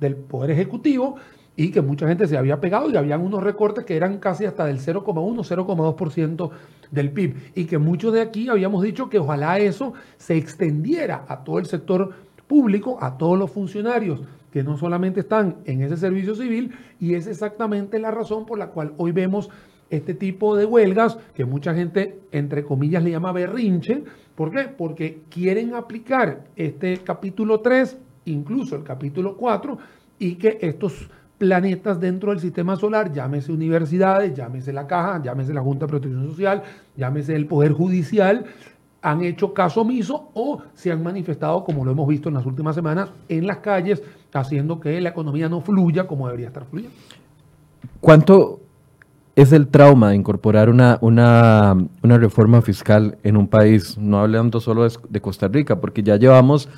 del 0.00 0.16
Poder 0.16 0.50
Ejecutivo 0.50 1.16
y 1.58 1.72
que 1.72 1.82
mucha 1.82 2.06
gente 2.06 2.28
se 2.28 2.38
había 2.38 2.60
pegado 2.60 2.88
y 2.88 2.96
habían 2.96 3.20
unos 3.20 3.42
recortes 3.42 3.84
que 3.84 3.96
eran 3.96 4.18
casi 4.18 4.44
hasta 4.44 4.64
del 4.64 4.78
0,1, 4.78 5.42
0,2% 5.42 6.50
del 6.92 7.10
PIB. 7.10 7.34
Y 7.56 7.64
que 7.64 7.78
muchos 7.78 8.12
de 8.12 8.20
aquí 8.20 8.48
habíamos 8.48 8.80
dicho 8.84 9.10
que 9.10 9.18
ojalá 9.18 9.58
eso 9.58 9.92
se 10.18 10.36
extendiera 10.36 11.24
a 11.26 11.42
todo 11.42 11.58
el 11.58 11.66
sector 11.66 12.14
público, 12.46 12.98
a 13.00 13.18
todos 13.18 13.36
los 13.36 13.50
funcionarios 13.50 14.22
que 14.52 14.62
no 14.62 14.78
solamente 14.78 15.18
están 15.18 15.56
en 15.64 15.82
ese 15.82 15.96
servicio 15.96 16.36
civil, 16.36 16.76
y 17.00 17.14
es 17.14 17.26
exactamente 17.26 17.98
la 17.98 18.12
razón 18.12 18.46
por 18.46 18.56
la 18.56 18.68
cual 18.68 18.92
hoy 18.96 19.10
vemos 19.10 19.50
este 19.90 20.14
tipo 20.14 20.54
de 20.54 20.64
huelgas 20.64 21.18
que 21.34 21.44
mucha 21.44 21.74
gente, 21.74 22.20
entre 22.30 22.62
comillas, 22.62 23.02
le 23.02 23.10
llama 23.10 23.32
berrinche. 23.32 24.04
¿Por 24.36 24.52
qué? 24.52 24.68
Porque 24.68 25.22
quieren 25.28 25.74
aplicar 25.74 26.44
este 26.54 26.98
capítulo 26.98 27.58
3, 27.62 27.98
incluso 28.26 28.76
el 28.76 28.84
capítulo 28.84 29.36
4, 29.36 29.76
y 30.20 30.36
que 30.36 30.58
estos 30.60 31.10
planetas 31.38 32.00
dentro 32.00 32.30
del 32.30 32.40
sistema 32.40 32.76
solar, 32.76 33.12
llámese 33.12 33.52
universidades, 33.52 34.34
llámese 34.34 34.72
la 34.72 34.86
caja, 34.86 35.22
llámese 35.22 35.54
la 35.54 35.62
Junta 35.62 35.86
de 35.86 35.90
Protección 35.90 36.26
Social, 36.28 36.62
llámese 36.96 37.36
el 37.36 37.46
Poder 37.46 37.72
Judicial, 37.72 38.44
han 39.00 39.22
hecho 39.22 39.54
caso 39.54 39.82
omiso 39.82 40.30
o 40.34 40.60
se 40.74 40.90
han 40.90 41.02
manifestado, 41.02 41.62
como 41.62 41.84
lo 41.84 41.92
hemos 41.92 42.08
visto 42.08 42.28
en 42.28 42.34
las 42.34 42.44
últimas 42.44 42.74
semanas, 42.74 43.10
en 43.28 43.46
las 43.46 43.58
calles, 43.58 44.02
haciendo 44.32 44.80
que 44.80 45.00
la 45.00 45.10
economía 45.10 45.48
no 45.48 45.60
fluya 45.60 46.06
como 46.06 46.26
debería 46.26 46.48
estar 46.48 46.64
fluyendo. 46.64 46.94
¿Cuánto 48.00 48.60
es 49.36 49.52
el 49.52 49.68
trauma 49.68 50.10
de 50.10 50.16
incorporar 50.16 50.68
una, 50.68 50.98
una, 51.00 51.76
reforma 52.02 52.60
fiscal 52.60 53.18
en 53.22 53.36
un 53.36 53.46
país? 53.46 53.96
No 53.96 54.18
hablando 54.18 54.58
solo 54.60 54.86
de 55.08 55.20
Costa 55.20 55.46
Rica, 55.46 55.80
porque 55.80 56.02
ya 56.02 56.16
llevamos 56.16 56.68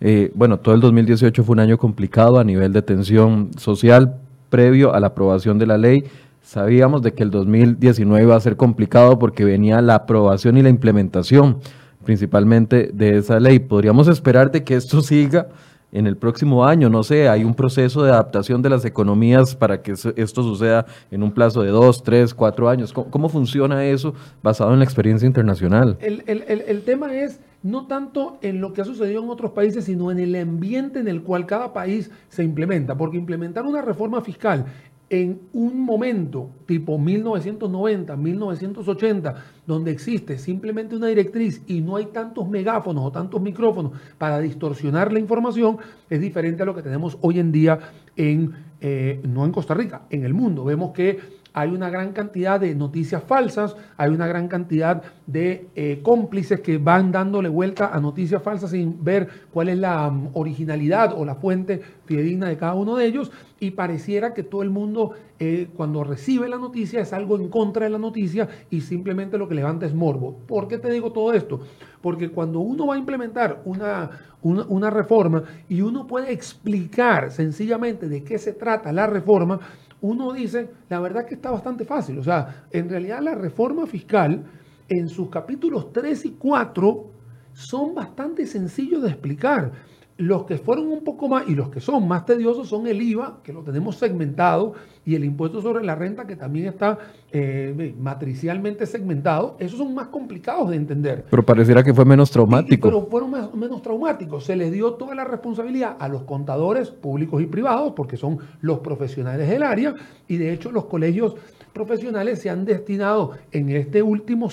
eh, 0.00 0.30
bueno, 0.34 0.58
todo 0.58 0.74
el 0.74 0.80
2018 0.80 1.44
fue 1.44 1.52
un 1.52 1.60
año 1.60 1.78
complicado 1.78 2.38
a 2.38 2.44
nivel 2.44 2.72
de 2.72 2.82
tensión 2.82 3.50
social 3.58 4.16
previo 4.48 4.94
a 4.94 5.00
la 5.00 5.08
aprobación 5.08 5.58
de 5.58 5.66
la 5.66 5.78
ley. 5.78 6.04
Sabíamos 6.42 7.02
de 7.02 7.12
que 7.12 7.22
el 7.22 7.30
2019 7.30 8.24
iba 8.24 8.34
a 8.34 8.40
ser 8.40 8.56
complicado 8.56 9.18
porque 9.18 9.44
venía 9.44 9.82
la 9.82 9.96
aprobación 9.96 10.56
y 10.56 10.62
la 10.62 10.70
implementación 10.70 11.58
principalmente 12.02 12.90
de 12.92 13.18
esa 13.18 13.38
ley. 13.38 13.58
Podríamos 13.58 14.08
esperar 14.08 14.50
de 14.50 14.64
que 14.64 14.74
esto 14.74 15.02
siga 15.02 15.48
en 15.92 16.06
el 16.06 16.16
próximo 16.16 16.64
año, 16.64 16.88
no 16.88 17.02
sé, 17.02 17.28
hay 17.28 17.42
un 17.42 17.52
proceso 17.52 18.04
de 18.04 18.12
adaptación 18.12 18.62
de 18.62 18.70
las 18.70 18.84
economías 18.84 19.56
para 19.56 19.82
que 19.82 19.92
esto 19.92 20.42
suceda 20.42 20.86
en 21.10 21.24
un 21.24 21.32
plazo 21.32 21.62
de 21.62 21.70
dos, 21.70 22.04
tres, 22.04 22.32
cuatro 22.32 22.68
años. 22.68 22.92
¿Cómo, 22.92 23.28
funciona 23.28 23.84
eso 23.84 24.14
basado 24.40 24.72
en 24.72 24.78
la 24.78 24.84
experiencia 24.84 25.26
internacional? 25.26 25.98
El, 26.00 26.22
el, 26.26 26.44
el 26.46 26.82
tema 26.82 27.12
es 27.12 27.40
no 27.62 27.86
tanto 27.86 28.38
en 28.42 28.60
lo 28.60 28.72
que 28.72 28.80
ha 28.80 28.84
sucedido 28.84 29.22
en 29.22 29.30
otros 29.30 29.52
países, 29.52 29.84
sino 29.84 30.10
en 30.10 30.18
el 30.18 30.34
ambiente 30.36 30.98
en 30.98 31.08
el 31.08 31.22
cual 31.22 31.46
cada 31.46 31.72
país 31.72 32.10
se 32.28 32.42
implementa. 32.42 32.96
Porque 32.96 33.18
implementar 33.18 33.66
una 33.66 33.82
reforma 33.82 34.20
fiscal 34.22 34.66
en 35.10 35.40
un 35.52 35.80
momento 35.80 36.50
tipo 36.66 36.96
1990, 36.96 38.16
1980, 38.16 39.34
donde 39.66 39.90
existe 39.90 40.38
simplemente 40.38 40.94
una 40.94 41.08
directriz 41.08 41.62
y 41.66 41.80
no 41.80 41.96
hay 41.96 42.06
tantos 42.06 42.48
megáfonos 42.48 43.06
o 43.06 43.12
tantos 43.12 43.42
micrófonos 43.42 43.92
para 44.18 44.38
distorsionar 44.38 45.12
la 45.12 45.18
información, 45.18 45.78
es 46.08 46.20
diferente 46.20 46.62
a 46.62 46.66
lo 46.66 46.76
que 46.76 46.82
tenemos 46.82 47.18
hoy 47.22 47.40
en 47.40 47.50
día 47.50 47.78
en, 48.16 48.52
eh, 48.80 49.20
no 49.28 49.44
en 49.44 49.50
Costa 49.50 49.74
Rica, 49.74 50.02
en 50.10 50.24
el 50.24 50.32
mundo. 50.32 50.64
Vemos 50.64 50.92
que 50.92 51.39
hay 51.52 51.70
una 51.70 51.90
gran 51.90 52.12
cantidad 52.12 52.60
de 52.60 52.74
noticias 52.74 53.22
falsas, 53.22 53.76
hay 53.96 54.10
una 54.10 54.26
gran 54.26 54.48
cantidad 54.48 55.02
de 55.26 55.68
eh, 55.74 56.00
cómplices 56.02 56.60
que 56.60 56.78
van 56.78 57.12
dándole 57.12 57.48
vuelta 57.48 57.90
a 57.92 58.00
noticias 58.00 58.42
falsas 58.42 58.70
sin 58.70 59.02
ver 59.02 59.28
cuál 59.52 59.68
es 59.68 59.78
la 59.78 60.08
um, 60.08 60.30
originalidad 60.34 61.14
o 61.16 61.24
la 61.24 61.34
fuente 61.34 61.80
fidedigna 62.04 62.48
de 62.48 62.56
cada 62.56 62.74
uno 62.74 62.96
de 62.96 63.06
ellos 63.06 63.30
y 63.58 63.72
pareciera 63.72 64.32
que 64.32 64.42
todo 64.42 64.62
el 64.62 64.70
mundo 64.70 65.12
eh, 65.38 65.68
cuando 65.76 66.04
recibe 66.04 66.48
la 66.48 66.58
noticia 66.58 67.00
es 67.00 67.12
algo 67.12 67.36
en 67.36 67.48
contra 67.48 67.84
de 67.84 67.90
la 67.90 67.98
noticia 67.98 68.48
y 68.70 68.80
simplemente 68.80 69.38
lo 69.38 69.48
que 69.48 69.54
levanta 69.54 69.86
es 69.86 69.94
morbo. 69.94 70.38
¿Por 70.46 70.68
qué 70.68 70.78
te 70.78 70.90
digo 70.90 71.12
todo 71.12 71.32
esto? 71.32 71.60
Porque 72.00 72.30
cuando 72.30 72.60
uno 72.60 72.86
va 72.86 72.94
a 72.94 72.98
implementar 72.98 73.60
una, 73.64 74.10
una 74.42 74.90
reforma 74.90 75.44
y 75.68 75.82
uno 75.82 76.06
puede 76.06 76.32
explicar 76.32 77.30
sencillamente 77.30 78.08
de 78.08 78.24
qué 78.24 78.38
se 78.38 78.52
trata 78.54 78.92
la 78.92 79.06
reforma, 79.06 79.60
uno 80.02 80.32
dice, 80.32 80.70
la 80.88 81.00
verdad 81.00 81.26
que 81.26 81.34
está 81.34 81.50
bastante 81.50 81.84
fácil. 81.84 82.18
O 82.18 82.24
sea, 82.24 82.66
en 82.70 82.88
realidad 82.88 83.20
la 83.20 83.34
reforma 83.34 83.86
fiscal 83.86 84.44
en 84.88 85.08
sus 85.08 85.28
capítulos 85.30 85.92
3 85.92 86.24
y 86.26 86.30
4 86.32 87.10
son 87.52 87.94
bastante 87.94 88.46
sencillos 88.46 89.02
de 89.02 89.10
explicar. 89.10 89.72
Los 90.20 90.44
que 90.44 90.58
fueron 90.58 90.88
un 90.88 91.02
poco 91.02 91.28
más 91.28 91.48
y 91.48 91.54
los 91.54 91.70
que 91.70 91.80
son 91.80 92.06
más 92.06 92.26
tediosos 92.26 92.68
son 92.68 92.86
el 92.86 93.00
IVA, 93.00 93.38
que 93.42 93.54
lo 93.54 93.62
tenemos 93.62 93.96
segmentado, 93.96 94.74
y 95.06 95.14
el 95.14 95.24
impuesto 95.24 95.62
sobre 95.62 95.82
la 95.82 95.94
renta, 95.94 96.26
que 96.26 96.36
también 96.36 96.66
está 96.66 96.98
eh, 97.32 97.94
matricialmente 97.98 98.84
segmentado. 98.84 99.56
Esos 99.58 99.78
son 99.78 99.94
más 99.94 100.08
complicados 100.08 100.68
de 100.68 100.76
entender. 100.76 101.24
Pero 101.30 101.42
pareciera 101.42 101.82
que 101.82 101.94
fue 101.94 102.04
menos 102.04 102.30
traumático. 102.30 102.86
pero 102.86 103.06
fueron 103.06 103.30
menos 103.58 103.80
traumáticos. 103.80 104.44
Se 104.44 104.56
les 104.56 104.70
dio 104.70 104.92
toda 104.92 105.14
la 105.14 105.24
responsabilidad 105.24 105.96
a 105.98 106.06
los 106.06 106.24
contadores 106.24 106.90
públicos 106.90 107.40
y 107.40 107.46
privados, 107.46 107.94
porque 107.96 108.18
son 108.18 108.38
los 108.60 108.80
profesionales 108.80 109.48
del 109.48 109.62
área, 109.62 109.94
y 110.28 110.36
de 110.36 110.52
hecho 110.52 110.70
los 110.70 110.84
colegios 110.84 111.34
profesionales 111.72 112.40
se 112.40 112.50
han 112.50 112.64
destinado 112.64 113.32
en 113.52 113.70
este 113.70 114.02
último, 114.02 114.50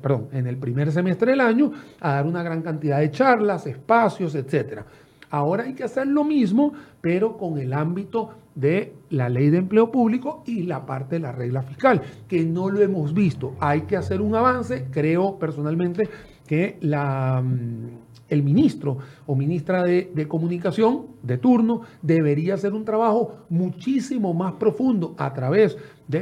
perdón, 0.00 0.28
en 0.32 0.46
el 0.46 0.56
primer 0.56 0.92
semestre 0.92 1.32
del 1.32 1.40
año 1.40 1.72
a 2.00 2.14
dar 2.14 2.26
una 2.26 2.42
gran 2.42 2.62
cantidad 2.62 2.98
de 2.98 3.10
charlas, 3.10 3.66
espacios, 3.66 4.34
etcétera. 4.34 4.84
Ahora 5.30 5.64
hay 5.64 5.74
que 5.74 5.84
hacer 5.84 6.08
lo 6.08 6.24
mismo, 6.24 6.72
pero 7.00 7.38
con 7.38 7.58
el 7.58 7.72
ámbito 7.72 8.30
de 8.54 8.92
la 9.10 9.28
ley 9.28 9.48
de 9.50 9.58
empleo 9.58 9.90
público 9.90 10.42
y 10.46 10.64
la 10.64 10.84
parte 10.84 11.16
de 11.16 11.20
la 11.20 11.32
regla 11.32 11.62
fiscal, 11.62 12.02
que 12.28 12.44
no 12.44 12.68
lo 12.68 12.80
hemos 12.80 13.14
visto. 13.14 13.54
Hay 13.60 13.82
que 13.82 13.96
hacer 13.96 14.20
un 14.20 14.34
avance. 14.34 14.86
Creo 14.90 15.38
personalmente 15.38 16.08
que 16.46 16.78
mm, 16.82 17.86
el 18.28 18.42
ministro 18.42 18.98
o 19.26 19.36
ministra 19.36 19.84
de, 19.84 20.10
de, 20.12 20.26
comunicación 20.26 21.06
de 21.22 21.38
turno 21.38 21.82
debería 22.02 22.54
hacer 22.54 22.74
un 22.74 22.84
trabajo 22.84 23.44
muchísimo 23.48 24.34
más 24.34 24.54
profundo 24.54 25.14
a 25.16 25.32
través 25.32 25.76
de 25.76 25.80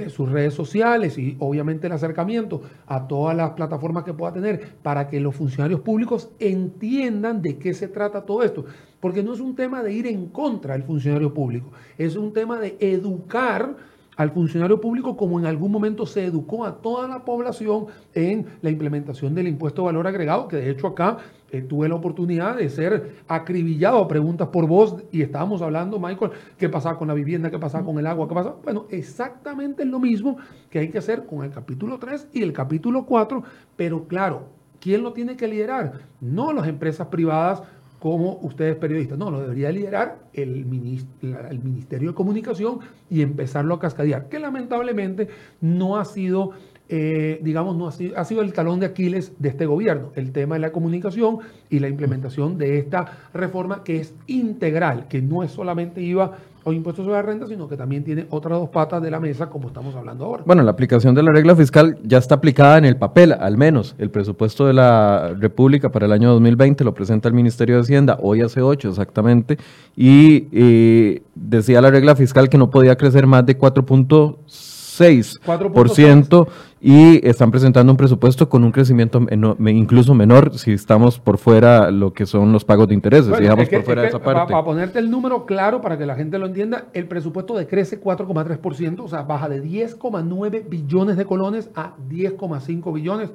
sus 0.08 0.30
redes 0.30 0.54
sociales 0.54 1.16
y 1.18 1.36
obviamente 1.38 1.86
el 1.86 1.92
acercamiento 1.92 2.62
a 2.86 3.06
todas 3.06 3.36
las 3.36 3.50
plataformas 3.50 4.04
que 4.04 4.14
pueda 4.14 4.32
tener 4.32 4.76
para 4.82 5.08
que 5.08 5.20
los 5.20 5.34
funcionarios 5.34 5.80
públicos 5.80 6.30
entiendan 6.38 7.40
de 7.42 7.58
qué 7.58 7.74
se 7.74 7.88
trata 7.88 8.24
todo 8.24 8.42
esto. 8.42 8.64
Porque 9.00 9.22
no 9.22 9.32
es 9.32 9.40
un 9.40 9.54
tema 9.54 9.82
de 9.82 9.92
ir 9.92 10.06
en 10.06 10.26
contra 10.26 10.74
del 10.74 10.82
funcionario 10.82 11.32
público, 11.32 11.70
es 11.96 12.16
un 12.16 12.32
tema 12.32 12.58
de 12.58 12.76
educar 12.80 13.76
al 14.18 14.32
funcionario 14.32 14.80
público 14.80 15.16
como 15.16 15.38
en 15.38 15.46
algún 15.46 15.70
momento 15.70 16.04
se 16.04 16.24
educó 16.24 16.64
a 16.64 16.82
toda 16.82 17.06
la 17.06 17.24
población 17.24 17.86
en 18.14 18.46
la 18.62 18.68
implementación 18.68 19.32
del 19.32 19.46
impuesto 19.46 19.82
de 19.82 19.86
valor 19.86 20.08
agregado, 20.08 20.48
que 20.48 20.56
de 20.56 20.70
hecho 20.70 20.88
acá 20.88 21.18
eh, 21.52 21.62
tuve 21.62 21.88
la 21.88 21.94
oportunidad 21.94 22.56
de 22.56 22.68
ser 22.68 23.22
acribillado 23.28 23.98
a 23.98 24.08
preguntas 24.08 24.48
por 24.48 24.66
voz 24.66 24.96
y 25.12 25.22
estábamos 25.22 25.62
hablando, 25.62 26.00
Michael, 26.00 26.32
qué 26.58 26.68
pasaba 26.68 26.98
con 26.98 27.06
la 27.06 27.14
vivienda, 27.14 27.48
qué 27.48 27.60
pasaba 27.60 27.84
con 27.84 27.96
el 28.00 28.08
agua, 28.08 28.26
qué 28.26 28.34
pasaba. 28.34 28.56
Bueno, 28.64 28.86
exactamente 28.90 29.84
lo 29.84 30.00
mismo 30.00 30.36
que 30.68 30.80
hay 30.80 30.88
que 30.90 30.98
hacer 30.98 31.24
con 31.24 31.44
el 31.44 31.52
capítulo 31.52 32.00
3 32.00 32.30
y 32.32 32.42
el 32.42 32.52
capítulo 32.52 33.06
4, 33.06 33.44
pero 33.76 34.08
claro, 34.08 34.48
¿quién 34.80 35.04
lo 35.04 35.12
tiene 35.12 35.36
que 35.36 35.46
liderar? 35.46 35.92
No 36.20 36.52
las 36.52 36.66
empresas 36.66 37.06
privadas 37.06 37.62
como 37.98 38.38
ustedes 38.42 38.76
periodistas. 38.76 39.18
No, 39.18 39.30
lo 39.30 39.40
debería 39.40 39.70
liderar 39.70 40.18
el, 40.32 40.64
Ministerio 40.66 42.10
de 42.10 42.14
Comunicación 42.14 42.80
y 43.10 43.22
empezarlo 43.22 43.74
a 43.74 43.80
cascadear, 43.80 44.28
que 44.28 44.38
lamentablemente 44.38 45.28
no 45.60 45.96
ha 45.96 46.04
sido, 46.04 46.52
eh, 46.88 47.38
digamos, 47.42 47.76
no 47.76 47.86
ha 47.86 47.92
sido, 47.92 48.18
ha 48.18 48.24
sido 48.24 48.42
el 48.42 48.52
talón 48.52 48.80
de 48.80 48.86
Aquiles 48.86 49.32
de 49.38 49.50
este 49.50 49.66
gobierno, 49.66 50.10
el 50.14 50.32
tema 50.32 50.54
de 50.54 50.60
la 50.60 50.72
comunicación 50.72 51.38
y 51.68 51.80
la 51.80 51.88
implementación 51.88 52.56
de 52.56 52.78
esta 52.78 53.28
reforma 53.34 53.84
que 53.84 53.98
es 53.98 54.14
integral, 54.26 55.06
que 55.08 55.20
no 55.20 55.42
es 55.42 55.50
solamente 55.50 56.00
IVA 56.00 56.38
o 56.64 56.72
impuestos 56.72 57.04
sobre 57.04 57.16
la 57.16 57.22
renta, 57.22 57.46
sino 57.46 57.68
que 57.68 57.76
también 57.76 58.02
tiene 58.04 58.26
otras 58.30 58.58
dos 58.58 58.68
patas 58.68 59.00
de 59.02 59.10
la 59.10 59.18
mesa, 59.20 59.48
como 59.48 59.68
estamos 59.68 59.94
hablando 59.94 60.26
ahora. 60.26 60.42
Bueno, 60.44 60.62
la 60.62 60.70
aplicación 60.70 61.14
de 61.14 61.22
la 61.22 61.32
regla 61.32 61.56
fiscal 61.56 61.98
ya 62.04 62.18
está 62.18 62.34
aplicada 62.36 62.76
en 62.78 62.84
el 62.84 62.96
papel, 62.96 63.32
al 63.32 63.56
menos. 63.56 63.94
El 63.98 64.10
presupuesto 64.10 64.66
de 64.66 64.74
la 64.74 65.34
República 65.38 65.90
para 65.90 66.06
el 66.06 66.12
año 66.12 66.30
2020 66.30 66.84
lo 66.84 66.94
presenta 66.94 67.28
el 67.28 67.34
Ministerio 67.34 67.76
de 67.76 67.82
Hacienda, 67.82 68.18
hoy 68.20 68.42
hace 68.42 68.60
ocho 68.60 68.88
exactamente, 68.90 69.56
y 69.96 70.48
eh, 70.52 71.22
decía 71.34 71.80
la 71.80 71.90
regla 71.90 72.14
fiscal 72.16 72.48
que 72.48 72.58
no 72.58 72.70
podía 72.70 72.96
crecer 72.96 73.26
más 73.26 73.46
de 73.46 73.58
4.6% 73.58 76.48
y 76.80 77.26
están 77.26 77.50
presentando 77.50 77.92
un 77.92 77.96
presupuesto 77.96 78.48
con 78.48 78.62
un 78.62 78.70
crecimiento 78.70 79.20
incluso 79.66 80.14
menor 80.14 80.56
si 80.56 80.72
estamos 80.72 81.18
por 81.18 81.38
fuera 81.38 81.90
lo 81.90 82.12
que 82.12 82.24
son 82.24 82.52
los 82.52 82.64
pagos 82.64 82.88
de 82.88 82.94
intereses, 82.94 83.36
digamos 83.38 83.68
por 83.68 83.82
fuera 83.82 84.02
de 84.02 84.08
esa 84.08 84.20
parte. 84.20 84.52
Para, 84.52 84.64
ponerte 84.64 84.98
el 84.98 85.10
número 85.10 85.44
claro 85.44 85.80
para 85.80 85.98
que 85.98 86.06
la 86.06 86.14
gente 86.14 86.38
lo 86.38 86.46
entienda, 86.46 86.86
el 86.92 87.06
presupuesto 87.06 87.56
decrece 87.56 88.00
4,3%, 88.00 89.00
o 89.00 89.08
sea, 89.08 89.22
baja 89.22 89.48
de 89.48 89.62
10,9 89.62 90.68
billones 90.68 91.16
de 91.16 91.24
colones 91.24 91.70
a 91.74 91.94
10,5 92.08 92.92
billones. 92.92 93.30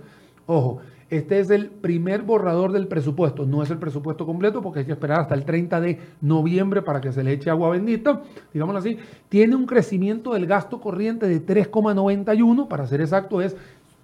Ojo, 0.46 0.80
este 1.18 1.40
es 1.40 1.50
el 1.50 1.70
primer 1.70 2.24
borrador 2.24 2.72
del 2.72 2.88
presupuesto, 2.88 3.46
no 3.46 3.62
es 3.62 3.70
el 3.70 3.78
presupuesto 3.78 4.26
completo 4.26 4.62
porque 4.62 4.80
hay 4.80 4.86
que 4.86 4.94
esperar 4.94 5.22
hasta 5.22 5.36
el 5.36 5.46
30 5.46 5.80
de 5.80 6.00
noviembre 6.22 6.82
para 6.82 7.02
que 7.02 7.12
se 7.12 7.24
le 7.24 7.34
eche 7.34 7.50
agua 7.50 7.70
bendita, 7.70 8.24
digámoslo 8.52 8.80
así. 8.80 8.98
Tiene 9.30 9.56
un 9.56 9.66
crecimiento 9.66 10.34
del 10.34 10.48
gasto 10.48 10.82
corriente 10.82 11.28
de 11.28 11.46
3,91, 11.46 12.68
para 12.68 12.88
ser 12.88 13.02
exacto 13.02 13.42
es 13.42 13.56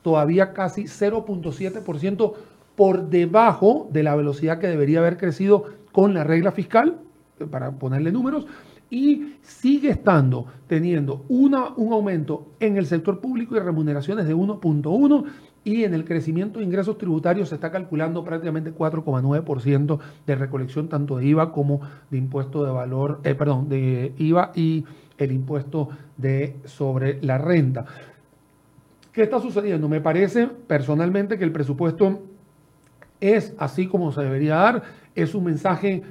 todavía 0.04 0.54
casi 0.54 0.84
0.7% 0.84 2.34
por 2.76 3.10
debajo 3.10 3.90
de 3.92 4.04
la 4.04 4.16
velocidad 4.16 4.60
que 4.60 4.68
debería 4.68 5.00
haber 5.00 5.18
crecido 5.18 5.66
con 5.92 6.14
la 6.14 6.24
regla 6.24 6.52
fiscal, 6.52 7.00
para 7.50 7.72
ponerle 7.72 8.12
números, 8.12 8.46
y 8.90 9.36
sigue 9.42 9.90
estando 9.90 10.46
teniendo 10.68 11.26
una, 11.30 11.70
un 11.76 11.94
aumento 11.94 12.48
en 12.60 12.78
el 12.78 12.86
sector 12.86 13.20
público 13.20 13.56
y 13.56 13.60
remuneraciones 13.60 14.28
de 14.28 14.36
1.1 14.36 15.26
y 15.64 15.84
en 15.84 15.94
el 15.94 16.06
crecimiento 16.06 16.60
de 16.60 16.66
ingresos 16.66 16.98
tributarios 16.98 17.50
se 17.50 17.56
está 17.56 17.72
calculando 17.72 18.24
prácticamente 18.24 18.74
4,9% 18.74 20.00
de 20.26 20.36
recolección 20.36 20.88
tanto 20.88 21.18
de 21.18 21.26
IVA 21.26 21.52
como 21.52 21.82
de 22.10 22.18
impuesto 22.18 22.64
de 22.64 22.72
valor, 22.72 23.20
eh, 23.24 23.36
perdón, 23.36 23.70
de 23.70 24.14
IVA 24.18 24.52
y 24.56 24.86
el 25.18 25.32
impuesto 25.32 25.90
de 26.18 26.56
sobre 26.66 27.22
la 27.22 27.38
renta. 27.38 27.86
¿Qué 29.12 29.24
está 29.24 29.40
sucediendo? 29.40 29.90
Me 29.90 30.02
parece 30.02 30.48
personalmente 30.48 31.38
que 31.38 31.44
el 31.44 31.52
presupuesto 31.52 32.22
es 33.20 33.54
así 33.58 33.88
como 33.88 34.12
se 34.12 34.22
debería 34.22 34.56
dar, 34.56 34.84
es 35.16 35.36
un 35.36 35.44
mensaje 35.44 36.04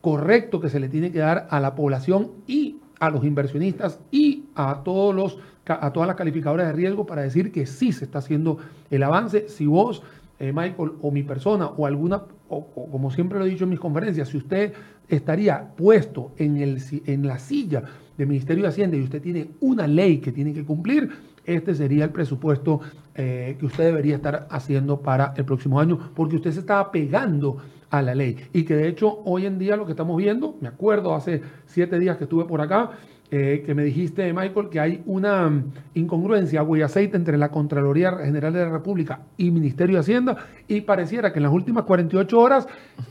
correcto 0.00 0.60
que 0.60 0.68
se 0.68 0.80
le 0.80 0.88
tiene 0.88 1.10
que 1.10 1.20
dar 1.20 1.46
a 1.50 1.60
la 1.60 1.74
población 1.74 2.32
y 2.46 2.76
a 2.98 3.10
los 3.10 3.24
inversionistas 3.24 4.00
y 4.10 4.44
a 4.54 4.82
todos 4.84 5.14
los 5.14 5.38
a 5.74 5.92
todas 5.92 6.06
las 6.06 6.16
calificadoras 6.16 6.66
de 6.66 6.72
riesgo 6.72 7.06
para 7.06 7.22
decir 7.22 7.52
que 7.52 7.66
sí 7.66 7.92
se 7.92 8.04
está 8.04 8.18
haciendo 8.18 8.58
el 8.90 9.02
avance. 9.02 9.48
Si 9.48 9.66
vos, 9.66 10.02
eh, 10.38 10.52
Michael, 10.52 10.92
o 11.02 11.10
mi 11.10 11.22
persona, 11.22 11.66
o 11.66 11.86
alguna, 11.86 12.22
o, 12.48 12.66
como 12.90 13.10
siempre 13.10 13.38
lo 13.38 13.44
he 13.44 13.50
dicho 13.50 13.64
en 13.64 13.70
mis 13.70 13.80
conferencias, 13.80 14.28
si 14.28 14.38
usted 14.38 14.72
estaría 15.08 15.72
puesto 15.76 16.32
en, 16.36 16.56
el, 16.56 16.82
en 17.06 17.26
la 17.26 17.38
silla 17.38 17.82
del 18.16 18.28
Ministerio 18.28 18.62
de 18.64 18.68
Hacienda 18.68 18.96
y 18.96 19.02
usted 19.02 19.20
tiene 19.20 19.50
una 19.60 19.86
ley 19.86 20.18
que 20.18 20.32
tiene 20.32 20.52
que 20.52 20.64
cumplir, 20.64 21.10
este 21.44 21.74
sería 21.74 22.04
el 22.04 22.10
presupuesto 22.10 22.80
eh, 23.14 23.56
que 23.58 23.66
usted 23.66 23.84
debería 23.84 24.16
estar 24.16 24.46
haciendo 24.50 25.00
para 25.00 25.34
el 25.36 25.44
próximo 25.44 25.80
año, 25.80 25.98
porque 26.14 26.36
usted 26.36 26.52
se 26.52 26.60
está 26.60 26.90
pegando 26.90 27.58
a 27.90 28.02
la 28.02 28.14
ley. 28.14 28.36
Y 28.52 28.64
que 28.64 28.76
de 28.76 28.88
hecho 28.88 29.20
hoy 29.24 29.46
en 29.46 29.58
día 29.58 29.76
lo 29.76 29.84
que 29.84 29.92
estamos 29.92 30.16
viendo, 30.16 30.56
me 30.60 30.68
acuerdo 30.68 31.14
hace 31.14 31.42
siete 31.66 31.98
días 31.98 32.16
que 32.16 32.24
estuve 32.24 32.44
por 32.44 32.60
acá, 32.60 32.92
eh, 33.32 33.62
que 33.64 33.74
me 33.76 33.84
dijiste, 33.84 34.32
Michael, 34.32 34.68
que 34.70 34.80
hay 34.80 35.02
una 35.06 35.48
mm, 35.48 35.72
incongruencia, 35.94 36.58
agua 36.58 36.78
y 36.78 36.82
aceite 36.82 37.16
entre 37.16 37.38
la 37.38 37.50
Contraloría 37.50 38.10
General 38.16 38.52
de 38.52 38.64
la 38.64 38.70
República 38.70 39.20
y 39.36 39.52
Ministerio 39.52 39.96
de 39.96 40.00
Hacienda, 40.00 40.36
y 40.66 40.80
pareciera 40.80 41.32
que 41.32 41.38
en 41.38 41.44
las 41.44 41.52
últimas 41.52 41.84
48 41.84 42.38
horas, 42.40 42.66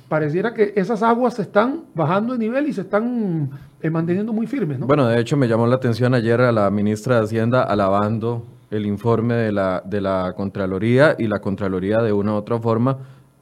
pareciera 0.10 0.54
que 0.54 0.74
esas 0.76 1.04
aguas 1.04 1.36
se 1.36 1.44
están 1.44 1.86
bajando 1.96 2.34
de 2.34 2.40
nivel 2.40 2.68
y 2.68 2.74
se 2.74 2.82
están 2.82 3.50
eh, 3.82 3.90
manteniendo 3.90 4.34
muy 4.34 4.46
firmes. 4.46 4.78
¿no? 4.78 4.88
Bueno, 4.88 5.08
de 5.08 5.22
hecho 5.22 5.38
me 5.38 5.48
llamó 5.48 5.66
la 5.68 5.78
atención 5.78 6.14
ayer 6.14 6.42
a 6.42 6.52
la 6.52 6.70
ministra 6.70 7.16
de 7.16 7.24
Hacienda 7.24 7.64
alabando 7.64 8.46
el 8.72 8.86
informe 8.86 9.36
de 9.36 9.54
la, 9.54 9.82
de 9.86 10.02
la 10.02 10.34
Contraloría 10.36 11.16
y 11.18 11.28
la 11.28 11.40
Contraloría 11.40 12.00
de 12.00 12.12
una 12.12 12.34
u 12.34 12.36
otra 12.36 12.60
forma 12.60 12.98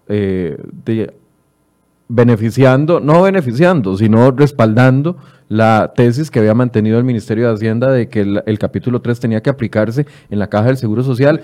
eh, 0.08 0.58
de 0.86 1.14
beneficiando, 2.10 3.00
no 3.00 3.24
beneficiando, 3.24 3.98
sino 3.98 4.32
respaldando 4.32 5.18
la 5.50 5.94
tesis 5.96 6.30
que 6.30 6.40
había 6.40 6.54
mantenido 6.54 6.98
el 6.98 7.04
Ministerio 7.04 7.48
de 7.48 7.54
Hacienda 7.54 7.92
de 7.92 8.10
que 8.10 8.22
el, 8.22 8.60
capítulo 8.60 9.02
3 9.02 9.20
tenía 9.20 9.42
que 9.42 9.50
aplicarse 9.50 10.06
en 10.30 10.40
la 10.40 10.48
caja 10.48 10.66
del 10.68 10.78
Seguro 10.78 11.04
Social, 11.04 11.42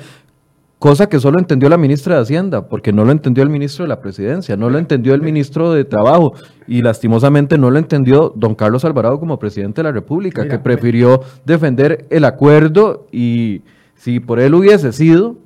cosa 0.77 1.07
que 1.07 1.19
solo 1.19 1.39
entendió 1.39 1.69
la 1.69 1.77
ministra 1.77 2.15
de 2.15 2.21
Hacienda, 2.21 2.67
porque 2.67 2.91
no 2.91 3.05
lo 3.05 3.11
entendió 3.11 3.43
el 3.43 3.49
ministro 3.49 3.85
de 3.85 3.89
la 3.89 4.01
Presidencia, 4.01 4.57
no 4.57 4.69
lo 4.69 4.77
entendió 4.77 5.13
el 5.13 5.21
ministro 5.21 5.71
de 5.71 5.85
Trabajo 5.85 6.33
y 6.67 6.81
lastimosamente 6.81 7.57
no 7.57 7.71
lo 7.71 7.79
entendió 7.79 8.33
don 8.35 8.55
Carlos 8.55 8.83
Alvarado 8.83 9.19
como 9.19 9.39
presidente 9.39 9.81
de 9.81 9.83
la 9.83 9.93
República, 9.93 10.47
que 10.47 10.59
prefirió 10.59 11.21
defender 11.45 12.05
el 12.09 12.25
acuerdo 12.25 13.07
y 13.11 13.61
si 13.95 14.19
por 14.19 14.41
él 14.41 14.53
hubiese 14.53 14.91
sido, 14.91 15.37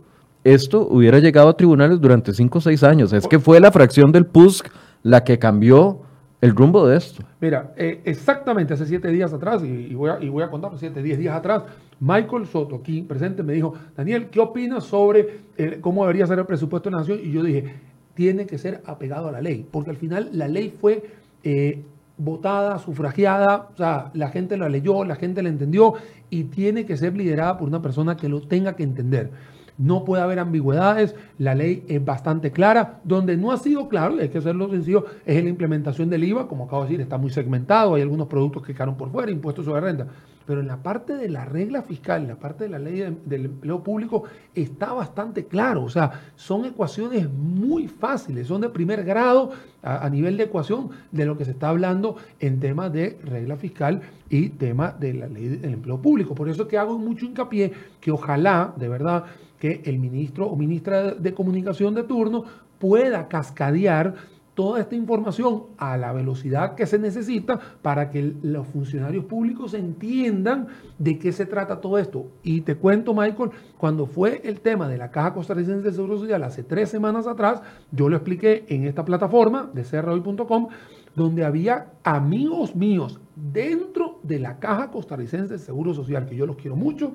esto 0.43 0.87
hubiera 0.89 1.19
llegado 1.19 1.49
a 1.49 1.57
tribunales 1.57 2.01
durante 2.01 2.33
cinco 2.33 2.57
o 2.57 2.61
seis 2.61 2.81
años. 2.81 3.13
Es 3.13 3.27
que 3.27 3.37
fue 3.37 3.59
la 3.59 3.71
fracción 3.71 4.11
del 4.11 4.25
PUSC 4.25 4.67
la 5.03 5.23
que 5.23 5.37
cambió 5.37 6.01
el 6.41 6.55
rumbo 6.55 6.87
de 6.87 6.97
esto. 6.97 7.23
Mira, 7.41 7.73
eh, 7.77 8.01
exactamente 8.05 8.73
hace 8.73 8.85
siete 8.85 9.09
días 9.09 9.33
atrás, 9.33 9.63
y, 9.63 9.93
voy 9.95 10.43
a, 10.43 10.49
contar 10.49 10.71
siete, 10.77 11.01
diez 11.01 11.17
días 11.17 11.35
atrás, 11.35 11.63
Michael 11.99 12.45
Soto, 12.45 12.75
aquí 12.75 13.01
presente, 13.01 13.41
me 13.41 13.53
dijo, 13.53 13.73
Daniel, 13.95 14.27
¿qué 14.29 14.39
opinas 14.39 14.83
sobre 14.83 15.39
cómo 15.81 16.03
debería 16.03 16.27
ser 16.27 16.39
el 16.39 16.45
presupuesto 16.45 16.89
de 16.89 16.95
la 16.95 16.99
nación? 16.99 17.19
Y 17.23 17.31
yo 17.31 17.41
dije, 17.41 17.73
tiene 18.13 18.45
que 18.45 18.57
ser 18.57 18.81
apegado 18.85 19.29
a 19.29 19.31
la 19.31 19.41
ley, 19.41 19.65
porque 19.69 19.89
al 19.89 19.97
final 19.97 20.29
la 20.33 20.47
ley 20.47 20.69
fue 20.69 21.03
eh, 21.43 21.83
votada, 22.17 22.79
sufragiada, 22.79 23.69
o 23.73 23.77
sea, 23.77 24.11
la 24.13 24.29
gente 24.29 24.57
la 24.57 24.69
leyó, 24.69 25.03
la 25.05 25.15
gente 25.15 25.41
la 25.41 25.49
entendió, 25.49 25.93
y 26.29 26.45
tiene 26.45 26.85
que 26.85 26.97
ser 26.97 27.15
liderada 27.15 27.57
por 27.57 27.67
una 27.67 27.81
persona 27.81 28.17
que 28.17 28.29
lo 28.29 28.41
tenga 28.41 28.75
que 28.75 28.83
entender 28.83 29.31
no 29.77 30.05
puede 30.05 30.23
haber 30.23 30.39
ambigüedades, 30.39 31.15
la 31.37 31.55
ley 31.55 31.83
es 31.87 32.03
bastante 32.03 32.51
clara, 32.51 32.99
donde 33.03 33.37
no 33.37 33.51
ha 33.51 33.57
sido 33.57 33.87
claro, 33.87 34.15
y 34.15 34.21
hay 34.21 34.29
que 34.29 34.39
hacerlo 34.39 34.69
sencillo, 34.69 35.05
es 35.25 35.37
en 35.37 35.45
la 35.45 35.49
implementación 35.49 36.09
del 36.09 36.23
IVA, 36.23 36.47
como 36.47 36.65
acabo 36.65 36.83
de 36.83 36.89
decir, 36.89 37.01
está 37.01 37.17
muy 37.17 37.29
segmentado, 37.29 37.95
hay 37.95 38.01
algunos 38.01 38.27
productos 38.27 38.63
que 38.63 38.73
quedaron 38.73 38.97
por 38.97 39.11
fuera, 39.11 39.31
impuestos 39.31 39.65
sobre 39.65 39.81
renta, 39.81 40.07
pero 40.47 40.61
en 40.61 40.67
la 40.67 40.77
parte 40.77 41.13
de 41.17 41.27
la 41.27 41.43
regla 41.43 41.81
fiscal, 41.81 42.21
en 42.21 42.29
la 42.29 42.35
parte 42.37 42.63
de 42.63 42.69
la 42.69 42.79
ley 42.79 43.17
del 43.25 43.45
empleo 43.45 43.83
público, 43.83 44.23
está 44.55 44.93
bastante 44.93 45.45
claro, 45.45 45.83
o 45.83 45.89
sea, 45.89 46.31
son 46.37 46.63
ecuaciones 46.63 47.29
muy 47.29 47.89
fáciles, 47.89 48.47
son 48.47 48.61
de 48.61 48.69
primer 48.69 49.03
grado 49.03 49.51
a, 49.83 50.09
nivel 50.09 50.37
de 50.37 50.45
ecuación 50.45 50.89
de 51.11 51.25
lo 51.25 51.37
que 51.37 51.43
se 51.43 51.51
está 51.51 51.67
hablando 51.67 52.15
en 52.39 52.61
temas 52.61 52.93
de 52.93 53.19
regla 53.25 53.57
fiscal 53.57 54.01
y 54.29 54.49
tema 54.49 54.95
de 54.97 55.13
la 55.13 55.27
ley 55.27 55.49
del 55.49 55.73
empleo 55.73 56.01
público. 56.01 56.33
Por 56.33 56.47
eso 56.47 56.63
es 56.63 56.69
que 56.69 56.77
hago 56.77 56.97
mucho 56.97 57.25
hincapié 57.25 57.73
que 57.99 58.11
ojalá, 58.11 58.73
de 58.77 58.87
verdad, 58.87 59.25
que 59.59 59.81
el 59.85 59.99
ministro 59.99 60.47
o 60.47 60.55
ministra 60.55 61.13
de 61.13 61.33
comunicación 61.33 61.95
de 61.95 62.03
turno 62.03 62.43
pueda 62.79 63.27
cascadear 63.27 64.15
toda 64.57 64.81
esta 64.81 64.95
información 64.95 65.65
a 65.77 65.97
la 65.97 66.11
velocidad 66.13 66.73
que 66.73 66.87
se 66.87 66.97
necesita 66.97 67.59
para 67.83 68.09
que 68.09 68.33
los 68.41 68.65
funcionarios 68.65 69.25
públicos 69.25 69.75
entiendan 69.75 70.69
de 70.97 71.19
qué 71.19 71.31
se 71.31 71.45
trata 71.45 71.79
todo 71.79 71.99
esto. 71.99 72.31
Y 72.41 72.61
te 72.61 72.75
cuento, 72.75 73.13
Michael, 73.13 73.51
cuando 73.77 74.07
fue 74.07 74.41
el 74.43 74.59
tema 74.61 74.87
de 74.87 74.97
la 74.97 75.11
Caja 75.11 75.35
Costarricense 75.35 75.83
de 75.83 75.93
Seguro 75.93 76.17
Social 76.17 76.43
hace 76.43 76.63
tres 76.63 76.89
semanas 76.89 77.27
atrás, 77.27 77.61
yo 77.91 78.09
lo 78.09 78.15
expliqué 78.15 78.65
en 78.69 78.85
esta 78.85 79.05
plataforma 79.05 79.69
de 79.75 79.83
cerrahoy.com, 79.83 80.69
donde 81.13 81.45
había 81.45 81.91
amigos 82.03 82.75
míos 82.75 83.19
dentro 83.35 84.19
de 84.23 84.39
la 84.39 84.57
Caja 84.57 84.89
Costarricense 84.89 85.53
de 85.53 85.59
Seguro 85.59 85.93
Social, 85.93 86.25
que 86.25 86.35
yo 86.35 86.47
los 86.47 86.55
quiero 86.55 86.75
mucho, 86.75 87.13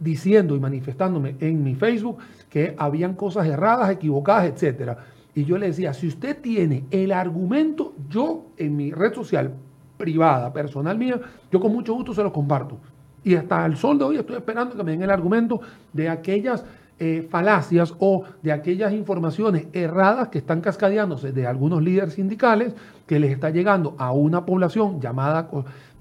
diciendo 0.00 0.56
y 0.56 0.60
manifestándome 0.60 1.36
en 1.40 1.62
mi 1.62 1.74
Facebook 1.74 2.18
que 2.48 2.74
habían 2.78 3.14
cosas 3.14 3.46
erradas, 3.46 3.90
equivocadas, 3.90 4.46
etcétera 4.46 4.98
y 5.38 5.44
yo 5.44 5.56
le 5.56 5.66
decía, 5.66 5.94
si 5.94 6.08
usted 6.08 6.40
tiene 6.40 6.82
el 6.90 7.12
argumento, 7.12 7.94
yo 8.08 8.46
en 8.56 8.76
mi 8.76 8.90
red 8.90 9.14
social 9.14 9.54
privada, 9.96 10.52
personal 10.52 10.98
mía, 10.98 11.20
yo 11.52 11.60
con 11.60 11.72
mucho 11.72 11.94
gusto 11.94 12.12
se 12.12 12.24
lo 12.24 12.32
comparto. 12.32 12.76
Y 13.22 13.36
hasta 13.36 13.64
el 13.64 13.76
sol 13.76 13.98
de 13.98 14.04
hoy 14.04 14.16
estoy 14.16 14.34
esperando 14.34 14.76
que 14.76 14.82
me 14.82 14.90
den 14.90 15.02
el 15.02 15.10
argumento 15.12 15.60
de 15.92 16.08
aquellas 16.08 16.64
eh, 16.98 17.24
falacias 17.30 17.94
o 18.00 18.24
de 18.42 18.50
aquellas 18.50 18.92
informaciones 18.92 19.68
erradas 19.72 20.26
que 20.26 20.38
están 20.38 20.60
cascadeándose 20.60 21.30
de 21.30 21.46
algunos 21.46 21.84
líderes 21.84 22.14
sindicales 22.14 22.74
que 23.06 23.20
les 23.20 23.30
está 23.30 23.50
llegando 23.50 23.94
a 23.96 24.10
una 24.10 24.44
población 24.44 25.00
llamada 25.00 25.48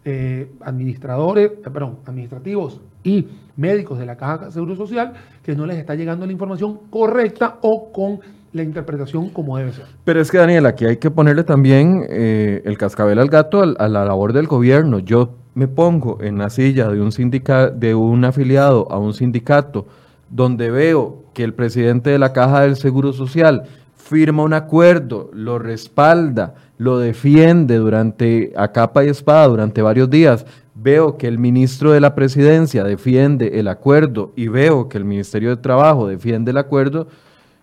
eh, 0.10 0.48
administradores, 0.62 1.52
eh, 1.52 1.70
perdón, 1.70 1.98
administrativos 2.06 2.80
y 3.04 3.28
médicos 3.58 4.00
de 4.00 4.06
la 4.06 4.16
Caja 4.16 4.46
de 4.46 4.52
Seguro 4.54 4.74
Social, 4.78 5.12
que 5.44 5.54
no 5.54 5.66
les 5.66 5.76
está 5.76 5.96
llegando 5.96 6.26
la 6.26 6.32
información 6.32 6.80
correcta 6.90 7.58
o 7.62 7.92
con 7.92 8.22
la 8.54 8.64
interpretación 8.64 9.28
como 9.32 9.58
debe 9.58 9.74
ser. 9.74 9.84
Pero 10.06 10.22
es 10.22 10.32
que, 10.32 10.38
Daniel, 10.38 10.66
aquí 10.66 10.86
hay 10.86 10.96
que 10.96 11.12
ponerle 11.12 11.44
también 11.44 12.06
eh, 12.08 12.62
el 12.64 12.78
cascabel 12.78 13.20
al 13.20 13.28
gato 13.28 13.62
a, 13.62 13.90
la 13.90 14.06
labor 14.06 14.32
del 14.32 14.48
gobierno. 14.48 15.00
Yo 15.00 15.36
me 15.56 15.68
pongo 15.68 16.20
en 16.22 16.38
la 16.38 16.50
silla 16.52 16.88
de 16.88 17.02
un, 17.02 17.10
de 17.10 17.96
un 17.96 18.24
afiliado 18.24 18.90
a 18.90 19.00
un 19.00 19.14
sindicato 19.14 19.88
donde 20.30 20.72
veo 20.72 21.26
que 21.34 21.44
el 21.44 21.54
presidente 21.54 22.12
de 22.12 22.20
la 22.20 22.32
Caja 22.32 22.62
del 22.62 22.78
Seguro 22.78 23.12
Social 23.12 23.64
firma 23.98 24.44
un 24.44 24.54
acuerdo, 24.54 25.30
lo 25.34 25.60
respalda, 25.60 26.56
lo 26.78 27.00
defiende 27.00 27.78
durante 27.78 28.54
a 28.56 28.72
capa 28.72 29.04
y 29.04 29.10
espada 29.10 29.48
durante 29.48 29.82
varios 29.82 30.10
días. 30.10 30.46
Veo 30.76 31.18
que 31.18 31.28
el 31.28 31.40
ministro 31.40 31.92
de 31.92 32.00
la 32.00 32.14
Presidencia 32.14 32.84
defiende 32.84 33.60
el 33.60 33.68
acuerdo 33.68 34.32
y 34.36 34.48
veo 34.48 34.88
que 34.88 34.98
el 34.98 35.06
Ministerio 35.06 35.50
de 35.50 35.58
Trabajo 35.58 36.08
defiende 36.08 36.52
el 36.52 36.58
acuerdo 36.58 37.08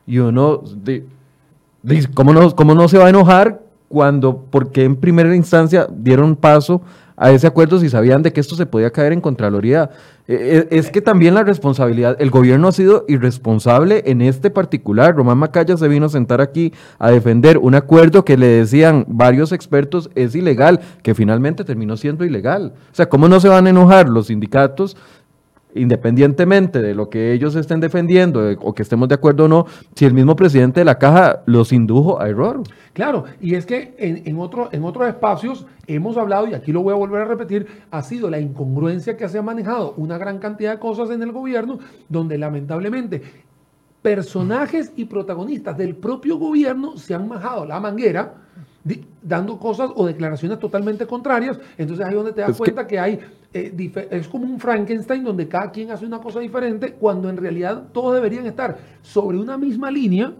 y 0.07 0.19
uno, 0.19 0.63
dice, 1.83 2.09
¿cómo, 2.13 2.33
no, 2.33 2.55
¿cómo 2.57 2.75
no 2.75 2.89
se 2.89 2.99
va 2.99 3.07
a 3.07 3.11
enojar 3.11 3.63
cuando, 3.89 4.45
porque 4.51 4.85
en 4.85 4.97
primera 4.97 5.35
instancia 5.35 5.87
dieron 5.89 6.35
paso 6.35 6.83
a 7.17 7.31
ese 7.31 7.47
acuerdo 7.47 7.79
si 7.79 7.89
sabían 7.89 8.23
de 8.23 8.33
que 8.33 8.41
esto 8.41 8.57
se 8.57 8.67
podía 8.67 8.91
caer 8.91 9.13
en 9.13 9.21
Contraloría? 9.21 9.91
E, 10.27 10.69
e, 10.71 10.79
es 10.79 10.91
que 10.91 11.03
también 11.03 11.35
la 11.35 11.43
responsabilidad, 11.43 12.17
el 12.19 12.31
gobierno 12.31 12.69
ha 12.69 12.73
sido 12.73 13.05
irresponsable 13.09 14.03
en 14.07 14.23
este 14.23 14.51
particular. 14.51 15.15
Román 15.15 15.39
Macaya 15.39 15.77
se 15.77 15.89
vino 15.89 16.07
a 16.07 16.09
sentar 16.09 16.41
aquí 16.41 16.73
a 16.99 17.11
defender 17.11 17.59
un 17.59 17.75
acuerdo 17.75 18.25
que 18.25 18.37
le 18.37 18.47
decían 18.47 19.05
varios 19.07 19.53
expertos 19.53 20.11
es 20.15 20.35
ilegal, 20.35 20.81
que 21.03 21.15
finalmente 21.15 21.65
terminó 21.65 21.97
siendo 21.97 22.25
ilegal. 22.25 22.73
O 22.93 22.95
sea, 22.95 23.09
¿cómo 23.09 23.29
no 23.29 23.39
se 23.41 23.49
van 23.49 23.67
a 23.67 23.71
enojar 23.71 24.09
los 24.09 24.29
sindicatos 24.29 24.97
independientemente 25.75 26.81
de 26.81 26.95
lo 26.95 27.11
que 27.11 27.33
ellos 27.33 27.55
estén 27.57 27.81
defendiendo 27.81 28.41
o 28.61 28.75
que 28.75 28.83
estemos 28.83 29.09
de 29.09 29.17
acuerdo 29.17 29.45
o 29.45 29.49
no, 29.49 29.67
si 29.95 30.05
el 30.05 30.15
mismo 30.15 30.37
presidente 30.37 30.81
de 30.81 30.85
la 30.85 30.99
caja 30.99 31.43
los 31.47 31.73
indujo 31.73 32.21
a 32.21 32.29
error. 32.29 32.63
Claro, 32.93 33.25
y 33.41 33.55
es 33.55 33.67
que 33.67 33.95
en, 33.99 34.19
en, 34.19 34.39
en 34.73 34.85
otros 34.85 35.09
espacios 35.09 35.67
hemos 35.87 36.17
hablado, 36.17 36.47
y 36.47 36.55
aquí 36.55 36.73
lo 36.73 36.83
voy 36.83 36.93
a 36.93 36.97
volver 36.97 37.23
a 37.23 37.25
repetir, 37.27 37.67
ha 37.91 38.03
sido 38.03 38.31
la 38.31 38.39
incongruencia 38.39 39.17
que 39.17 39.29
se 39.29 39.39
ha 39.39 39.43
manejado 39.43 39.95
una 39.97 40.19
gran 40.19 40.39
cantidad 40.39 40.73
de 40.73 40.79
cosas 40.79 41.11
en 41.11 41.23
el 41.23 41.33
gobierno, 41.33 41.79
donde 42.09 42.39
lamentablemente 42.39 43.23
personajes 44.03 44.93
y 44.97 45.07
protagonistas 45.07 45.79
del 45.79 45.97
propio 45.97 46.37
gobierno 46.37 46.97
se 46.97 47.15
han 47.15 47.27
majado 47.27 47.65
la 47.65 47.81
manguera 47.81 48.35
dando 49.23 49.59
cosas 49.59 49.91
o 49.95 50.07
declaraciones 50.07 50.59
totalmente 50.59 51.07
contrarias. 51.07 51.59
Entonces 51.79 52.05
ahí 52.05 52.13
es 52.13 52.17
donde 52.17 52.33
te 52.33 52.43
das 52.43 52.57
cuenta 52.57 52.87
que, 52.87 52.99
hay, 52.99 53.19
eh, 53.55 54.09
es 54.11 54.29
como 54.29 54.45
un 54.45 54.59
Frankenstein 54.59 55.23
donde 55.23 55.47
cada 55.47 55.71
quien 55.71 55.91
hace 55.93 56.05
una 56.05 56.21
cosa 56.21 56.41
diferente, 56.41 56.95
cuando 56.95 57.31
en 57.31 57.37
realidad 57.37 57.85
todos 57.93 58.15
deberían 58.15 58.47
estar 58.47 58.77
sobre 59.01 59.39
una 59.39 59.57
misma 59.57 59.91
línea 59.91 60.33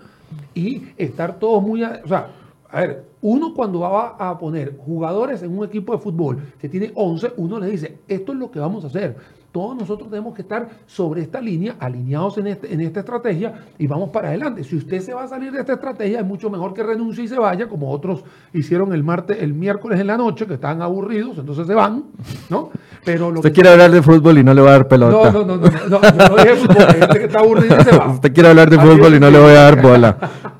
y 0.53 0.83
estar 0.97 1.39
todos 1.39 1.63
muy... 1.63 1.85
o 1.85 2.09
sea, 2.09 2.29
a 2.69 2.81
ver, 2.81 3.05
uno 3.23 3.55
cuando 3.55 3.81
va 3.81 4.17
a 4.19 4.37
poner 4.37 4.77
jugadores 4.77 5.45
en 5.45 5.57
un 5.57 5.65
equipo 5.65 5.93
de 5.93 5.99
fútbol 5.99 6.43
que 6.61 6.69
tiene 6.69 6.91
11, 6.95 7.35
uno 7.37 7.61
le 7.61 7.71
dice, 7.71 7.99
esto 8.09 8.33
es 8.33 8.39
lo 8.39 8.51
que 8.51 8.59
vamos 8.59 8.83
a 8.83 8.89
hacer 8.89 9.17
todos 9.55 9.77
nosotros 9.77 10.11
tenemos 10.11 10.35
que 10.35 10.43
estar 10.43 10.69
sobre 10.85 11.23
esta 11.23 11.41
línea, 11.41 11.77
alineados 11.79 12.39
en, 12.39 12.49
este, 12.49 12.75
en 12.75 12.81
esta 12.81 12.99
estrategia 12.99 13.55
y 13.79 13.87
vamos 13.87 14.11
para 14.11 14.27
adelante. 14.27 14.65
Si 14.65 14.75
usted 14.75 14.99
se 14.99 15.15
va 15.15 15.23
a 15.23 15.29
salir 15.29 15.53
de 15.53 15.61
esta 15.61 15.75
estrategia, 15.75 16.19
es 16.19 16.27
mucho 16.27 16.51
mejor 16.51 16.75
que 16.75 16.83
renuncie 16.83 17.23
y 17.23 17.29
se 17.29 17.39
vaya, 17.39 17.69
como 17.69 17.93
otros 17.93 18.25
hicieron 18.53 18.93
el 18.93 19.05
martes, 19.05 19.41
el 19.41 19.55
miércoles 19.55 20.01
en 20.01 20.09
la 20.09 20.17
noche, 20.17 20.49
que 20.49 20.55
estaban 20.55 20.83
aburridos, 20.83 21.39
entonces 21.39 21.69
se 21.69 21.75
van, 21.75 22.03
¿no? 22.51 22.71
Pero 23.05 23.31
lo 23.31 23.39
usted 23.39 23.53
quiere 23.53 23.69
hablar 23.69 23.93
de 23.93 24.03
fútbol 24.03 24.39
y 24.39 24.43
no 24.43 24.53
le 24.53 24.61
va 24.61 24.71
a 24.71 24.73
dar 24.73 24.89
pelota. 24.89 25.31
No, 25.31 25.45
no, 25.45 25.57
no, 25.57 25.57
no, 25.57 25.89
no, 25.89 26.01
no, 26.01 26.37
dije 26.37 26.57
fútbol, 26.57 26.87
hay 26.89 27.01
gente 27.01 27.19
que 27.21 27.25
está 27.27 27.39
aburrida 27.39 27.79
y 27.81 27.85
se 27.85 27.97
va. 27.97 28.11
Usted 28.11 28.33
quiere 28.33 28.49
hablar 28.49 28.69
de 28.69 28.79
fútbol 28.81 29.15
y 29.15 29.21
no 29.21 29.31
le 29.31 29.39
voy 29.39 29.53
a 29.53 29.63
dar 29.63 29.81
bola. 29.81 30.19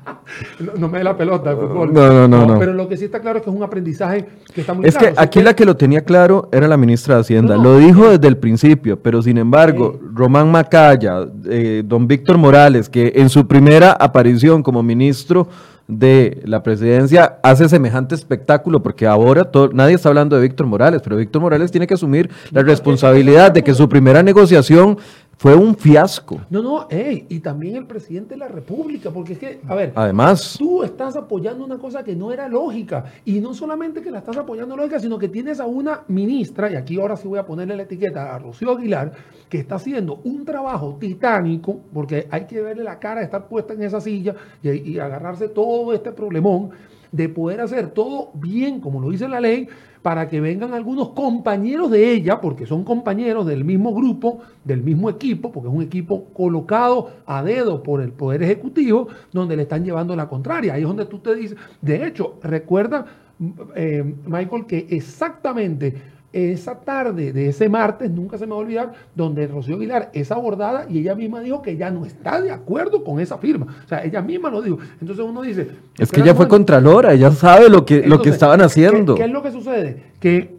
no, 0.77 0.89
me 0.89 0.99
dé 0.99 1.03
la 1.03 1.17
pelota 1.17 1.51
de 1.51 1.55
fútbol. 1.55 1.93
No, 1.93 2.27
no, 2.27 2.45
no, 2.45 2.59
Pero 2.59 2.73
lo 2.73 2.87
que 2.87 2.97
sí 2.97 3.05
está 3.05 3.19
claro 3.19 3.39
es 3.39 3.43
que 3.43 3.49
es 3.49 3.55
un 3.55 3.63
aprendizaje 3.63 4.25
que 4.53 4.61
está 4.61 4.73
muy 4.73 4.85
es 4.85 4.95
claro. 4.95 5.09
Es 5.09 5.15
que 5.15 5.21
aquí 5.21 5.41
la 5.41 5.55
que 5.55 5.65
lo 5.65 5.75
tenía 5.75 6.01
claro 6.01 6.49
era 6.51 6.67
la 6.67 6.77
ministra 6.77 7.15
de 7.15 7.21
Hacienda. 7.21 7.57
lo 7.57 7.77
dijo 7.77 8.09
desde 8.09 8.27
el 8.27 8.37
principio, 8.37 8.99
pero 8.99 9.21
sin 9.21 9.37
embargo, 9.37 9.99
Román 10.13 10.51
Macaya, 10.51 11.27
eh, 11.49 11.83
don 11.85 12.07
Víctor 12.07 12.37
Morales, 12.37 12.89
que 12.89 13.13
en 13.15 13.29
su 13.29 13.47
primera 13.47 13.91
aparición 13.91 14.63
como 14.63 14.83
ministro 14.83 15.47
de 15.87 16.41
la 16.45 16.63
presidencia 16.63 17.37
hace 17.43 17.69
semejante 17.69 18.15
espectáculo, 18.15 18.81
porque 18.81 19.05
ahora 19.05 19.49
nadie 19.73 19.95
está 19.95 20.09
hablando 20.09 20.35
de 20.35 20.41
Víctor 20.41 20.65
Morales, 20.65 21.01
pero 21.03 21.15
Víctor 21.15 21.41
Morales 21.43 21.71
tiene 21.71 21.85
que 21.85 21.93
asumir 21.93 22.29
la 22.51 22.63
responsabilidad 22.63 23.51
de 23.51 23.63
que 23.63 23.75
su 23.75 23.87
primera 23.87 24.23
negociación 24.23 24.97
fue 25.37 25.55
un 25.55 25.75
fiasco. 25.75 26.41
No, 26.49 26.61
no, 26.61 26.87
y 26.89 27.39
también 27.39 27.75
el 27.75 27.85
presidente 27.85 28.35
de 28.35 28.39
la 28.39 28.47
República, 28.47 29.11
porque 29.11 29.33
es 29.33 29.39
que, 29.39 29.59
a 29.67 29.75
ver, 29.75 29.91
además, 29.95 30.55
tú 30.57 30.83
estás 30.83 31.15
apoyando 31.15 31.65
una 31.65 31.77
cosa 31.77 32.03
que 32.03 32.15
no 32.15 32.31
era 32.31 32.47
lógica, 32.47 33.05
y 33.25 33.39
no 33.39 33.53
solamente 33.53 34.01
que 34.01 34.11
la 34.11 34.19
estás 34.19 34.37
apoyando 34.37 34.75
lógica, 34.77 34.99
sino 34.99 35.17
que 35.17 35.27
tienes 35.27 35.59
a 35.59 35.65
una 35.65 36.01
ministra, 36.07 36.71
y 36.71 36.75
aquí 36.75 36.99
ahora 36.99 37.17
sí 37.17 37.27
voy 37.27 37.39
a 37.39 37.45
ponerle 37.45 37.75
la 37.75 37.83
etiqueta 37.83 38.33
a 38.33 38.39
Rocío 38.39 38.71
Aguilar, 38.71 39.11
que 39.49 39.59
está 39.59 39.75
haciendo 39.75 40.21
un 40.23 40.45
trabajo 40.45 40.97
titánico, 40.99 41.79
porque 41.93 42.27
hay 42.31 42.45
que 42.45 42.61
verle 42.61 42.83
la 42.83 42.99
cara 42.99 43.19
de 43.19 43.25
estar 43.25 43.47
puesta 43.47 43.73
en 43.73 43.83
esa 43.83 43.99
silla 43.99 44.35
y, 44.63 44.69
y 44.69 44.99
agarrarse 44.99 45.49
todo 45.49 45.93
este 45.93 46.11
problemón 46.11 46.71
de 47.11 47.29
poder 47.29 47.61
hacer 47.61 47.91
todo 47.91 48.31
bien, 48.33 48.79
como 48.81 48.99
lo 48.99 49.09
dice 49.09 49.27
la 49.27 49.39
ley, 49.39 49.67
para 50.05 50.27
que 50.27 50.39
vengan 50.39 50.75
algunos 50.75 51.09
compañeros 51.13 51.89
de 51.89 52.11
ella, 52.11 52.39
porque 52.39 52.67
son 52.67 52.83
compañeros 52.83 53.43
del 53.47 53.65
mismo 53.65 53.91
grupo, 53.91 54.37
del 54.63 54.83
mismo 54.83 55.09
equipo, 55.09 55.51
porque 55.51 55.67
es 55.67 55.73
un 55.73 55.81
equipo 55.81 56.25
colocado 56.25 57.09
a 57.25 57.41
dedo 57.41 57.81
por 57.81 58.03
el 58.03 58.11
Poder 58.11 58.43
Ejecutivo, 58.43 59.07
donde 59.33 59.55
le 59.55 59.63
están 59.63 59.83
llevando 59.83 60.15
la 60.15 60.27
contraria. 60.27 60.75
Ahí 60.75 60.83
es 60.83 60.87
donde 60.87 61.07
tú 61.07 61.17
te 61.17 61.33
dices, 61.33 61.57
de 61.81 62.05
hecho, 62.05 62.35
recuerda, 62.43 63.07
eh, 63.75 64.03
Michael, 64.27 64.67
que 64.67 64.85
exactamente 64.91 65.95
esa 66.35 66.81
tarde 66.81 67.31
de 67.31 67.47
ese 67.47 67.69
martes, 67.69 68.11
nunca 68.11 68.37
se 68.37 68.45
me 68.45 68.51
va 68.51 68.57
a 68.57 68.59
olvidar, 68.59 68.93
donde 69.15 69.47
Rocío 69.47 69.77
Aguilar 69.77 70.09
es 70.13 70.33
abordada 70.33 70.85
y 70.89 70.99
ella 70.99 71.15
misma 71.15 71.39
dijo 71.39 71.61
que 71.61 71.77
ya 71.77 71.89
no 71.89 72.05
está 72.05 72.41
de 72.41 72.51
acuerdo 72.51 73.05
con 73.05 73.21
esa 73.21 73.37
firma. 73.37 73.67
O 73.85 73.87
sea, 73.87 74.03
ella 74.03 74.21
misma 74.21 74.49
lo 74.49 74.61
dijo. 74.61 74.77
Entonces 74.99 75.23
uno 75.23 75.41
dice... 75.41 75.71
Es 75.97 76.11
que 76.11 76.19
ella 76.19 76.35
fue 76.35 76.49
contralora, 76.49 77.13
ella 77.13 77.31
sabe 77.31 77.69
lo 77.69 77.85
que, 77.85 78.05
lo 78.05 78.21
que 78.21 78.29
estaban 78.29 78.59
haciendo. 78.59 79.15
¿qué, 79.15 79.23
es 79.23 79.31
lo 79.31 79.41
que 79.41 79.51
sucede? 79.51 80.03
Que 80.19 80.57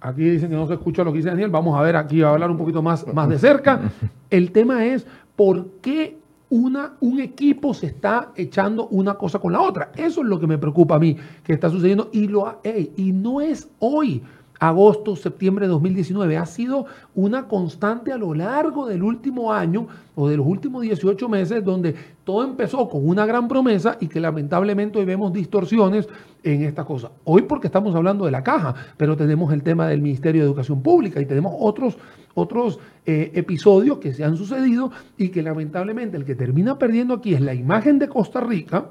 aquí 0.00 0.22
dicen 0.22 0.48
que 0.48 0.54
no 0.54 0.68
se 0.68 0.74
escucha 0.74 1.02
lo 1.02 1.10
que 1.10 1.18
dice 1.18 1.30
Daniel, 1.30 1.50
vamos 1.50 1.76
a 1.76 1.82
ver 1.82 1.96
aquí, 1.96 2.22
a 2.22 2.30
hablar 2.30 2.48
un 2.48 2.56
poquito 2.56 2.80
más, 2.80 3.04
más 3.12 3.28
de 3.28 3.38
cerca. 3.40 3.80
El 4.30 4.52
tema 4.52 4.86
es 4.86 5.08
por 5.34 5.70
qué 5.82 6.18
una, 6.50 6.92
un 7.00 7.18
equipo 7.18 7.74
se 7.74 7.86
está 7.86 8.30
echando 8.36 8.86
una 8.88 9.14
cosa 9.14 9.40
con 9.40 9.52
la 9.52 9.60
otra. 9.60 9.90
Eso 9.96 10.20
es 10.20 10.26
lo 10.28 10.38
que 10.38 10.46
me 10.46 10.58
preocupa 10.58 10.94
a 10.94 10.98
mí, 11.00 11.16
que 11.42 11.52
está 11.52 11.68
sucediendo. 11.68 12.10
Y, 12.12 12.28
lo, 12.28 12.60
y 12.96 13.12
no 13.12 13.40
es 13.40 13.68
hoy 13.80 14.22
agosto, 14.60 15.16
septiembre 15.16 15.66
de 15.66 15.72
2019. 15.72 16.36
Ha 16.36 16.46
sido 16.46 16.86
una 17.14 17.48
constante 17.48 18.12
a 18.12 18.18
lo 18.18 18.34
largo 18.34 18.86
del 18.86 19.02
último 19.02 19.52
año 19.52 19.88
o 20.14 20.28
de 20.28 20.36
los 20.36 20.46
últimos 20.46 20.82
18 20.82 21.28
meses 21.28 21.64
donde 21.64 21.94
todo 22.24 22.44
empezó 22.44 22.88
con 22.88 23.08
una 23.08 23.24
gran 23.24 23.48
promesa 23.48 23.96
y 24.00 24.06
que 24.06 24.20
lamentablemente 24.20 24.98
hoy 24.98 25.06
vemos 25.06 25.32
distorsiones 25.32 26.08
en 26.42 26.62
esta 26.62 26.84
cosa. 26.84 27.10
Hoy 27.24 27.42
porque 27.42 27.68
estamos 27.68 27.94
hablando 27.94 28.26
de 28.26 28.30
la 28.30 28.44
caja, 28.44 28.74
pero 28.96 29.16
tenemos 29.16 29.52
el 29.52 29.62
tema 29.62 29.88
del 29.88 30.02
Ministerio 30.02 30.42
de 30.42 30.48
Educación 30.48 30.82
Pública 30.82 31.20
y 31.20 31.26
tenemos 31.26 31.54
otros, 31.58 31.96
otros 32.34 32.78
eh, 33.06 33.32
episodios 33.34 33.98
que 33.98 34.12
se 34.12 34.24
han 34.24 34.36
sucedido 34.36 34.92
y 35.16 35.30
que 35.30 35.42
lamentablemente 35.42 36.18
el 36.18 36.26
que 36.26 36.34
termina 36.34 36.78
perdiendo 36.78 37.14
aquí 37.14 37.32
es 37.32 37.40
la 37.40 37.54
imagen 37.54 37.98
de 37.98 38.08
Costa 38.08 38.40
Rica 38.40 38.90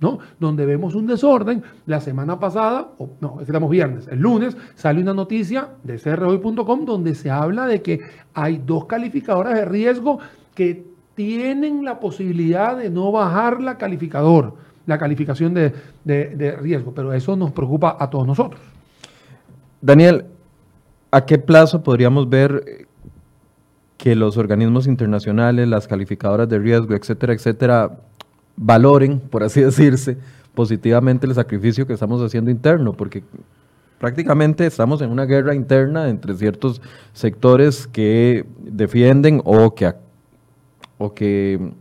Donde 0.00 0.66
vemos 0.66 0.94
un 0.94 1.06
desorden. 1.06 1.62
La 1.86 2.00
semana 2.00 2.38
pasada, 2.38 2.88
o, 2.98 3.10
no, 3.20 3.40
estamos 3.40 3.70
viernes, 3.70 4.06
el 4.08 4.20
lunes, 4.20 4.56
sale 4.74 5.00
una 5.00 5.14
noticia 5.14 5.68
de 5.82 5.98
crhoy.com 5.98 6.84
donde 6.84 7.14
se 7.14 7.30
habla 7.30 7.66
de 7.66 7.80
que 7.80 8.00
hay 8.34 8.58
dos 8.58 8.84
calificadoras 8.84 9.54
de 9.54 9.64
riesgo 9.64 10.18
que 10.54 10.84
tienen 11.14 11.84
la 11.84 11.98
posibilidad 11.98 12.76
de 12.76 12.90
no 12.90 13.10
bajar 13.10 13.62
la 13.62 13.78
calificador, 13.78 14.54
la 14.84 14.98
calificación 14.98 15.54
de, 15.54 15.72
de 16.04 16.56
riesgo, 16.60 16.92
pero 16.92 17.12
eso 17.14 17.34
nos 17.36 17.52
preocupa 17.52 17.96
a 17.98 18.10
todos 18.10 18.26
nosotros. 18.26 18.60
Daniel, 19.80 20.26
¿a 21.10 21.24
qué 21.24 21.38
plazo 21.38 21.82
podríamos 21.82 22.28
ver 22.28 22.86
que 23.96 24.14
los 24.14 24.36
organismos 24.36 24.86
internacionales, 24.86 25.68
las 25.68 25.88
calificadoras 25.88 26.48
de 26.48 26.58
riesgo, 26.58 26.94
etcétera, 26.94 27.32
etcétera, 27.32 27.98
valoren, 28.56 29.20
por 29.20 29.42
así 29.42 29.60
decirse, 29.60 30.18
positivamente 30.54 31.26
el 31.26 31.34
sacrificio 31.34 31.86
que 31.86 31.92
estamos 31.92 32.22
haciendo 32.22 32.50
interno, 32.50 32.92
porque 32.92 33.22
prácticamente 33.98 34.66
estamos 34.66 35.00
en 35.02 35.10
una 35.10 35.24
guerra 35.24 35.54
interna 35.54 36.08
entre 36.08 36.34
ciertos 36.34 36.80
sectores 37.12 37.86
que 37.86 38.44
defienden 38.58 39.40
o 39.44 39.74
que, 39.74 39.92
o 40.98 41.14
que 41.14 41.72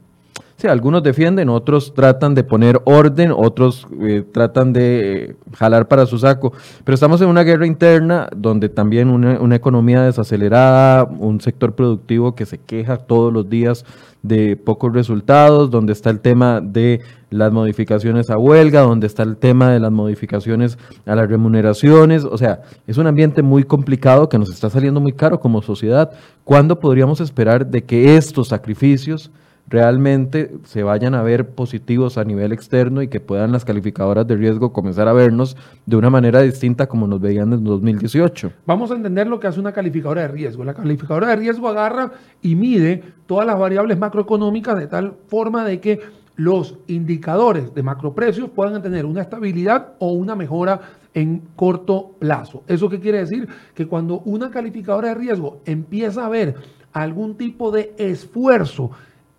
Sí, 0.57 0.67
algunos 0.67 1.03
defienden, 1.03 1.49
otros 1.49 1.93
tratan 1.93 2.33
de 2.33 2.45
poner 2.45 2.81
orden, 2.85 3.33
otros 3.35 3.85
eh, 3.99 4.23
tratan 4.31 4.71
de 4.71 5.23
eh, 5.23 5.35
jalar 5.53 5.89
para 5.89 6.05
su 6.05 6.17
saco. 6.17 6.53
Pero 6.85 6.93
estamos 6.93 7.19
en 7.19 7.27
una 7.27 7.43
guerra 7.43 7.67
interna 7.67 8.29
donde 8.33 8.69
también 8.69 9.09
una, 9.09 9.37
una, 9.41 9.57
economía 9.57 10.03
desacelerada, 10.03 11.03
un 11.03 11.41
sector 11.41 11.75
productivo 11.75 12.35
que 12.35 12.45
se 12.45 12.57
queja 12.57 12.95
todos 12.95 13.33
los 13.33 13.49
días 13.49 13.83
de 14.23 14.55
pocos 14.55 14.93
resultados, 14.93 15.69
donde 15.69 15.91
está 15.91 16.09
el 16.09 16.21
tema 16.21 16.61
de 16.61 17.01
las 17.31 17.51
modificaciones 17.51 18.29
a 18.29 18.37
huelga, 18.37 18.79
donde 18.79 19.07
está 19.07 19.23
el 19.23 19.35
tema 19.35 19.71
de 19.71 19.81
las 19.81 19.91
modificaciones 19.91 20.77
a 21.05 21.15
las 21.15 21.29
remuneraciones. 21.29 22.23
O 22.23 22.37
sea, 22.37 22.61
es 22.87 22.97
un 22.97 23.07
ambiente 23.07 23.41
muy 23.41 23.65
complicado 23.65 24.29
que 24.29 24.39
nos 24.39 24.49
está 24.49 24.69
saliendo 24.69 25.01
muy 25.01 25.11
caro 25.11 25.41
como 25.41 25.61
sociedad. 25.61 26.11
¿Cuándo 26.45 26.79
podríamos 26.79 27.19
esperar 27.19 27.67
de 27.67 27.83
que 27.83 28.15
estos 28.15 28.47
sacrificios 28.47 29.31
realmente 29.67 30.51
se 30.63 30.83
vayan 30.83 31.15
a 31.15 31.23
ver 31.23 31.49
positivos 31.49 32.17
a 32.17 32.23
nivel 32.23 32.51
externo 32.51 33.01
y 33.01 33.07
que 33.07 33.19
puedan 33.19 33.51
las 33.51 33.65
calificadoras 33.65 34.27
de 34.27 34.35
riesgo 34.35 34.71
comenzar 34.71 35.07
a 35.07 35.13
vernos 35.13 35.57
de 35.85 35.95
una 35.95 36.09
manera 36.09 36.41
distinta 36.41 36.87
como 36.87 37.07
nos 37.07 37.19
veían 37.19 37.51
en 37.53 37.63
2018. 37.63 38.51
Vamos 38.65 38.91
a 38.91 38.95
entender 38.95 39.27
lo 39.27 39.39
que 39.39 39.47
hace 39.47 39.59
una 39.59 39.71
calificadora 39.71 40.21
de 40.21 40.27
riesgo. 40.27 40.63
La 40.63 40.73
calificadora 40.73 41.27
de 41.29 41.35
riesgo 41.37 41.67
agarra 41.67 42.11
y 42.41 42.55
mide 42.55 43.03
todas 43.25 43.47
las 43.47 43.57
variables 43.57 43.97
macroeconómicas 43.97 44.77
de 44.77 44.87
tal 44.87 45.13
forma 45.27 45.65
de 45.65 45.79
que 45.79 45.99
los 46.35 46.75
indicadores 46.87 47.73
de 47.73 47.81
macroprecios 47.81 48.49
puedan 48.49 48.81
tener 48.81 49.05
una 49.05 49.21
estabilidad 49.21 49.93
o 49.99 50.11
una 50.11 50.35
mejora 50.35 50.81
en 51.13 51.41
corto 51.55 52.11
plazo. 52.19 52.63
¿Eso 52.67 52.89
qué 52.89 52.99
quiere 52.99 53.19
decir? 53.19 53.47
Que 53.73 53.87
cuando 53.87 54.19
una 54.19 54.51
calificadora 54.51 55.09
de 55.09 55.15
riesgo 55.15 55.61
empieza 55.65 56.25
a 56.25 56.29
ver 56.29 56.55
algún 56.91 57.35
tipo 57.35 57.71
de 57.71 57.93
esfuerzo 57.97 58.91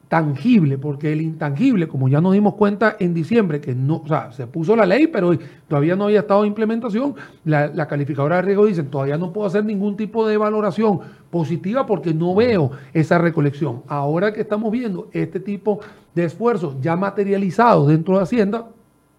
tangible, 0.09 0.79
porque 0.79 1.13
el 1.13 1.21
intangible, 1.21 1.89
como 1.89 2.09
ya 2.09 2.21
nos 2.21 2.33
dimos 2.33 2.55
cuenta 2.55 2.97
en 3.01 3.13
diciembre, 3.13 3.61
que 3.61 3.75
no, 3.75 3.97
o 3.97 4.07
sea, 4.07 4.31
se 4.33 4.47
puso 4.47 4.77
la 4.77 4.87
ley, 4.87 5.09
pero 5.09 5.37
todavía 5.67 5.97
no 5.97 6.05
había 6.05 6.21
estado 6.21 6.43
en 6.43 6.49
implementación, 6.49 7.15
la, 7.45 7.89
calificadora 7.89 8.37
de 8.37 8.43
riesgo 8.43 8.67
dice, 8.67 8.85
todavía 8.85 9.19
no 9.19 9.33
puedo 9.33 9.47
hacer 9.47 9.65
ningún 9.65 9.97
tipo 9.97 10.27
de 10.27 10.37
valoración 10.37 11.01
positiva 11.31 11.87
porque 11.87 12.15
no 12.15 12.35
veo 12.35 12.71
esa 12.93 13.19
recolección. 13.19 13.83
Ahora 13.89 14.33
que 14.33 14.43
estamos 14.43 14.71
viendo 14.71 15.09
este 15.13 15.41
tipo 15.41 15.81
de 16.15 16.25
esfuerzos 16.25 16.77
ya 16.81 16.97
materializados 16.97 17.89
dentro 17.89 18.17
de 18.17 18.23
Hacienda, 18.23 18.67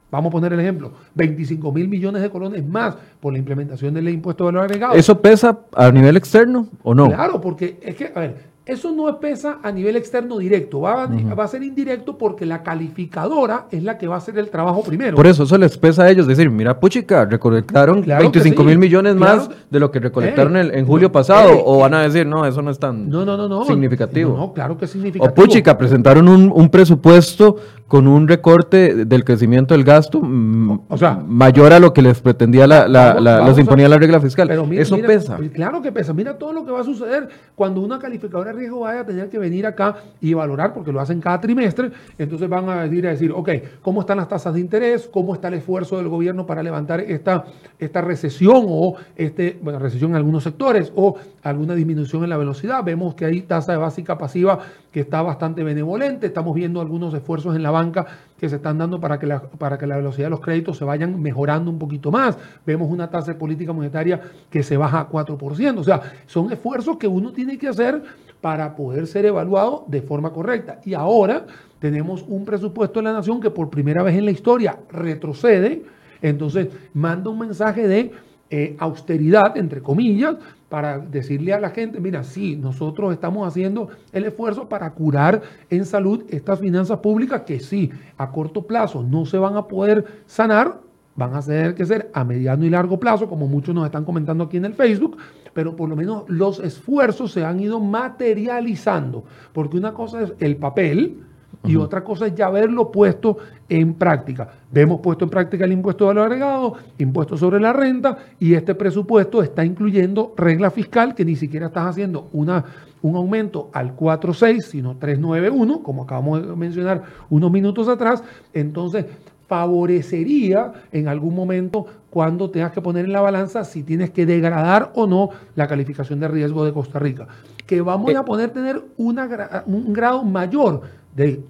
Vamos 0.09 0.29
a 0.29 0.31
poner 0.31 0.53
el 0.53 0.61
ejemplo, 0.61 0.93
25 1.15 1.69
mil 1.73 1.89
millones 1.89 2.21
de 2.21 2.29
colones 2.29 2.65
más 2.65 2.95
por 3.19 3.33
la 3.33 3.39
implementación 3.39 3.93
del 3.93 4.07
impuesto 4.07 4.45
de 4.45 4.53
valor 4.53 4.63
agregado. 4.63 4.93
¿Eso 4.93 5.21
pesa 5.21 5.59
a 5.75 5.91
nivel 5.91 6.15
externo 6.15 6.67
o 6.83 6.95
no? 6.95 7.07
Claro, 7.07 7.41
porque 7.41 7.77
es 7.81 7.95
que, 7.95 8.13
a 8.15 8.19
ver, 8.21 8.35
eso 8.67 8.91
no 8.91 9.19
pesa 9.19 9.59
a 9.63 9.71
nivel 9.71 9.95
externo 9.95 10.37
directo, 10.37 10.81
va 10.81 11.03
a, 11.03 11.07
va 11.07 11.43
a, 11.45 11.47
ser 11.47 11.63
indirecto 11.63 12.17
porque 12.17 12.45
la 12.45 12.63
calificadora 12.63 13.67
es 13.71 13.83
la 13.83 13.97
que 13.97 14.07
va 14.07 14.15
a 14.15 14.17
hacer 14.17 14.37
el 14.37 14.49
trabajo 14.49 14.83
primero. 14.83 15.15
Por 15.15 15.25
eso, 15.25 15.43
eso 15.43 15.57
les 15.57 15.77
pesa 15.77 16.03
a 16.03 16.09
ellos 16.09 16.27
decir, 16.27 16.49
mira, 16.49 16.79
puchica, 16.79 17.25
recolectaron 17.25 18.03
25 18.05 18.63
mil 18.63 18.77
millones 18.77 19.15
más 19.15 19.49
de 19.69 19.79
lo 19.79 19.89
que 19.89 19.99
recolectaron 19.99 20.57
en, 20.57 20.85
julio 20.85 21.11
pasado, 21.11 21.61
o 21.65 21.79
van 21.79 21.93
a 21.93 22.01
decir, 22.01 22.25
no, 22.25 22.45
eso 22.45 22.61
no 22.61 22.71
es 22.71 22.79
tan 22.79 23.09
no, 23.09 23.25
no, 23.25 23.47
no, 23.47 23.65
significativo. 23.65 24.35
No, 24.35 24.53
claro 24.53 24.77
que 24.77 24.85
es 24.85 24.91
significativo. 24.91 25.31
O 25.31 25.33
puchica, 25.33 25.77
presentaron 25.77 26.27
un, 26.27 26.51
un 26.53 26.69
presupuesto 26.69 27.55
con 27.87 28.05
un 28.07 28.27
recorte 28.27 29.05
del 29.05 29.23
crecimiento 29.23 29.73
del 29.73 29.85
gasto 29.85 30.19
mm, 30.21 30.81
o 30.89 30.97
sea, 30.97 31.23
mayor 31.25 31.71
a 31.71 31.79
lo 31.79 31.93
que 31.93 32.01
les 32.01 32.19
pretendía 32.19 32.67
la, 32.67 32.87
la, 32.87 33.53
imponía 33.57 33.87
la 33.87 33.97
regla 33.97 34.19
fiscal. 34.19 34.47
Pero 34.47 34.67
Eso 34.73 34.97
pesa. 34.97 35.37
Claro 35.53 35.81
que 35.81 35.91
pesa. 35.91 36.13
Mira 36.13 36.37
todo 36.37 36.53
lo 36.53 36.65
que 36.65 36.71
va 36.71 36.81
a 36.81 36.83
suceder 36.83 37.29
cuando 37.55 37.81
una 37.81 37.99
calificadora 37.99 38.51
riesgo 38.57 38.81
vaya 38.81 39.01
a 39.01 39.05
tener 39.05 39.29
que 39.29 39.39
venir 39.39 39.65
acá 39.65 39.97
y 40.19 40.33
valorar, 40.33 40.73
porque 40.73 40.91
lo 40.91 40.99
hacen 40.99 41.21
cada 41.21 41.39
trimestre. 41.39 41.91
Entonces 42.17 42.49
van 42.49 42.67
a 42.69 42.83
venir 42.83 43.07
a 43.07 43.11
decir, 43.11 43.31
ok, 43.31 43.49
¿cómo 43.81 44.01
están 44.01 44.17
las 44.17 44.27
tasas 44.27 44.53
de 44.53 44.59
interés? 44.59 45.07
¿Cómo 45.11 45.33
está 45.33 45.47
el 45.47 45.55
esfuerzo 45.55 45.97
del 45.97 46.09
gobierno 46.09 46.45
para 46.45 46.61
levantar 46.63 46.99
esta, 47.01 47.45
esta 47.79 48.01
recesión 48.01 48.65
o 48.67 48.95
este, 49.15 49.57
bueno, 49.61 49.79
recesión 49.79 50.11
en 50.11 50.17
algunos 50.17 50.43
sectores 50.43 50.91
o 50.95 51.15
alguna 51.43 51.75
disminución 51.75 52.23
en 52.23 52.29
la 52.29 52.37
velocidad? 52.37 52.83
Vemos 52.83 53.15
que 53.15 53.25
hay 53.25 53.41
tasa 53.41 53.71
de 53.71 53.77
básica 53.77 54.17
pasiva 54.17 54.59
que 54.91 55.01
está 55.01 55.21
bastante 55.21 55.63
benevolente. 55.63 56.27
Estamos 56.27 56.55
viendo 56.55 56.81
algunos 56.81 57.13
esfuerzos 57.13 57.55
en 57.55 57.63
la 57.63 57.71
banca 57.71 58.05
que 58.39 58.49
se 58.49 58.57
están 58.57 58.77
dando 58.77 58.99
para 58.99 59.19
que, 59.19 59.27
la, 59.27 59.41
para 59.41 59.77
que 59.77 59.87
la 59.87 59.97
velocidad 59.97 60.27
de 60.27 60.31
los 60.31 60.41
créditos 60.41 60.77
se 60.77 60.85
vayan 60.85 61.21
mejorando 61.21 61.69
un 61.69 61.79
poquito 61.79 62.11
más. 62.11 62.37
Vemos 62.65 62.89
una 62.89 63.09
tasa 63.09 63.33
de 63.33 63.39
política 63.39 63.73
monetaria 63.73 64.21
que 64.49 64.63
se 64.63 64.77
baja 64.77 65.01
a 65.01 65.09
4%. 65.09 65.77
O 65.77 65.83
sea, 65.83 66.01
son 66.25 66.51
esfuerzos 66.51 66.97
que 66.97 67.07
uno 67.07 67.31
tiene 67.31 67.57
que 67.57 67.67
hacer 67.67 68.01
para 68.41 68.75
poder 68.75 69.07
ser 69.07 69.25
evaluado 69.25 69.85
de 69.87 70.01
forma 70.01 70.31
correcta. 70.31 70.79
Y 70.85 70.93
ahora 70.93 71.45
tenemos 71.79 72.23
un 72.27 72.45
presupuesto 72.45 72.99
de 72.99 73.03
la 73.03 73.13
nación 73.13 73.41
que 73.41 73.49
por 73.49 73.69
primera 73.69 74.03
vez 74.03 74.15
en 74.15 74.25
la 74.25 74.31
historia 74.31 74.79
retrocede. 74.91 75.83
Entonces, 76.21 76.67
manda 76.93 77.29
un 77.29 77.39
mensaje 77.39 77.87
de 77.87 78.11
eh, 78.49 78.75
austeridad, 78.79 79.57
entre 79.57 79.81
comillas, 79.81 80.35
para 80.69 80.99
decirle 80.99 81.53
a 81.53 81.59
la 81.59 81.69
gente, 81.69 81.99
mira, 81.99 82.23
sí, 82.23 82.55
nosotros 82.55 83.13
estamos 83.13 83.47
haciendo 83.47 83.89
el 84.11 84.25
esfuerzo 84.25 84.67
para 84.67 84.91
curar 84.91 85.41
en 85.69 85.85
salud 85.85 86.23
estas 86.29 86.59
finanzas 86.59 86.99
públicas 86.99 87.41
que 87.41 87.59
sí, 87.59 87.91
a 88.17 88.31
corto 88.31 88.63
plazo 88.63 89.03
no 89.03 89.25
se 89.25 89.37
van 89.37 89.55
a 89.55 89.67
poder 89.67 90.05
sanar, 90.25 90.79
van 91.17 91.33
a 91.33 91.41
tener 91.41 91.75
que 91.75 91.85
ser 91.85 92.09
a 92.13 92.23
mediano 92.23 92.63
y 92.63 92.69
largo 92.69 92.97
plazo, 92.99 93.27
como 93.27 93.47
muchos 93.47 93.75
nos 93.75 93.85
están 93.85 94.05
comentando 94.05 94.45
aquí 94.45 94.55
en 94.55 94.65
el 94.65 94.73
Facebook, 94.73 95.17
pero 95.53 95.75
por 95.75 95.89
lo 95.89 95.95
menos 95.95 96.23
los 96.27 96.59
esfuerzos 96.59 97.33
se 97.33 97.43
han 97.43 97.59
ido 97.59 97.81
materializando, 97.81 99.25
porque 99.51 99.75
una 99.75 99.93
cosa 99.93 100.21
es 100.21 100.33
el 100.39 100.55
papel, 100.55 101.23
y 101.63 101.75
otra 101.75 102.03
cosa 102.03 102.27
es 102.27 102.35
ya 102.35 102.45
haberlo 102.45 102.91
puesto 102.91 103.37
en 103.67 103.95
práctica. 103.95 104.47
Vemos 104.71 105.01
puesto 105.01 105.25
en 105.25 105.31
práctica 105.31 105.65
el 105.65 105.71
impuesto 105.71 106.05
de 106.05 106.09
valor 106.09 106.25
agregado, 106.25 106.73
impuesto 106.97 107.35
sobre 107.35 107.59
la 107.59 107.73
renta, 107.73 108.17
y 108.39 108.53
este 108.53 108.75
presupuesto 108.75 109.41
está 109.41 109.65
incluyendo 109.65 110.33
regla 110.37 110.69
fiscal 110.71 111.15
que 111.15 111.25
ni 111.25 111.35
siquiera 111.35 111.67
estás 111.67 111.87
haciendo 111.87 112.29
una, 112.31 112.63
un 113.01 113.15
aumento 113.15 113.69
al 113.73 113.95
4.6, 113.95 114.61
sino 114.61 114.99
3.91, 114.99 115.81
como 115.81 116.03
acabamos 116.03 116.47
de 116.47 116.55
mencionar 116.55 117.03
unos 117.29 117.51
minutos 117.51 117.87
atrás. 117.87 118.23
Entonces, 118.53 119.05
favorecería 119.47 120.73
en 120.91 121.07
algún 121.07 121.35
momento 121.35 121.85
cuando 122.09 122.49
tengas 122.49 122.71
que 122.71 122.81
poner 122.81 123.05
en 123.05 123.13
la 123.13 123.21
balanza 123.21 123.63
si 123.63 123.83
tienes 123.83 124.09
que 124.11 124.25
degradar 124.25 124.91
o 124.95 125.07
no 125.07 125.29
la 125.55 125.67
calificación 125.67 126.19
de 126.19 126.27
riesgo 126.27 126.65
de 126.65 126.73
Costa 126.73 126.99
Rica. 126.99 127.27
Que 127.65 127.81
vamos 127.81 128.11
eh, 128.11 128.17
a 128.17 128.25
poder 128.25 128.51
tener 128.51 128.81
una, 128.97 129.63
un 129.65 129.93
grado 129.93 130.23
mayor 130.23 130.81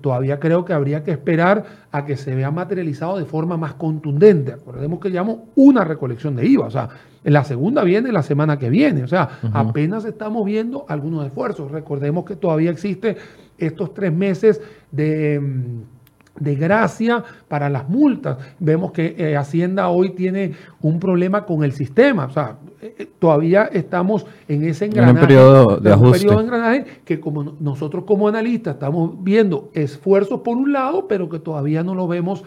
todavía 0.01 0.39
creo 0.39 0.63
que 0.63 0.73
habría 0.73 1.03
que 1.03 1.11
esperar 1.11 1.65
a 1.91 2.05
que 2.05 2.15
se 2.15 2.33
vea 2.33 2.51
materializado 2.51 3.17
de 3.17 3.25
forma 3.25 3.57
más 3.57 3.73
contundente. 3.73 4.53
Acordemos 4.53 4.99
que 4.99 5.09
llevamos 5.09 5.39
una 5.55 5.83
recolección 5.83 6.35
de 6.35 6.47
IVA, 6.47 6.67
o 6.67 6.71
sea, 6.71 6.89
la 7.23 7.43
segunda 7.43 7.83
viene 7.83 8.11
la 8.11 8.23
semana 8.23 8.57
que 8.57 8.69
viene, 8.69 9.03
o 9.03 9.07
sea, 9.07 9.39
apenas 9.51 10.05
estamos 10.05 10.45
viendo 10.45 10.85
algunos 10.87 11.25
esfuerzos. 11.25 11.69
Recordemos 11.71 12.23
que 12.23 12.37
todavía 12.37 12.71
existe 12.71 13.17
estos 13.57 13.93
tres 13.93 14.13
meses 14.13 14.61
de 14.91 15.39
mm, 15.39 15.96
de 16.39 16.55
gracia 16.55 17.23
para 17.47 17.69
las 17.69 17.87
multas. 17.89 18.37
Vemos 18.59 18.91
que 18.91 19.15
eh, 19.17 19.35
Hacienda 19.35 19.89
hoy 19.89 20.11
tiene 20.11 20.53
un 20.81 20.99
problema 20.99 21.45
con 21.45 21.63
el 21.63 21.71
sistema. 21.71 22.25
O 22.25 22.29
sea, 22.31 22.57
eh, 22.81 22.95
eh, 22.99 23.07
todavía 23.19 23.65
estamos 23.65 24.25
en 24.47 24.63
ese 24.65 24.85
engranaje. 24.85 25.11
En 25.11 25.17
un 25.17 25.21
periodo 25.21 25.77
de 25.77 25.91
ajuste. 25.91 26.07
Un 26.07 26.13
periodo 26.13 26.37
de 26.37 26.43
engranaje 26.43 26.85
que 27.05 27.19
como 27.19 27.43
nosotros 27.59 28.03
como 28.05 28.27
analistas 28.27 28.75
estamos 28.75 29.23
viendo 29.23 29.69
esfuerzos 29.73 30.41
por 30.41 30.57
un 30.57 30.71
lado, 30.71 31.07
pero 31.07 31.29
que 31.29 31.39
todavía 31.39 31.83
no 31.83 31.95
lo 31.95 32.07
vemos 32.07 32.43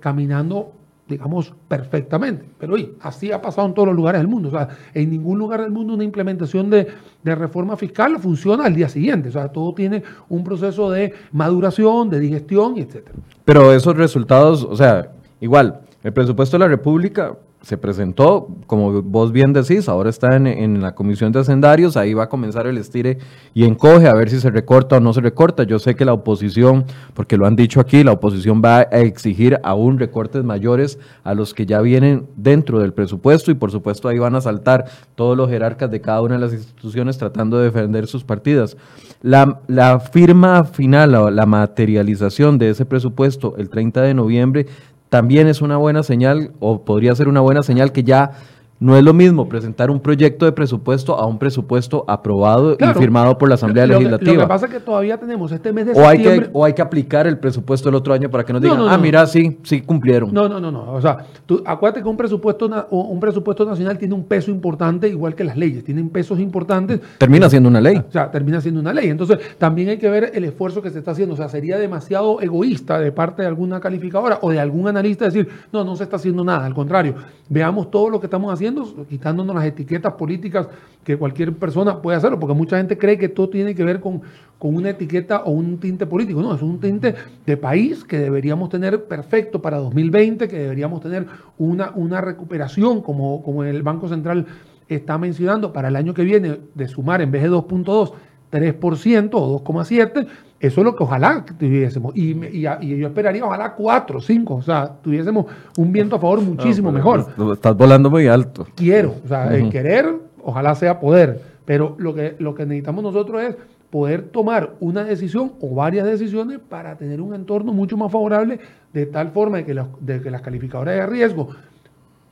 caminando 0.00 0.72
digamos, 1.08 1.54
perfectamente. 1.68 2.44
Pero 2.58 2.74
oye, 2.74 2.92
así 3.00 3.30
ha 3.30 3.40
pasado 3.40 3.66
en 3.68 3.74
todos 3.74 3.88
los 3.88 3.96
lugares 3.96 4.20
del 4.20 4.28
mundo. 4.28 4.48
O 4.48 4.50
sea, 4.50 4.68
en 4.92 5.10
ningún 5.10 5.38
lugar 5.38 5.60
del 5.60 5.70
mundo 5.70 5.94
una 5.94 6.04
implementación 6.04 6.68
de, 6.70 6.86
de, 7.22 7.34
reforma 7.34 7.76
fiscal 7.76 8.18
funciona 8.18 8.64
al 8.64 8.74
día 8.74 8.88
siguiente. 8.88 9.28
O 9.28 9.32
sea, 9.32 9.48
todo 9.48 9.72
tiene 9.74 10.02
un 10.28 10.42
proceso 10.42 10.90
de 10.90 11.14
maduración, 11.32 12.10
de 12.10 12.18
digestión, 12.18 12.76
etcétera. 12.78 13.16
Pero 13.44 13.72
esos 13.72 13.96
resultados, 13.96 14.64
o 14.64 14.76
sea, 14.76 15.12
igual, 15.40 15.80
el 16.02 16.12
presupuesto 16.12 16.56
de 16.56 16.60
la 16.60 16.68
República 16.68 17.36
se 17.66 17.76
presentó, 17.76 18.46
como 18.68 19.02
vos 19.02 19.32
bien 19.32 19.52
decís, 19.52 19.88
ahora 19.88 20.08
está 20.08 20.36
en, 20.36 20.80
la 20.80 20.94
comisión 20.94 21.32
de 21.32 21.40
hacendarios, 21.40 21.96
ahí 21.96 22.14
va 22.14 22.22
a 22.22 22.28
comenzar 22.28 22.68
el 22.68 22.78
estire 22.78 23.18
y 23.54 23.64
encoge 23.64 24.06
a 24.06 24.14
ver 24.14 24.30
si 24.30 24.38
se 24.38 24.50
recorta 24.50 24.98
o 24.98 25.00
no 25.00 25.12
se 25.12 25.20
recorta. 25.20 25.64
Yo 25.64 25.80
sé 25.80 25.96
que 25.96 26.04
la 26.04 26.12
oposición, 26.12 26.84
porque 27.12 27.36
lo 27.36 27.44
han 27.44 27.56
dicho 27.56 27.80
aquí, 27.80 28.04
la 28.04 28.12
oposición 28.12 28.62
va 28.64 28.76
a 28.78 28.82
exigir 29.00 29.58
aún 29.64 29.98
recortes 29.98 30.44
mayores 30.44 31.00
a 31.24 31.34
los 31.34 31.54
que 31.54 31.66
ya 31.66 31.80
vienen 31.80 32.28
dentro 32.36 32.78
del 32.78 32.92
presupuesto 32.92 33.50
y 33.50 33.54
por 33.54 33.72
supuesto 33.72 34.06
ahí 34.08 34.20
van 34.20 34.36
a 34.36 34.40
saltar 34.40 34.84
todos 35.16 35.36
los 35.36 35.50
jerarcas 35.50 35.90
de 35.90 36.00
cada 36.00 36.22
una 36.22 36.36
de 36.36 36.42
las 36.42 36.52
instituciones 36.52 37.18
tratando 37.18 37.58
de 37.58 37.64
defender 37.64 38.06
sus 38.06 38.22
partidas. 38.22 38.76
La, 39.22 39.58
la 39.66 39.98
firma 39.98 40.62
final, 40.62 41.16
o 41.16 41.30
la 41.32 41.46
materialización 41.46 42.58
de 42.58 42.70
ese 42.70 42.86
presupuesto 42.86 43.56
el 43.56 43.70
30 43.70 44.02
de 44.02 44.14
noviembre 44.14 44.66
también 45.08 45.46
es 45.48 45.62
una 45.62 45.76
buena 45.76 46.02
señal 46.02 46.52
o 46.60 46.84
podría 46.84 47.14
ser 47.14 47.28
una 47.28 47.40
buena 47.40 47.62
señal 47.62 47.92
que 47.92 48.02
ya 48.02 48.32
no 48.78 48.96
es 48.96 49.02
lo 49.02 49.14
mismo 49.14 49.48
presentar 49.48 49.90
un 49.90 50.00
proyecto 50.00 50.44
de 50.44 50.52
presupuesto 50.52 51.18
a 51.18 51.26
un 51.26 51.38
presupuesto 51.38 52.04
aprobado 52.06 52.76
y 52.78 52.84
firmado 52.98 53.38
por 53.38 53.48
la 53.48 53.54
Asamblea 53.54 53.86
Legislativa. 53.86 54.34
lo 54.34 54.40
que 54.40 54.46
pasa 54.46 54.66
es 54.66 54.72
que 54.72 54.80
todavía 54.80 55.16
tenemos 55.18 55.50
este 55.50 55.72
mes 55.72 55.86
de 55.86 55.92
o 55.92 56.06
Hay 56.06 56.22
que, 56.22 56.50
o 56.52 56.64
hay 56.64 56.74
que 56.74 56.82
aplicar 56.82 57.26
el 57.26 57.38
presupuesto 57.38 57.88
del 57.88 57.94
otro 57.94 58.12
año 58.12 58.30
para 58.30 58.44
que 58.44 58.52
nos 58.52 58.60
digan, 58.60 58.80
ah, 58.86 58.98
mira, 58.98 59.26
sí, 59.26 59.58
sí 59.62 59.80
cumplieron. 59.80 60.32
No, 60.32 60.48
no, 60.48 60.60
no, 60.60 60.70
no. 60.70 60.92
O 60.92 61.00
sea, 61.00 61.24
tú, 61.46 61.62
acuérdate 61.64 62.02
que 62.02 62.08
un 62.08 62.16
presupuesto, 62.16 62.68
un 62.90 63.20
presupuesto 63.20 63.64
nacional 63.64 63.96
tiene 63.96 64.14
un 64.14 64.24
peso 64.24 64.50
importante, 64.50 65.08
igual 65.08 65.34
que 65.34 65.44
las 65.44 65.56
leyes, 65.56 65.82
tienen 65.82 66.10
pesos 66.10 66.38
importantes. 66.38 67.00
Termina 67.18 67.48
siendo 67.48 67.68
una 67.70 67.80
ley. 67.80 67.96
O 67.96 68.12
sea, 68.12 68.30
termina 68.30 68.60
siendo 68.60 68.80
una 68.80 68.92
ley. 68.92 69.08
Entonces, 69.08 69.38
también 69.58 69.88
hay 69.88 69.98
que 69.98 70.10
ver 70.10 70.32
el 70.34 70.44
esfuerzo 70.44 70.82
que 70.82 70.90
se 70.90 70.98
está 70.98 71.12
haciendo. 71.12 71.34
O 71.34 71.36
sea, 71.36 71.48
sería 71.48 71.78
demasiado 71.78 72.40
egoísta 72.42 72.98
de 72.98 73.10
parte 73.10 73.42
de 73.42 73.48
alguna 73.48 73.80
calificadora 73.80 74.38
o 74.42 74.50
de 74.50 74.60
algún 74.60 74.86
analista 74.86 75.24
decir, 75.24 75.48
no, 75.72 75.82
no 75.82 75.96
se 75.96 76.04
está 76.04 76.16
haciendo 76.16 76.44
nada. 76.44 76.66
Al 76.66 76.74
contrario, 76.74 77.14
veamos 77.48 77.90
todo 77.90 78.10
lo 78.10 78.20
que 78.20 78.26
estamos 78.26 78.52
haciendo 78.52 78.65
quitándonos 79.08 79.54
las 79.54 79.64
etiquetas 79.64 80.14
políticas 80.14 80.68
que 81.04 81.16
cualquier 81.16 81.52
persona 81.54 82.00
puede 82.02 82.16
hacerlo, 82.16 82.38
porque 82.38 82.54
mucha 82.54 82.76
gente 82.78 82.98
cree 82.98 83.18
que 83.18 83.28
todo 83.28 83.48
tiene 83.48 83.74
que 83.74 83.84
ver 83.84 84.00
con, 84.00 84.22
con 84.58 84.74
una 84.74 84.90
etiqueta 84.90 85.42
o 85.44 85.50
un 85.50 85.78
tinte 85.78 86.06
político. 86.06 86.42
No, 86.42 86.54
es 86.54 86.62
un 86.62 86.80
tinte 86.80 87.14
de 87.44 87.56
país 87.56 88.04
que 88.04 88.18
deberíamos 88.18 88.68
tener 88.68 89.04
perfecto 89.04 89.62
para 89.62 89.78
2020, 89.78 90.48
que 90.48 90.58
deberíamos 90.58 91.00
tener 91.00 91.26
una, 91.58 91.92
una 91.94 92.20
recuperación, 92.20 93.02
como, 93.02 93.42
como 93.42 93.64
el 93.64 93.82
Banco 93.82 94.08
Central 94.08 94.46
está 94.88 95.18
mencionando, 95.18 95.72
para 95.72 95.88
el 95.88 95.96
año 95.96 96.14
que 96.14 96.22
viene, 96.22 96.58
de 96.74 96.88
sumar 96.88 97.20
en 97.20 97.30
vez 97.30 97.42
de 97.42 97.50
2.2, 97.50 98.12
3% 98.52 99.30
o 99.34 99.64
2,7%, 99.64 100.26
eso 100.58 100.80
es 100.80 100.84
lo 100.84 100.96
que 100.96 101.02
ojalá 101.02 101.44
tuviésemos. 101.58 102.16
Y, 102.16 102.60
yo 102.60 103.06
esperaría 103.06 103.44
ojalá 103.44 103.74
4, 103.74 104.20
5, 104.20 104.54
o 104.54 104.62
sea, 104.62 104.90
tuviésemos 105.02 105.46
un 105.76 105.92
viento 105.92 106.16
a 106.16 106.18
favor 106.18 106.40
muchísimo 106.40 106.90
mejor. 106.90 107.26
Estás 107.52 107.76
volando 107.76 108.10
muy 108.10 108.26
alto. 108.26 108.66
Quiero, 108.74 109.14
o 109.24 109.28
sea, 109.28 109.54
el 109.54 109.68
querer, 109.68 110.14
ojalá 110.42 110.74
sea 110.74 110.98
poder. 110.98 111.56
Pero 111.64 111.96
lo 111.98 112.14
que, 112.14 112.36
lo 112.38 112.54
que 112.54 112.64
necesitamos 112.64 113.02
nosotros 113.02 113.42
es 113.42 113.56
poder 113.90 114.22
tomar 114.28 114.74
una 114.80 115.04
decisión 115.04 115.52
o 115.60 115.74
varias 115.74 116.06
decisiones 116.06 116.58
para 116.58 116.96
tener 116.96 117.20
un 117.20 117.34
entorno 117.34 117.72
mucho 117.72 117.96
más 117.96 118.10
favorable, 118.10 118.58
de 118.92 119.06
tal 119.06 119.30
forma 119.32 119.58
de 119.58 119.64
que, 119.64 119.84
de 120.00 120.20
que 120.20 120.30
las 120.30 120.42
calificadoras 120.42 120.94
de 120.94 121.06
riesgo 121.06 121.48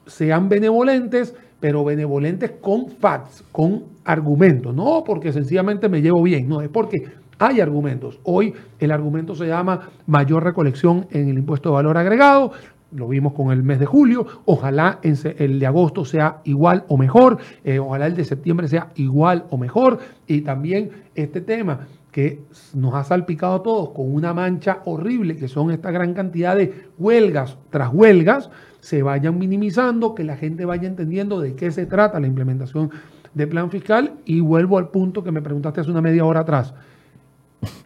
sean 0.06 0.48
benevolentes, 0.48 1.34
pero 1.60 1.84
benevolentes 1.84 2.52
con 2.60 2.88
facts, 2.88 3.44
con 3.50 3.84
argumentos, 4.04 4.74
no 4.74 5.02
porque 5.04 5.32
sencillamente 5.32 5.88
me 5.88 6.02
llevo 6.02 6.22
bien, 6.22 6.48
no, 6.48 6.60
es 6.60 6.68
porque 6.68 6.98
hay 7.46 7.60
argumentos. 7.60 8.18
Hoy 8.24 8.54
el 8.78 8.90
argumento 8.90 9.34
se 9.34 9.46
llama 9.46 9.90
mayor 10.06 10.44
recolección 10.44 11.06
en 11.10 11.28
el 11.28 11.38
impuesto 11.38 11.70
de 11.70 11.74
valor 11.74 11.98
agregado. 11.98 12.52
Lo 12.92 13.08
vimos 13.08 13.32
con 13.32 13.50
el 13.50 13.62
mes 13.62 13.80
de 13.80 13.86
julio. 13.86 14.26
Ojalá 14.44 15.00
el 15.02 15.58
de 15.58 15.66
agosto 15.66 16.04
sea 16.04 16.40
igual 16.44 16.84
o 16.88 16.96
mejor. 16.96 17.38
Eh, 17.64 17.78
ojalá 17.80 18.06
el 18.06 18.14
de 18.14 18.24
septiembre 18.24 18.68
sea 18.68 18.90
igual 18.94 19.46
o 19.50 19.58
mejor. 19.58 19.98
Y 20.26 20.42
también 20.42 20.90
este 21.14 21.40
tema 21.40 21.80
que 22.12 22.42
nos 22.74 22.94
ha 22.94 23.02
salpicado 23.02 23.56
a 23.56 23.62
todos 23.64 23.90
con 23.90 24.14
una 24.14 24.32
mancha 24.32 24.78
horrible, 24.84 25.36
que 25.36 25.48
son 25.48 25.72
esta 25.72 25.90
gran 25.90 26.14
cantidad 26.14 26.54
de 26.54 26.86
huelgas 26.96 27.58
tras 27.70 27.92
huelgas, 27.92 28.50
se 28.78 29.02
vayan 29.02 29.36
minimizando, 29.36 30.14
que 30.14 30.22
la 30.22 30.36
gente 30.36 30.64
vaya 30.64 30.86
entendiendo 30.86 31.40
de 31.40 31.56
qué 31.56 31.72
se 31.72 31.86
trata 31.86 32.20
la 32.20 32.28
implementación 32.28 32.90
de 33.34 33.46
plan 33.48 33.70
fiscal. 33.70 34.12
Y 34.24 34.38
vuelvo 34.38 34.78
al 34.78 34.90
punto 34.90 35.24
que 35.24 35.32
me 35.32 35.42
preguntaste 35.42 35.80
hace 35.80 35.90
una 35.90 36.00
media 36.00 36.24
hora 36.24 36.40
atrás 36.40 36.74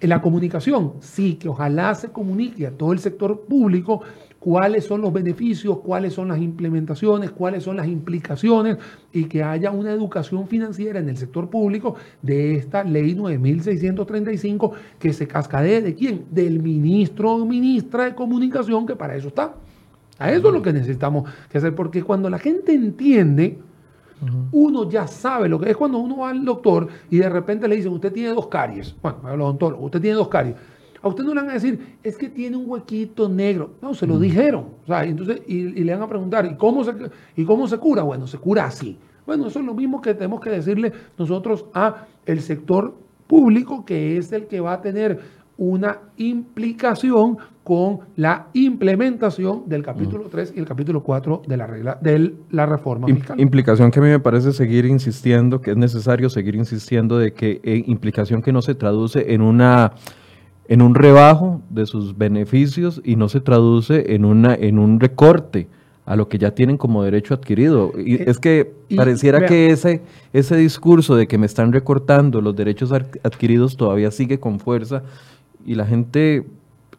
en 0.01 0.09
la 0.09 0.21
comunicación, 0.21 0.95
sí, 1.01 1.35
que 1.35 1.49
ojalá 1.49 1.95
se 1.95 2.09
comunique 2.09 2.67
a 2.67 2.71
todo 2.71 2.93
el 2.93 2.99
sector 2.99 3.41
público 3.43 4.03
cuáles 4.39 4.85
son 4.85 5.01
los 5.01 5.13
beneficios, 5.13 5.79
cuáles 5.79 6.15
son 6.15 6.29
las 6.29 6.39
implementaciones, 6.39 7.31
cuáles 7.31 7.65
son 7.65 7.77
las 7.77 7.89
implicaciones 7.89 8.79
y 9.13 9.25
que 9.25 9.43
haya 9.43 9.71
una 9.71 9.93
educación 9.93 10.47
financiera 10.47 11.01
en 11.01 11.09
el 11.09 11.17
sector 11.17 11.51
público 11.51 11.97
de 12.23 12.57
esta 12.57 12.85
ley 12.85 13.15
9635 13.15 14.73
que 14.99 15.13
se 15.13 15.27
cascadee 15.27 15.83
de 15.83 15.95
quién? 15.95 16.25
Del 16.31 16.63
ministro 16.63 17.33
o 17.33 17.45
ministra 17.45 18.05
de 18.05 18.15
comunicación 18.15 18.87
que 18.87 18.97
para 18.97 19.17
eso 19.17 19.29
está. 19.29 19.55
A 20.19 20.33
eso 20.33 20.49
es 20.49 20.55
lo 20.55 20.63
que 20.63 20.73
necesitamos 20.73 21.31
que 21.49 21.59
hacer, 21.59 21.75
porque 21.75 22.03
cuando 22.03 22.29
la 22.29 22.39
gente 22.39 22.73
entiende 22.73 23.59
uno 24.53 24.89
ya 24.89 25.07
sabe 25.07 25.49
lo 25.49 25.59
que 25.61 25.71
es 25.71 25.77
cuando 25.77 25.99
uno 25.99 26.19
va 26.19 26.31
al 26.31 26.45
doctor 26.45 26.89
y 27.11 27.19
de 27.19 27.29
repente 27.29 27.69
le 27.69 27.77
dicen, 27.77 27.93
usted 27.93 28.13
tiene 28.13 28.31
dos 28.31 28.49
caries. 28.49 28.95
Bueno, 29.03 29.19
al 29.25 29.41
odontólogo, 29.41 29.85
usted 29.85 30.01
tiene 30.01 30.17
dos 30.17 30.29
caries. 30.29 30.57
A 31.01 31.09
usted 31.09 31.23
no 31.23 31.33
le 31.33 31.41
van 31.41 31.51
a 31.51 31.55
decir, 31.55 31.97
es 32.03 32.17
que 32.19 32.29
tiene 32.29 32.57
un 32.57 32.69
huequito 32.69 33.29
negro. 33.29 33.75
No, 33.81 33.95
se 33.95 34.07
lo 34.07 34.19
dijeron. 34.19 34.67
O 34.83 34.87
sea, 34.87 35.05
entonces, 35.05 35.43
y, 35.47 35.63
le 35.69 35.93
van 35.93 36.03
a 36.03 36.09
preguntar, 36.09 36.47
¿y 36.47 36.57
cómo, 36.57 36.83
se, 36.83 36.93
¿y 37.37 37.45
cómo 37.45 37.69
se 37.69 37.79
cura? 37.79 38.03
Bueno, 38.03 38.27
se 38.27 38.39
cura 38.39 38.67
así. 38.67 38.99
Bueno, 39.25 39.47
eso 39.47 39.61
es 39.61 39.65
lo 39.65 39.75
mismo 39.75 40.01
que 40.01 40.15
tenemos 40.15 40.41
que 40.41 40.51
decirle 40.51 40.93
nosotros 41.17 41.67
a 41.75 42.07
el 42.27 42.41
sector 42.41 42.95
público, 43.27 43.85
que 43.85 44.17
es 44.17 44.33
el 44.33 44.47
que 44.47 44.61
va 44.61 44.73
a 44.73 44.81
tener 44.81 45.21
una 45.59 45.99
implicación 46.17 47.37
con 47.65 47.99
la 48.17 48.47
implementación 48.55 49.65
del 49.67 49.83
capítulo 49.83 50.29
3 50.31 50.55
y 50.57 50.61
el 50.61 50.65
capítulo 50.65 51.03
4 51.03 51.43
de 51.47 51.57
la 51.57 51.67
regla 51.67 51.99
de 52.01 52.33
la 52.51 52.65
reforma 52.65 53.09
fiscal. 53.09 53.39
Implicación 53.39 53.91
que 53.91 53.99
a 53.99 54.03
mí 54.03 54.09
me 54.09 54.21
parece 54.21 54.53
seguir 54.53 54.87
insistiendo, 54.87 55.61
que 55.61 55.73
es 55.73 55.77
necesario 55.77 56.31
seguir 56.31 56.55
insistiendo 56.55 57.19
de 57.19 57.35
que 57.35 57.61
eh, 57.63 57.83
implicación 57.87 58.41
que 58.41 58.53
no 58.53 58.63
se 58.63 58.75
traduce 58.75 59.35
en 59.35 59.43
una 59.43 59.93
en 60.69 60.81
un 60.81 60.95
rebajo 60.95 61.61
de 61.71 61.87
sus 61.87 62.17
beneficios 62.17 63.03
y 63.05 63.17
no 63.17 63.29
se 63.29 63.41
traduce 63.41 64.15
en 64.15 64.25
una 64.25 64.55
en 64.55 64.79
un 64.79 65.01
recorte 65.01 65.69
a 66.07 66.17
lo 66.17 66.27
que 66.27 66.39
ya 66.39 66.53
tienen 66.53 66.79
como 66.79 67.03
derecho 67.03 67.35
adquirido. 67.35 67.93
Y 67.99 68.15
eh, 68.15 68.25
es 68.29 68.39
que 68.39 68.73
pareciera 68.97 69.45
que 69.45 69.69
ese, 69.69 70.01
ese 70.33 70.57
discurso 70.57 71.17
de 71.17 71.27
que 71.27 71.37
me 71.37 71.45
están 71.45 71.71
recortando 71.71 72.41
los 72.41 72.57
derechos 72.57 72.93
adquiridos 72.93 73.77
todavía 73.77 74.11
sigue 74.11 74.41
con 74.41 74.59
fuerza 74.59 75.03
y 75.69 75.75
la 75.75 75.85
gente 75.85 76.47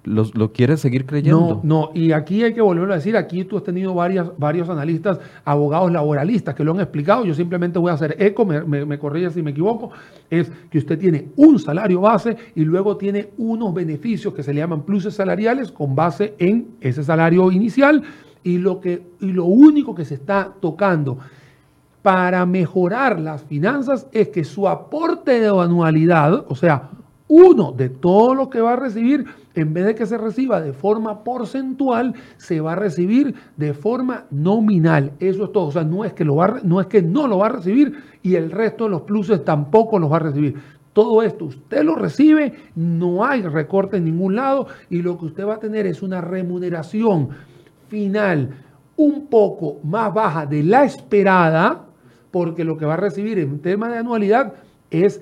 lo 0.03 0.53
quiere 0.53 0.77
seguir 0.77 1.05
creyendo. 1.05 1.39
No, 1.39 1.61
no, 1.63 1.89
y 1.93 2.11
aquí 2.11 2.43
hay 2.43 2.53
que 2.53 2.61
volverlo 2.61 2.93
a 2.93 2.97
decir, 2.97 3.17
aquí 3.17 3.43
tú 3.43 3.57
has 3.57 3.63
tenido 3.63 3.93
varias, 3.95 4.31
varios 4.37 4.69
analistas, 4.69 5.19
abogados 5.43 5.91
laboralistas 5.91 6.53
que 6.53 6.63
lo 6.63 6.71
han 6.71 6.79
explicado, 6.79 7.25
yo 7.25 7.33
simplemente 7.33 7.79
voy 7.79 7.89
a 7.89 7.95
hacer 7.95 8.15
eco, 8.19 8.45
me, 8.45 8.63
me, 8.63 8.99
corrige 8.99 9.31
si 9.31 9.41
me 9.41 9.51
equivoco, 9.51 9.91
es 10.29 10.51
que 10.69 10.77
usted 10.77 10.99
tiene 10.99 11.29
un 11.35 11.57
salario 11.57 12.01
base 12.01 12.37
y 12.55 12.63
luego 12.63 12.95
tiene 12.95 13.29
unos 13.39 13.73
beneficios 13.73 14.33
que 14.35 14.43
se 14.43 14.53
le 14.53 14.61
llaman 14.61 14.83
pluses 14.83 15.15
salariales 15.15 15.71
con 15.71 15.95
base 15.95 16.35
en 16.37 16.67
ese 16.79 17.03
salario 17.03 17.51
inicial 17.51 18.03
y 18.43 18.59
lo, 18.59 18.79
que, 18.79 19.01
y 19.19 19.31
lo 19.31 19.45
único 19.45 19.95
que 19.95 20.05
se 20.05 20.13
está 20.13 20.53
tocando 20.59 21.17
para 22.03 22.45
mejorar 22.45 23.19
las 23.19 23.43
finanzas 23.43 24.07
es 24.11 24.29
que 24.29 24.43
su 24.43 24.67
aporte 24.67 25.39
de 25.39 25.47
anualidad, 25.47 26.45
o 26.47 26.55
sea, 26.55 26.89
uno 27.29 27.71
de 27.71 27.89
todo 27.89 28.33
lo 28.33 28.49
que 28.49 28.59
va 28.59 28.73
a 28.73 28.75
recibir, 28.75 29.25
en 29.53 29.73
vez 29.73 29.85
de 29.85 29.95
que 29.95 30.07
se 30.07 30.17
reciba 30.17 30.59
de 30.61 30.73
forma 30.73 31.23
porcentual, 31.23 32.15
se 32.37 32.59
va 32.59 32.73
a 32.73 32.75
recibir 32.75 33.35
de 33.55 33.73
forma 33.73 34.25
nominal. 34.31 35.11
Eso 35.19 35.45
es 35.45 35.51
todo. 35.51 35.67
O 35.67 35.71
sea, 35.71 35.83
no 35.83 36.03
es 36.03 36.13
que, 36.13 36.25
no, 36.25 36.81
es 36.81 36.87
que 36.87 37.03
no 37.03 37.27
lo 37.27 37.37
va 37.37 37.45
a 37.45 37.49
recibir 37.49 37.93
y 38.23 38.35
el 38.35 38.51
resto 38.51 38.85
de 38.85 38.89
los 38.89 39.03
pluses 39.03 39.45
tampoco 39.45 39.99
los 39.99 40.11
va 40.11 40.17
a 40.17 40.21
recibir. 40.21 40.55
Todo 40.91 41.21
esto 41.21 41.45
usted 41.45 41.83
lo 41.83 41.95
recibe, 41.95 42.53
no 42.75 43.23
hay 43.23 43.43
recorte 43.43 43.97
en 43.97 44.05
ningún 44.05 44.35
lado 44.35 44.67
y 44.89 45.03
lo 45.03 45.17
que 45.19 45.25
usted 45.25 45.45
va 45.45 45.55
a 45.55 45.59
tener 45.59 45.85
es 45.85 46.01
una 46.01 46.19
remuneración 46.19 47.29
final 47.89 48.49
un 48.95 49.27
poco 49.27 49.77
más 49.83 50.11
baja 50.13 50.47
de 50.47 50.63
la 50.63 50.83
esperada, 50.83 51.85
porque 52.31 52.63
lo 52.63 52.75
que 52.75 52.85
va 52.85 52.95
a 52.95 52.97
recibir 52.97 53.37
en 53.37 53.59
tema 53.59 53.87
de 53.87 53.99
anualidad 53.99 54.55
es 54.89 55.21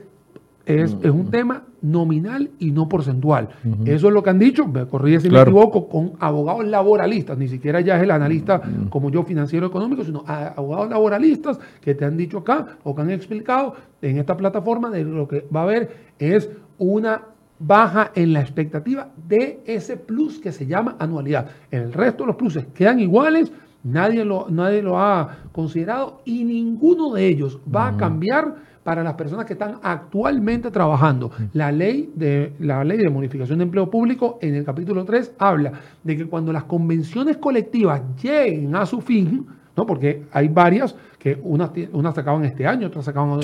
es, 0.68 0.96
es 1.02 1.12
un 1.12 1.32
tema 1.32 1.64
nominal 1.82 2.52
y 2.60 2.72
no 2.72 2.90
porcentual. 2.90 3.50
Eso 3.86 4.08
es 4.08 4.14
lo 4.14 4.22
que 4.22 4.30
han 4.30 4.40
dicho, 4.40 4.68
me 4.68 4.86
corrige 4.86 5.22
si 5.22 5.30
me 5.30 5.42
equivoco, 5.42 5.88
con 5.88 6.14
abogados 6.20 6.66
laboralistas, 6.66 7.38
ni 7.38 7.48
siquiera 7.48 7.80
ya 7.82 7.96
es 7.98 8.04
el 8.04 8.12
analista 8.12 8.62
como 8.90 9.10
yo 9.10 9.24
financiero 9.24 9.68
económico, 9.68 10.04
sino 10.04 10.24
abogados 10.28 10.90
laboralistas 10.90 11.60
que 11.82 11.96
te 11.96 12.04
han 12.04 12.18
dicho 12.18 12.40
acá 12.40 12.78
o 12.84 12.94
que 12.94 13.02
han 13.02 13.12
explicado 13.12 13.76
en 14.02 14.18
esta 14.18 14.36
plataforma 14.36 14.90
de 14.90 15.04
lo 15.04 15.28
que 15.28 15.46
va 15.56 15.62
a 15.62 15.64
haber 15.64 15.90
es 16.20 16.50
una 16.78 17.22
baja 17.60 18.12
en 18.14 18.34
la 18.34 18.42
expectativa 18.42 19.10
de 19.28 19.62
ese 19.66 19.98
plus 19.98 20.40
que 20.40 20.52
se 20.52 20.68
llama 20.68 20.96
anualidad. 21.00 21.50
El 21.72 21.94
resto 21.94 22.24
de 22.24 22.28
los 22.28 22.36
pluses 22.36 22.66
quedan 22.74 23.00
iguales, 23.00 23.52
nadie 23.84 24.26
lo, 24.26 24.48
nadie 24.50 24.82
lo 24.82 25.00
ha 25.00 25.38
considerado 25.52 26.22
y 26.26 26.44
ninguno 26.44 27.14
de 27.14 27.28
ellos 27.28 27.60
va 27.74 27.88
a 27.88 27.98
cambiar 27.98 28.67
para 28.88 29.04
las 29.04 29.16
personas 29.16 29.46
que 29.46 29.52
están 29.52 29.80
actualmente 29.84 30.72
trabajando. 30.72 31.30
La 31.52 31.74
ley 31.74 32.10
de, 32.16 32.54
la 32.60 32.86
ley 32.86 32.98
de 32.98 33.10
modificación 33.10 33.58
de 33.58 33.66
empleo 33.66 33.90
público 33.90 34.40
en 34.42 34.56
el 34.56 34.64
capítulo 34.64 35.04
3 35.04 35.34
habla 35.40 35.74
de 36.02 36.16
que 36.16 36.26
cuando 36.26 36.54
las 36.54 36.64
convenciones 36.64 37.36
colectivas 37.36 38.02
lleguen 38.24 38.74
a 38.78 38.86
su 38.86 39.02
fin, 39.02 39.46
¿no? 39.76 39.86
porque 39.86 40.24
hay 40.32 40.48
varias 40.48 40.96
que 41.28 41.40
unas, 41.44 41.72
unas 41.92 42.16
se 42.16 42.22
acaban 42.22 42.46
este 42.46 42.66
año, 42.66 42.88
otras 42.88 43.06
se 43.06 43.12
acaban 43.12 43.40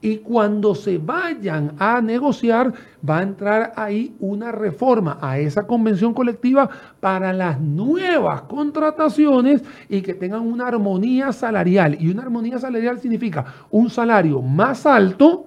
y 0.00 0.18
cuando 0.18 0.74
se 0.74 0.98
vayan 0.98 1.72
a 1.78 2.00
negociar, 2.00 2.72
va 3.08 3.18
a 3.18 3.22
entrar 3.22 3.72
ahí 3.76 4.14
una 4.20 4.52
reforma 4.52 5.18
a 5.20 5.38
esa 5.38 5.66
convención 5.66 6.14
colectiva 6.14 6.68
para 7.00 7.32
las 7.32 7.60
nuevas 7.60 8.42
contrataciones 8.42 9.62
y 9.88 10.00
que 10.00 10.14
tengan 10.14 10.42
una 10.42 10.68
armonía 10.68 11.32
salarial. 11.32 11.96
Y 12.00 12.08
una 12.10 12.22
armonía 12.22 12.58
salarial 12.58 13.00
significa 13.00 13.44
un 13.70 13.90
salario 13.90 14.40
más 14.40 14.86
alto, 14.86 15.46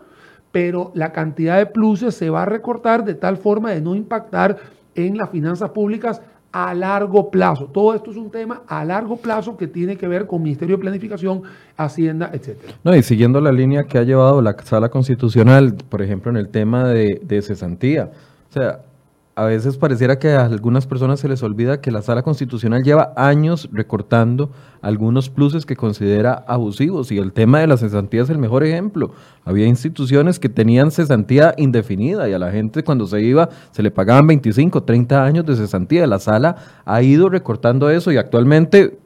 pero 0.52 0.92
la 0.94 1.14
cantidad 1.14 1.58
de 1.58 1.68
pluses 1.68 2.16
se 2.16 2.30
va 2.30 2.44
a 2.44 2.46
recortar 2.46 3.06
de 3.06 3.14
tal 3.14 3.38
forma 3.38 3.72
de 3.72 3.82
no 3.82 3.96
impactar 3.96 4.58
en 4.96 5.18
las 5.18 5.30
finanzas 5.30 5.70
públicas 5.70 6.22
a 6.52 6.74
largo 6.74 7.30
plazo. 7.30 7.66
Todo 7.66 7.94
esto 7.94 8.12
es 8.12 8.18
un 8.18 8.32
tema 8.32 8.64
a 8.68 8.84
largo 8.84 9.18
plazo 9.18 9.56
que 9.56 9.68
tiene 9.68 9.98
que 9.98 10.08
ver 10.08 10.26
con 10.26 10.42
Ministerio 10.42 10.78
de 10.78 10.82
Planificación, 10.82 11.44
Hacienda, 11.78 12.32
etcétera. 12.34 12.74
No, 12.84 12.96
y 12.96 13.04
siguiendo 13.04 13.40
la 13.40 13.52
línea 13.52 13.84
que 13.84 13.98
ha 13.98 14.04
llevado 14.04 14.42
la 14.42 14.56
Sala 14.64 14.90
Constitucional, 14.90 15.76
por 15.90 16.02
ejemplo, 16.02 16.32
en 16.32 16.38
el 16.38 16.50
tema 16.50 16.88
de, 16.88 17.22
de 17.24 17.42
cesantía. 17.42 18.12
O 18.50 18.54
sea, 18.54 18.80
a 19.40 19.46
veces 19.46 19.78
pareciera 19.78 20.20
que 20.20 20.34
a 20.34 20.44
algunas 20.44 20.86
personas 20.86 21.22
se 21.22 21.30
les 21.30 21.42
olvida 21.44 21.80
que 21.80 21.92
la 21.92 22.02
sala 22.02 22.24
constitucional 22.24 22.84
lleva 22.84 23.14
años 23.16 23.70
recortando 23.72 24.50
algunos 24.82 25.30
pluses 25.30 25.66
que 25.66 25.78
considera 25.78 26.44
abusivos 26.46 27.10
y 27.14 27.20
el 27.20 27.32
tema 27.32 27.62
de 27.62 27.68
la 27.68 27.78
cesantía 27.78 28.24
es 28.24 28.30
el 28.30 28.38
mejor 28.38 28.66
ejemplo. 28.66 29.12
Había 29.46 29.66
instituciones 29.66 30.40
que 30.40 30.50
tenían 30.50 30.92
cesantía 30.92 31.54
indefinida 31.56 32.28
y 32.28 32.34
a 32.34 32.40
la 32.40 32.52
gente 32.52 32.84
cuando 32.84 33.08
se 33.08 33.22
iba 33.22 33.48
se 33.72 33.82
le 33.82 33.92
pagaban 33.92 34.28
25, 34.28 34.84
30 34.84 35.24
años 35.24 35.46
de 35.46 35.56
cesantía. 35.56 36.06
La 36.06 36.20
sala 36.20 36.58
ha 36.84 37.02
ido 37.02 37.30
recortando 37.30 37.90
eso 37.90 38.12
y 38.12 38.18
actualmente 38.18 39.00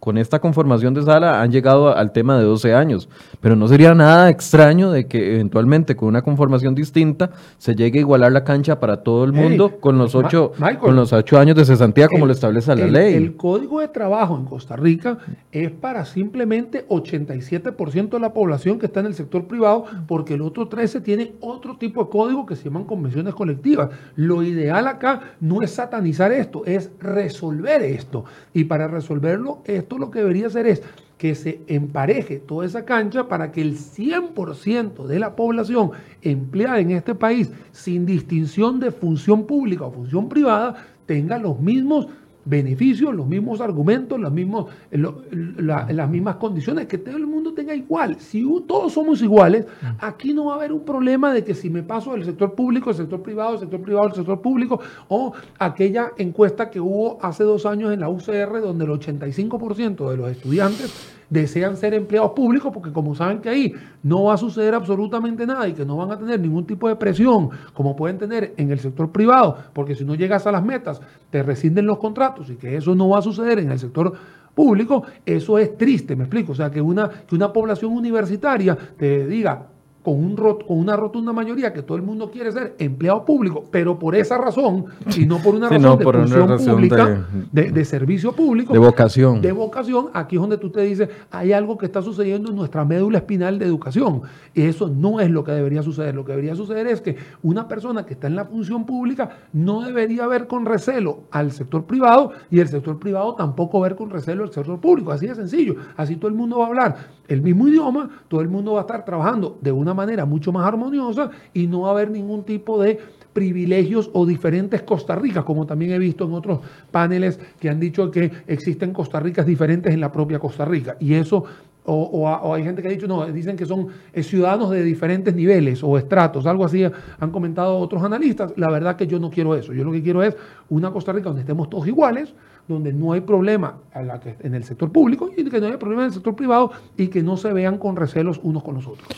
con 0.00 0.16
esta 0.18 0.38
conformación 0.38 0.94
de 0.94 1.02
sala 1.02 1.42
han 1.42 1.50
llegado 1.50 1.96
al 1.96 2.12
tema 2.12 2.38
de 2.38 2.44
12 2.44 2.74
años, 2.74 3.08
pero 3.40 3.56
no 3.56 3.68
sería 3.68 3.94
nada 3.94 4.30
extraño 4.30 4.90
de 4.90 5.06
que 5.06 5.34
eventualmente 5.34 5.96
con 5.96 6.08
una 6.08 6.22
conformación 6.22 6.74
distinta 6.74 7.30
se 7.58 7.74
llegue 7.74 7.98
a 7.98 8.02
igualar 8.02 8.32
la 8.32 8.44
cancha 8.44 8.78
para 8.78 9.02
todo 9.02 9.24
el 9.24 9.32
mundo 9.32 9.80
con 9.80 9.98
los 9.98 10.14
ocho, 10.14 10.52
con 10.80 10.94
los 10.94 11.12
ocho 11.12 11.38
años 11.38 11.56
de 11.56 11.64
cesantía 11.64 12.08
como 12.08 12.26
lo 12.26 12.32
establece 12.32 12.74
la 12.76 12.86
ley. 12.86 13.14
El 13.14 13.36
código 13.36 13.80
de 13.80 13.88
trabajo 13.88 14.36
en 14.36 14.44
Costa 14.44 14.76
Rica 14.76 15.18
es 15.52 15.70
para 15.70 16.04
simplemente 16.04 16.86
87% 16.88 18.10
de 18.10 18.20
la 18.20 18.32
población 18.32 18.78
que 18.78 18.86
está 18.86 19.00
en 19.00 19.06
el 19.06 19.14
sector 19.14 19.46
privado, 19.46 19.84
porque 20.06 20.34
el 20.34 20.42
otro 20.42 20.68
13 20.68 21.00
tiene 21.00 21.32
otro 21.40 21.76
tipo 21.76 22.04
de 22.04 22.10
código 22.10 22.46
que 22.46 22.56
se 22.56 22.64
llaman 22.64 22.84
convenciones 22.84 23.34
colectivas. 23.34 23.90
Lo 24.16 24.42
ideal 24.42 24.86
acá 24.86 25.20
no 25.40 25.62
es 25.62 25.72
satanizar 25.72 26.32
esto, 26.32 26.64
es 26.66 26.90
resolver 27.00 27.82
esto. 27.82 28.24
Y 28.52 28.64
para 28.64 28.88
resolverlo, 28.88 29.58
esto 29.64 29.87
lo 29.96 30.10
que 30.10 30.18
debería 30.18 30.48
hacer 30.48 30.66
es 30.66 30.82
que 31.16 31.34
se 31.34 31.60
empareje 31.66 32.38
toda 32.38 32.66
esa 32.66 32.84
cancha 32.84 33.28
para 33.28 33.50
que 33.50 33.60
el 33.60 33.76
100% 33.76 35.06
de 35.06 35.18
la 35.18 35.34
población 35.34 35.92
empleada 36.22 36.80
en 36.80 36.90
este 36.92 37.14
país, 37.14 37.50
sin 37.72 38.06
distinción 38.06 38.78
de 38.80 38.92
función 38.92 39.46
pública 39.46 39.84
o 39.86 39.92
función 39.92 40.28
privada, 40.28 40.76
tenga 41.06 41.38
los 41.38 41.58
mismos 41.58 42.06
beneficios, 42.48 43.14
los 43.14 43.26
mismos 43.26 43.60
argumentos, 43.60 44.18
los 44.18 44.32
mismos, 44.32 44.66
las 44.90 46.10
mismas 46.10 46.36
condiciones, 46.36 46.86
que 46.86 46.98
todo 46.98 47.16
el 47.16 47.26
mundo 47.26 47.52
tenga 47.52 47.74
igual. 47.74 48.16
Si 48.18 48.46
todos 48.66 48.92
somos 48.92 49.20
iguales, 49.22 49.66
aquí 49.98 50.32
no 50.32 50.46
va 50.46 50.54
a 50.54 50.56
haber 50.56 50.72
un 50.72 50.84
problema 50.84 51.32
de 51.32 51.44
que 51.44 51.54
si 51.54 51.68
me 51.68 51.82
paso 51.82 52.12
del 52.12 52.24
sector 52.24 52.54
público 52.54 52.90
al 52.90 52.96
sector 52.96 53.22
privado, 53.22 53.52
del 53.52 53.60
sector 53.60 53.80
privado 53.80 54.06
al 54.06 54.14
sector 54.14 54.40
público, 54.40 54.80
o 55.08 55.32
aquella 55.58 56.12
encuesta 56.16 56.70
que 56.70 56.80
hubo 56.80 57.18
hace 57.20 57.44
dos 57.44 57.66
años 57.66 57.92
en 57.92 58.00
la 58.00 58.08
UCR, 58.08 58.60
donde 58.60 58.84
el 58.84 58.90
85% 58.92 60.10
de 60.10 60.16
los 60.16 60.30
estudiantes 60.30 61.17
desean 61.30 61.76
ser 61.76 61.94
empleados 61.94 62.32
públicos 62.32 62.72
porque 62.72 62.92
como 62.92 63.14
saben 63.14 63.40
que 63.40 63.48
ahí 63.48 63.74
no 64.02 64.24
va 64.24 64.34
a 64.34 64.36
suceder 64.38 64.74
absolutamente 64.74 65.46
nada 65.46 65.68
y 65.68 65.74
que 65.74 65.84
no 65.84 65.96
van 65.96 66.10
a 66.10 66.18
tener 66.18 66.40
ningún 66.40 66.66
tipo 66.66 66.88
de 66.88 66.96
presión 66.96 67.50
como 67.74 67.94
pueden 67.96 68.18
tener 68.18 68.54
en 68.56 68.70
el 68.70 68.78
sector 68.78 69.10
privado, 69.12 69.58
porque 69.72 69.94
si 69.94 70.04
no 70.04 70.14
llegas 70.14 70.46
a 70.46 70.52
las 70.52 70.64
metas 70.64 71.00
te 71.30 71.42
rescinden 71.42 71.86
los 71.86 71.98
contratos 71.98 72.50
y 72.50 72.56
que 72.56 72.76
eso 72.76 72.94
no 72.94 73.08
va 73.08 73.18
a 73.18 73.22
suceder 73.22 73.58
en 73.58 73.70
el 73.70 73.78
sector 73.78 74.12
público, 74.54 75.04
eso 75.24 75.56
es 75.58 75.76
triste, 75.76 76.16
me 76.16 76.24
explico. 76.24 76.50
O 76.50 76.54
sea, 76.54 76.70
que 76.70 76.80
una, 76.80 77.08
que 77.08 77.36
una 77.36 77.52
población 77.52 77.92
universitaria 77.92 78.76
te 78.96 79.26
diga, 79.28 79.66
con, 80.08 80.24
un 80.24 80.36
con 80.36 80.78
una 80.78 80.96
rotunda 80.96 81.32
mayoría 81.32 81.72
que 81.72 81.82
todo 81.82 81.96
el 81.96 82.02
mundo 82.02 82.30
quiere 82.30 82.50
ser 82.50 82.74
empleado 82.78 83.24
público, 83.26 83.64
pero 83.70 83.98
por 83.98 84.14
esa 84.14 84.38
razón, 84.38 84.86
y 85.16 85.26
no 85.26 85.38
por 85.38 85.54
una 85.54 85.68
razón 85.68 85.98
de 85.98 86.04
función 86.04 86.56
pública, 86.56 87.26
de, 87.52 87.84
servicio 87.84 88.32
público, 88.32 88.72
de 88.72 88.78
vocación. 88.78 89.42
De 89.42 89.52
vocación, 89.52 90.06
aquí 90.14 90.36
es 90.36 90.40
donde 90.40 90.56
tú 90.56 90.70
te 90.70 90.80
dices, 90.80 91.10
hay 91.30 91.52
algo 91.52 91.76
que 91.76 91.84
está 91.84 92.00
sucediendo 92.00 92.50
en 92.50 92.56
nuestra 92.56 92.84
médula 92.84 93.18
espinal 93.18 93.58
de 93.58 93.66
educación. 93.66 94.22
Y 94.54 94.62
eso 94.62 94.88
no 94.88 95.20
es 95.20 95.30
lo 95.30 95.44
que 95.44 95.52
debería 95.52 95.82
suceder. 95.82 96.14
Lo 96.14 96.24
que 96.24 96.32
debería 96.32 96.54
suceder 96.54 96.86
es 96.86 97.00
que 97.00 97.16
una 97.42 97.68
persona 97.68 98.06
que 98.06 98.14
está 98.14 98.28
en 98.28 98.36
la 98.36 98.46
función 98.46 98.86
pública 98.86 99.30
no 99.52 99.82
debería 99.82 100.26
ver 100.26 100.46
con 100.46 100.64
recelo 100.64 101.24
al 101.30 101.52
sector 101.52 101.84
privado 101.84 102.32
y 102.50 102.60
el 102.60 102.68
sector 102.68 102.98
privado 102.98 103.34
tampoco 103.34 103.80
ver 103.80 103.94
con 103.94 104.08
recelo 104.08 104.44
al 104.44 104.52
sector 104.52 104.80
público. 104.80 105.12
Así 105.12 105.26
de 105.26 105.34
sencillo. 105.34 105.76
Así 105.96 106.16
todo 106.16 106.28
el 106.28 106.36
mundo 106.36 106.58
va 106.58 106.64
a 106.64 106.68
hablar 106.68 107.17
el 107.28 107.42
mismo 107.42 107.68
idioma, 107.68 108.08
todo 108.28 108.40
el 108.40 108.48
mundo 108.48 108.72
va 108.72 108.80
a 108.80 108.82
estar 108.82 109.04
trabajando 109.04 109.58
de 109.60 109.70
una 109.70 109.94
manera 109.94 110.24
mucho 110.24 110.50
más 110.50 110.66
armoniosa 110.66 111.30
y 111.52 111.66
no 111.66 111.82
va 111.82 111.88
a 111.88 111.92
haber 111.92 112.10
ningún 112.10 112.42
tipo 112.44 112.82
de 112.82 112.98
privilegios 113.32 114.10
o 114.14 114.26
diferentes 114.26 114.82
Costa 114.82 115.14
Ricas, 115.14 115.44
como 115.44 115.66
también 115.66 115.92
he 115.92 115.98
visto 115.98 116.24
en 116.24 116.32
otros 116.32 116.60
paneles 116.90 117.38
que 117.60 117.68
han 117.68 117.78
dicho 117.78 118.10
que 118.10 118.32
existen 118.46 118.92
Costa 118.92 119.20
Ricas 119.20 119.46
diferentes 119.46 119.92
en 119.92 120.00
la 120.00 120.10
propia 120.10 120.38
Costa 120.38 120.64
Rica. 120.64 120.96
Y 120.98 121.14
eso, 121.14 121.44
o, 121.84 122.54
hay 122.54 122.64
gente 122.64 122.82
que 122.82 122.88
ha 122.88 122.90
dicho, 122.90 123.06
no, 123.06 123.26
dicen 123.26 123.56
que 123.56 123.64
son 123.64 123.88
eh, 124.12 124.22
ciudadanos 124.22 124.70
de 124.70 124.82
diferentes 124.82 125.34
niveles 125.34 125.84
o 125.84 125.96
estratos, 125.96 126.46
algo 126.46 126.64
así 126.64 126.84
han 126.84 127.30
comentado 127.30 127.78
otros 127.78 128.02
analistas. 128.02 128.54
La 128.56 128.70
verdad 128.70 128.96
que 128.96 129.06
yo 129.06 129.20
no 129.20 129.30
quiero 129.30 129.54
eso. 129.54 129.72
Yo 129.72 129.84
lo 129.84 129.92
que 129.92 130.02
quiero 130.02 130.22
es 130.22 130.36
una 130.68 130.90
Costa 130.90 131.12
Rica 131.12 131.28
donde 131.28 131.42
estemos 131.42 131.70
todos 131.70 131.86
iguales, 131.86 132.34
donde 132.68 132.92
no 132.92 133.12
hay 133.12 133.22
problema 133.22 133.78
en 133.94 134.54
el 134.54 134.62
sector 134.64 134.92
público 134.92 135.30
y 135.36 135.48
que 135.48 135.60
no 135.60 135.66
hay 135.66 135.76
problema 135.78 136.02
en 136.02 136.08
el 136.08 136.12
sector 136.12 136.36
privado 136.36 136.70
y 136.96 137.08
que 137.08 137.22
no 137.22 137.36
se 137.36 137.52
vean 137.52 137.78
con 137.78 137.96
recelos 137.96 138.38
unos 138.42 138.62
con 138.62 138.74
los 138.74 138.86
otros. 138.86 139.08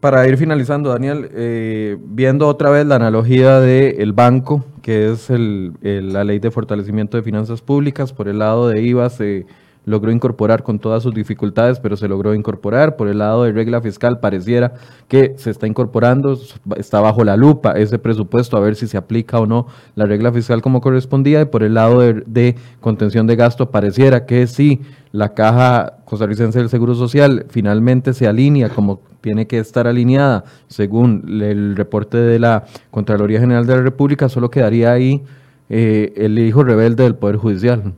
Para 0.00 0.28
ir 0.28 0.36
finalizando, 0.36 0.90
Daniel, 0.90 1.30
eh, 1.32 1.96
viendo 1.98 2.46
otra 2.46 2.68
vez 2.68 2.84
la 2.84 2.96
analogía 2.96 3.60
del 3.60 4.12
banco, 4.12 4.62
que 4.82 5.10
es 5.10 5.30
la 5.30 6.24
ley 6.24 6.40
de 6.40 6.50
fortalecimiento 6.50 7.16
de 7.16 7.22
finanzas 7.22 7.62
públicas, 7.62 8.12
por 8.12 8.28
el 8.28 8.40
lado 8.40 8.68
de 8.68 8.82
IVA 8.82 9.08
se 9.08 9.46
logró 9.84 10.10
incorporar 10.10 10.62
con 10.62 10.78
todas 10.78 11.02
sus 11.02 11.14
dificultades, 11.14 11.80
pero 11.80 11.96
se 11.96 12.08
logró 12.08 12.34
incorporar. 12.34 12.96
Por 12.96 13.08
el 13.08 13.18
lado 13.18 13.44
de 13.44 13.52
regla 13.52 13.80
fiscal 13.80 14.20
pareciera 14.20 14.74
que 15.08 15.34
se 15.36 15.50
está 15.50 15.66
incorporando, 15.66 16.38
está 16.76 17.00
bajo 17.00 17.24
la 17.24 17.36
lupa 17.36 17.72
ese 17.72 17.98
presupuesto 17.98 18.56
a 18.56 18.60
ver 18.60 18.76
si 18.76 18.86
se 18.86 18.96
aplica 18.96 19.38
o 19.38 19.46
no 19.46 19.66
la 19.94 20.06
regla 20.06 20.32
fiscal 20.32 20.62
como 20.62 20.80
correspondía. 20.80 21.42
Y 21.42 21.46
por 21.46 21.62
el 21.62 21.74
lado 21.74 22.00
de, 22.00 22.56
contención 22.80 23.26
de 23.26 23.36
gasto 23.36 23.70
pareciera 23.70 24.26
que 24.26 24.46
si 24.46 24.80
la 25.12 25.34
caja 25.34 25.98
costarricense 26.04 26.58
del 26.58 26.68
Seguro 26.68 26.94
Social 26.94 27.46
finalmente 27.48 28.14
se 28.14 28.26
alinea 28.26 28.68
como 28.68 29.00
tiene 29.20 29.46
que 29.46 29.58
estar 29.58 29.86
alineada 29.86 30.44
según 30.66 31.40
el 31.40 31.76
reporte 31.76 32.18
de 32.18 32.38
la 32.38 32.64
Contraloría 32.90 33.40
General 33.40 33.66
de 33.66 33.76
la 33.76 33.82
República, 33.82 34.28
solo 34.28 34.50
quedaría 34.50 34.92
ahí 34.92 35.22
eh, 35.70 36.12
el 36.16 36.38
hijo 36.38 36.62
rebelde 36.62 37.04
del 37.04 37.14
Poder 37.14 37.36
Judicial. 37.36 37.94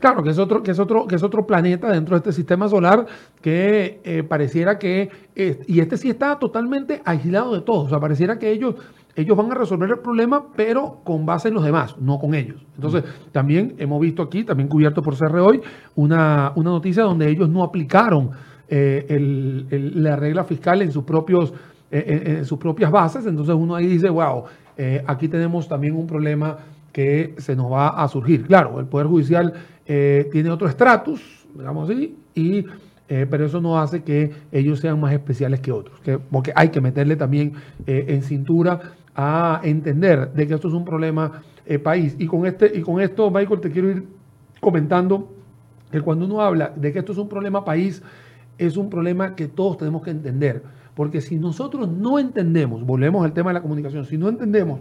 Claro, 0.00 0.22
que 0.22 0.30
es 0.30 0.38
otro, 0.38 0.62
que 0.62 0.70
es 0.70 0.78
otro, 0.78 1.06
que 1.06 1.14
es 1.14 1.22
otro 1.22 1.46
planeta 1.46 1.92
dentro 1.92 2.16
de 2.16 2.18
este 2.18 2.32
sistema 2.32 2.68
solar 2.68 3.06
que 3.42 4.00
eh, 4.02 4.22
pareciera 4.22 4.78
que, 4.78 5.10
y 5.36 5.80
este 5.80 5.98
sí 5.98 6.08
está 6.08 6.38
totalmente 6.38 7.02
aislado 7.04 7.54
de 7.54 7.60
todo, 7.60 7.82
o 7.82 7.88
sea, 7.88 8.00
pareciera 8.00 8.38
que 8.38 8.50
ellos, 8.50 8.76
ellos 9.14 9.36
van 9.36 9.52
a 9.52 9.54
resolver 9.54 9.90
el 9.90 9.98
problema, 9.98 10.46
pero 10.56 11.00
con 11.04 11.26
base 11.26 11.48
en 11.48 11.54
los 11.54 11.64
demás, 11.64 11.98
no 11.98 12.18
con 12.18 12.34
ellos. 12.34 12.64
Entonces, 12.76 13.04
también 13.30 13.74
hemos 13.76 14.00
visto 14.00 14.22
aquí, 14.22 14.42
también 14.42 14.70
cubierto 14.70 15.02
por 15.02 15.18
CR 15.18 15.38
hoy, 15.38 15.60
una, 15.96 16.54
noticia 16.56 17.02
donde 17.02 17.28
ellos 17.28 17.50
no 17.50 17.62
aplicaron 17.62 18.30
eh, 18.70 19.66
la 19.94 20.16
regla 20.16 20.44
fiscal 20.44 20.80
en 20.80 20.92
sus 20.92 21.04
propios 21.04 21.52
en, 21.92 22.44
sus 22.44 22.56
propias 22.56 22.90
bases, 22.90 23.26
entonces 23.26 23.52
uno 23.54 23.74
ahí 23.74 23.86
dice, 23.88 24.08
wow, 24.08 24.44
aquí 25.08 25.26
tenemos 25.26 25.66
también 25.68 25.96
un 25.96 26.06
problema 26.06 26.56
que 26.92 27.34
se 27.38 27.56
nos 27.56 27.70
va 27.70 27.88
a 27.88 28.08
surgir. 28.08 28.46
Claro, 28.46 28.78
el 28.80 28.86
Poder 28.86 29.06
Judicial 29.06 29.54
tiene 30.30 30.50
otro 30.50 30.68
estatus, 30.68 31.46
digamos 31.54 31.90
así, 31.90 32.16
y 32.34 32.64
pero 33.08 33.44
eso 33.44 33.60
no 33.60 33.80
hace 33.80 34.04
que 34.04 34.30
ellos 34.52 34.78
sean 34.78 35.00
más 35.00 35.12
especiales 35.12 35.58
que 35.58 35.72
otros, 35.72 36.00
porque 36.30 36.52
hay 36.54 36.68
que 36.68 36.80
meterle 36.80 37.16
también 37.16 37.54
en 37.86 38.22
cintura 38.22 38.80
a 39.16 39.60
entender 39.64 40.32
de 40.32 40.46
que 40.46 40.54
esto 40.54 40.68
es 40.68 40.74
un 40.74 40.84
problema 40.84 41.42
país. 41.82 42.14
Y 42.18 42.26
con, 42.26 42.46
este, 42.46 42.70
y 42.78 42.82
con 42.82 43.00
esto, 43.00 43.30
Michael, 43.30 43.60
te 43.60 43.70
quiero 43.70 43.90
ir 43.90 44.06
comentando 44.60 45.28
que 45.90 46.00
cuando 46.00 46.26
uno 46.26 46.40
habla 46.40 46.72
de 46.76 46.92
que 46.92 47.00
esto 47.00 47.10
es 47.10 47.18
un 47.18 47.28
problema 47.28 47.64
país, 47.64 48.00
es 48.58 48.76
un 48.76 48.90
problema 48.90 49.34
que 49.34 49.48
todos 49.48 49.78
tenemos 49.78 50.02
que 50.02 50.10
entender. 50.10 50.62
Porque 50.94 51.20
si 51.20 51.36
nosotros 51.36 51.88
no 51.88 52.18
entendemos, 52.18 52.84
volvemos 52.84 53.24
al 53.24 53.32
tema 53.32 53.50
de 53.50 53.54
la 53.54 53.62
comunicación, 53.62 54.04
si 54.04 54.18
no 54.18 54.28
entendemos 54.28 54.80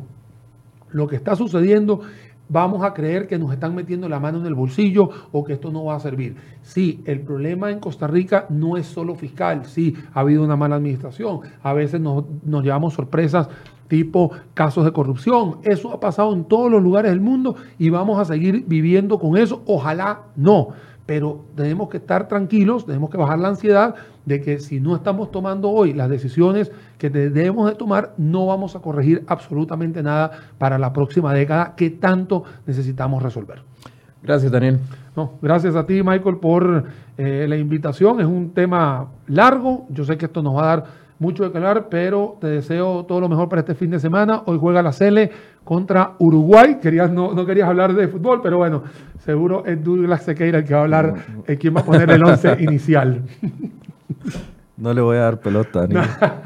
lo 0.92 1.08
que 1.08 1.16
está 1.16 1.36
sucediendo, 1.36 2.02
vamos 2.50 2.84
a 2.84 2.94
creer 2.94 3.28
que 3.28 3.40
nos 3.40 3.54
están 3.54 3.76
metiendo 3.76 4.10
la 4.10 4.20
mano 4.20 4.40
en 4.40 4.46
el 4.46 4.56
bolsillo 4.56 5.10
o 5.32 5.44
que 5.44 5.54
esto 5.54 5.72
no 5.72 5.86
va 5.86 5.96
a 5.96 6.00
servir. 6.00 6.36
Sí, 6.62 7.02
el 7.06 7.22
problema 7.22 7.72
en 7.72 7.80
Costa 7.80 8.08
Rica 8.08 8.48
no 8.50 8.76
es 8.76 8.88
solo 8.88 9.16
fiscal, 9.16 9.66
sí, 9.66 9.96
ha 10.14 10.20
habido 10.22 10.44
una 10.44 10.56
mala 10.56 10.76
administración, 10.76 11.42
a 11.64 11.74
veces 11.74 12.02
nos, 12.02 12.26
nos 12.44 12.64
llevamos 12.64 12.94
sorpresas 12.94 13.48
tipo 13.88 14.32
casos 14.54 14.86
de 14.86 14.94
corrupción. 14.94 15.58
Eso 15.64 15.92
ha 15.92 16.00
pasado 16.00 16.32
en 16.34 16.46
todos 16.46 16.72
los 16.72 16.82
lugares 16.82 17.12
del 17.12 17.22
mundo 17.22 17.56
y 17.78 17.90
vamos 17.90 18.20
a 18.20 18.26
seguir 18.26 18.64
viviendo 18.68 19.20
con 19.20 19.36
eso. 19.36 19.64
Ojalá 19.66 20.22
no, 20.36 20.70
pero 21.10 21.44
tenemos 21.56 21.90
que 21.90 21.98
estar 21.98 22.28
tranquilos, 22.28 22.86
tenemos 22.86 23.10
que 23.10 23.18
bajar 23.18 23.40
la 23.40 23.48
ansiedad 23.48 23.96
de 24.26 24.42
que 24.42 24.60
si 24.60 24.80
no 24.80 24.96
estamos 24.96 25.32
tomando 25.32 25.72
hoy 25.72 25.92
las 25.92 26.08
decisiones 26.08 26.72
que 27.00 27.10
debemos 27.10 27.68
de 27.68 27.76
tomar, 27.76 28.14
no 28.18 28.46
vamos 28.46 28.76
a 28.76 28.80
corregir 28.80 29.24
absolutamente 29.26 30.04
nada 30.04 30.30
para 30.60 30.78
la 30.78 30.94
próxima 30.94 31.34
década 31.34 31.74
que 31.76 31.90
tanto 31.90 32.44
necesitamos 32.68 33.24
resolver. 33.24 33.64
Gracias, 34.22 34.52
Daniel. 34.52 34.82
No, 35.16 35.40
gracias 35.42 35.76
a 35.76 35.84
ti, 35.88 36.04
Michael, 36.04 36.38
por 36.38 36.84
eh, 37.18 37.48
la 37.50 37.58
invitación. 37.58 38.20
Es 38.20 38.28
un 38.28 38.52
tema 38.52 39.08
largo. 39.26 39.88
Yo 39.90 40.06
sé 40.06 40.16
que 40.16 40.28
esto 40.28 40.44
nos 40.44 40.58
va 40.58 40.62
a 40.62 40.76
dar 40.76 40.86
mucho 41.20 41.48
de 41.48 41.58
hablar, 41.58 41.88
pero 41.90 42.38
te 42.40 42.48
deseo 42.48 43.06
todo 43.06 43.20
lo 43.20 43.30
mejor 43.30 43.50
para 43.50 43.60
este 43.60 43.76
fin 43.76 43.92
de 43.92 44.00
semana. 44.00 44.44
Hoy 44.46 44.58
juega 44.60 44.82
la 44.82 44.94
Cele 44.94 45.32
contra 45.64 46.14
Uruguay. 46.18 46.80
Querías, 46.82 47.12
no, 47.12 47.34
no 47.34 47.46
querías 47.46 47.68
hablar 47.68 47.94
de 47.94 48.08
fútbol, 48.08 48.42
pero 48.42 48.58
bueno, 48.58 48.84
seguro 49.20 49.66
es 49.66 49.84
Douglas 49.84 50.24
Sequeira 50.24 50.60
el 50.60 50.64
que 50.64 50.74
va 50.74 50.80
a 50.80 50.84
hablar, 50.84 51.16
el 51.46 51.60
quién 51.60 51.76
va 51.76 51.82
a 51.82 51.86
poner 51.86 52.10
el 52.10 52.24
once 52.24 52.56
inicial. 52.60 53.22
No 54.80 54.94
le 54.94 55.02
voy 55.02 55.18
a 55.18 55.22
dar 55.22 55.42
pelota. 55.42 55.88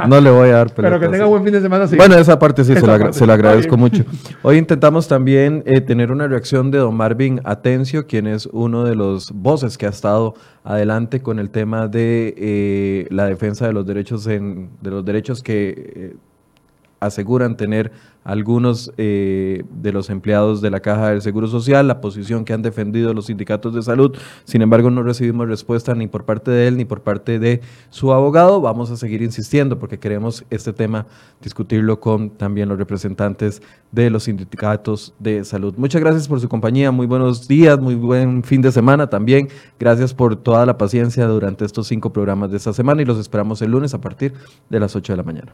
no 0.08 0.20
le 0.20 0.32
voy 0.32 0.50
a 0.50 0.54
dar 0.54 0.74
pelota. 0.74 0.96
Pero 0.96 1.00
que 1.00 1.08
tenga 1.08 1.26
buen 1.26 1.44
fin 1.44 1.54
de 1.54 1.62
semana. 1.62 1.88
Sí. 1.88 1.96
Bueno, 1.96 2.16
esa 2.16 2.40
parte 2.40 2.64
sí, 2.64 2.74
se, 2.74 2.86
la, 3.28 3.34
agradezco 3.34 3.78
mucho. 3.78 4.04
Hoy 4.42 4.58
intentamos 4.58 5.08
también 5.08 5.64
eh, 5.68 5.82
tener 5.82 6.12
una 6.12 6.28
reacción 6.28 6.72
de 6.72 6.80
don 6.80 6.96
Marvin 6.96 7.42
Atencio, 7.44 8.08
quien 8.08 8.26
es 8.26 8.48
uno 8.48 8.84
de 8.86 8.96
los 8.96 9.32
voces 9.32 9.78
que 9.78 9.86
ha 9.86 9.90
estado 9.90 10.34
adelante 10.64 11.22
con 11.22 11.38
el 11.38 11.52
tema 11.52 11.88
de 11.88 12.34
eh, 12.36 13.08
la 13.12 13.28
defensa 13.28 13.68
de 13.68 13.74
los 13.74 13.86
derechos, 13.86 14.26
en, 14.26 14.70
de 14.82 14.90
los 14.90 15.06
derechos 15.06 15.44
que 15.44 15.94
eh, 15.96 16.16
aseguran 17.06 17.58
tener 17.58 17.91
algunos 18.24 18.91
eh, 18.97 19.64
de 19.70 19.91
los 19.91 20.10
empleados 20.10 20.62
de 20.62 20.70
la 20.70 20.80
Caja 20.80 21.10
del 21.10 21.22
Seguro 21.22 21.47
Social, 21.47 21.88
la 21.88 22.01
posición 22.01 22.45
que 22.45 22.54
han 22.54 22.62
defendido 22.62 23.14
los 23.14 23.26
sindicatos 23.26 23.74
de 23.74 23.82
salud. 23.82 24.16
Sin 24.45 24.62
embargo, 24.62 24.89
no 24.89 25.04
recibimos 25.04 25.47
respuesta 25.47 25.93
ni 25.93 26.08
por 26.08 26.26
parte 26.26 26.51
de 26.51 26.68
él 26.68 26.78
ni 26.78 26.86
por 26.86 27.01
parte 27.01 27.39
de 27.39 27.62
su 27.89 28.14
abogado. 28.14 28.62
Vamos 28.62 28.91
a 28.91 28.97
seguir 28.97 29.22
insistiendo 29.22 29.78
porque 29.78 29.99
queremos 29.99 30.45
este 30.49 30.74
tema 30.74 31.06
discutirlo 31.41 31.99
con 31.99 32.30
también 32.30 32.70
los 32.70 32.78
representantes 32.78 33.62
de 33.91 34.10
los 34.10 34.24
sindicatos 34.24 35.14
de 35.20 35.43
salud. 35.43 35.74
Muchas 35.78 36.01
gracias 36.01 36.28
por 36.28 36.39
su 36.39 36.47
compañía, 36.47 36.91
muy 36.91 37.08
buenos 37.08 37.47
días, 37.47 37.80
muy 37.80 37.95
buen 37.95 38.43
fin 38.43 38.62
de 38.62 38.72
semana 38.72 39.10
también. 39.10 39.49
Gracias 39.80 40.14
por 40.14 40.36
toda 40.36 40.66
la 40.66 40.78
paciencia 40.78 41.28
durante 41.28 41.66
estos 41.66 41.88
cinco 41.88 42.14
programas 42.14 42.51
de 42.51 42.58
esta 42.58 42.74
semana 42.74 43.01
y 43.01 43.06
los 43.06 43.20
esperamos 43.20 43.62
el 43.62 43.72
lunes 43.72 43.93
a 43.93 44.01
partir 44.01 44.34
de 44.70 44.80
las 44.80 44.95
8 44.95 45.14
de 45.14 45.18
la 45.18 45.24
mañana. 45.24 45.54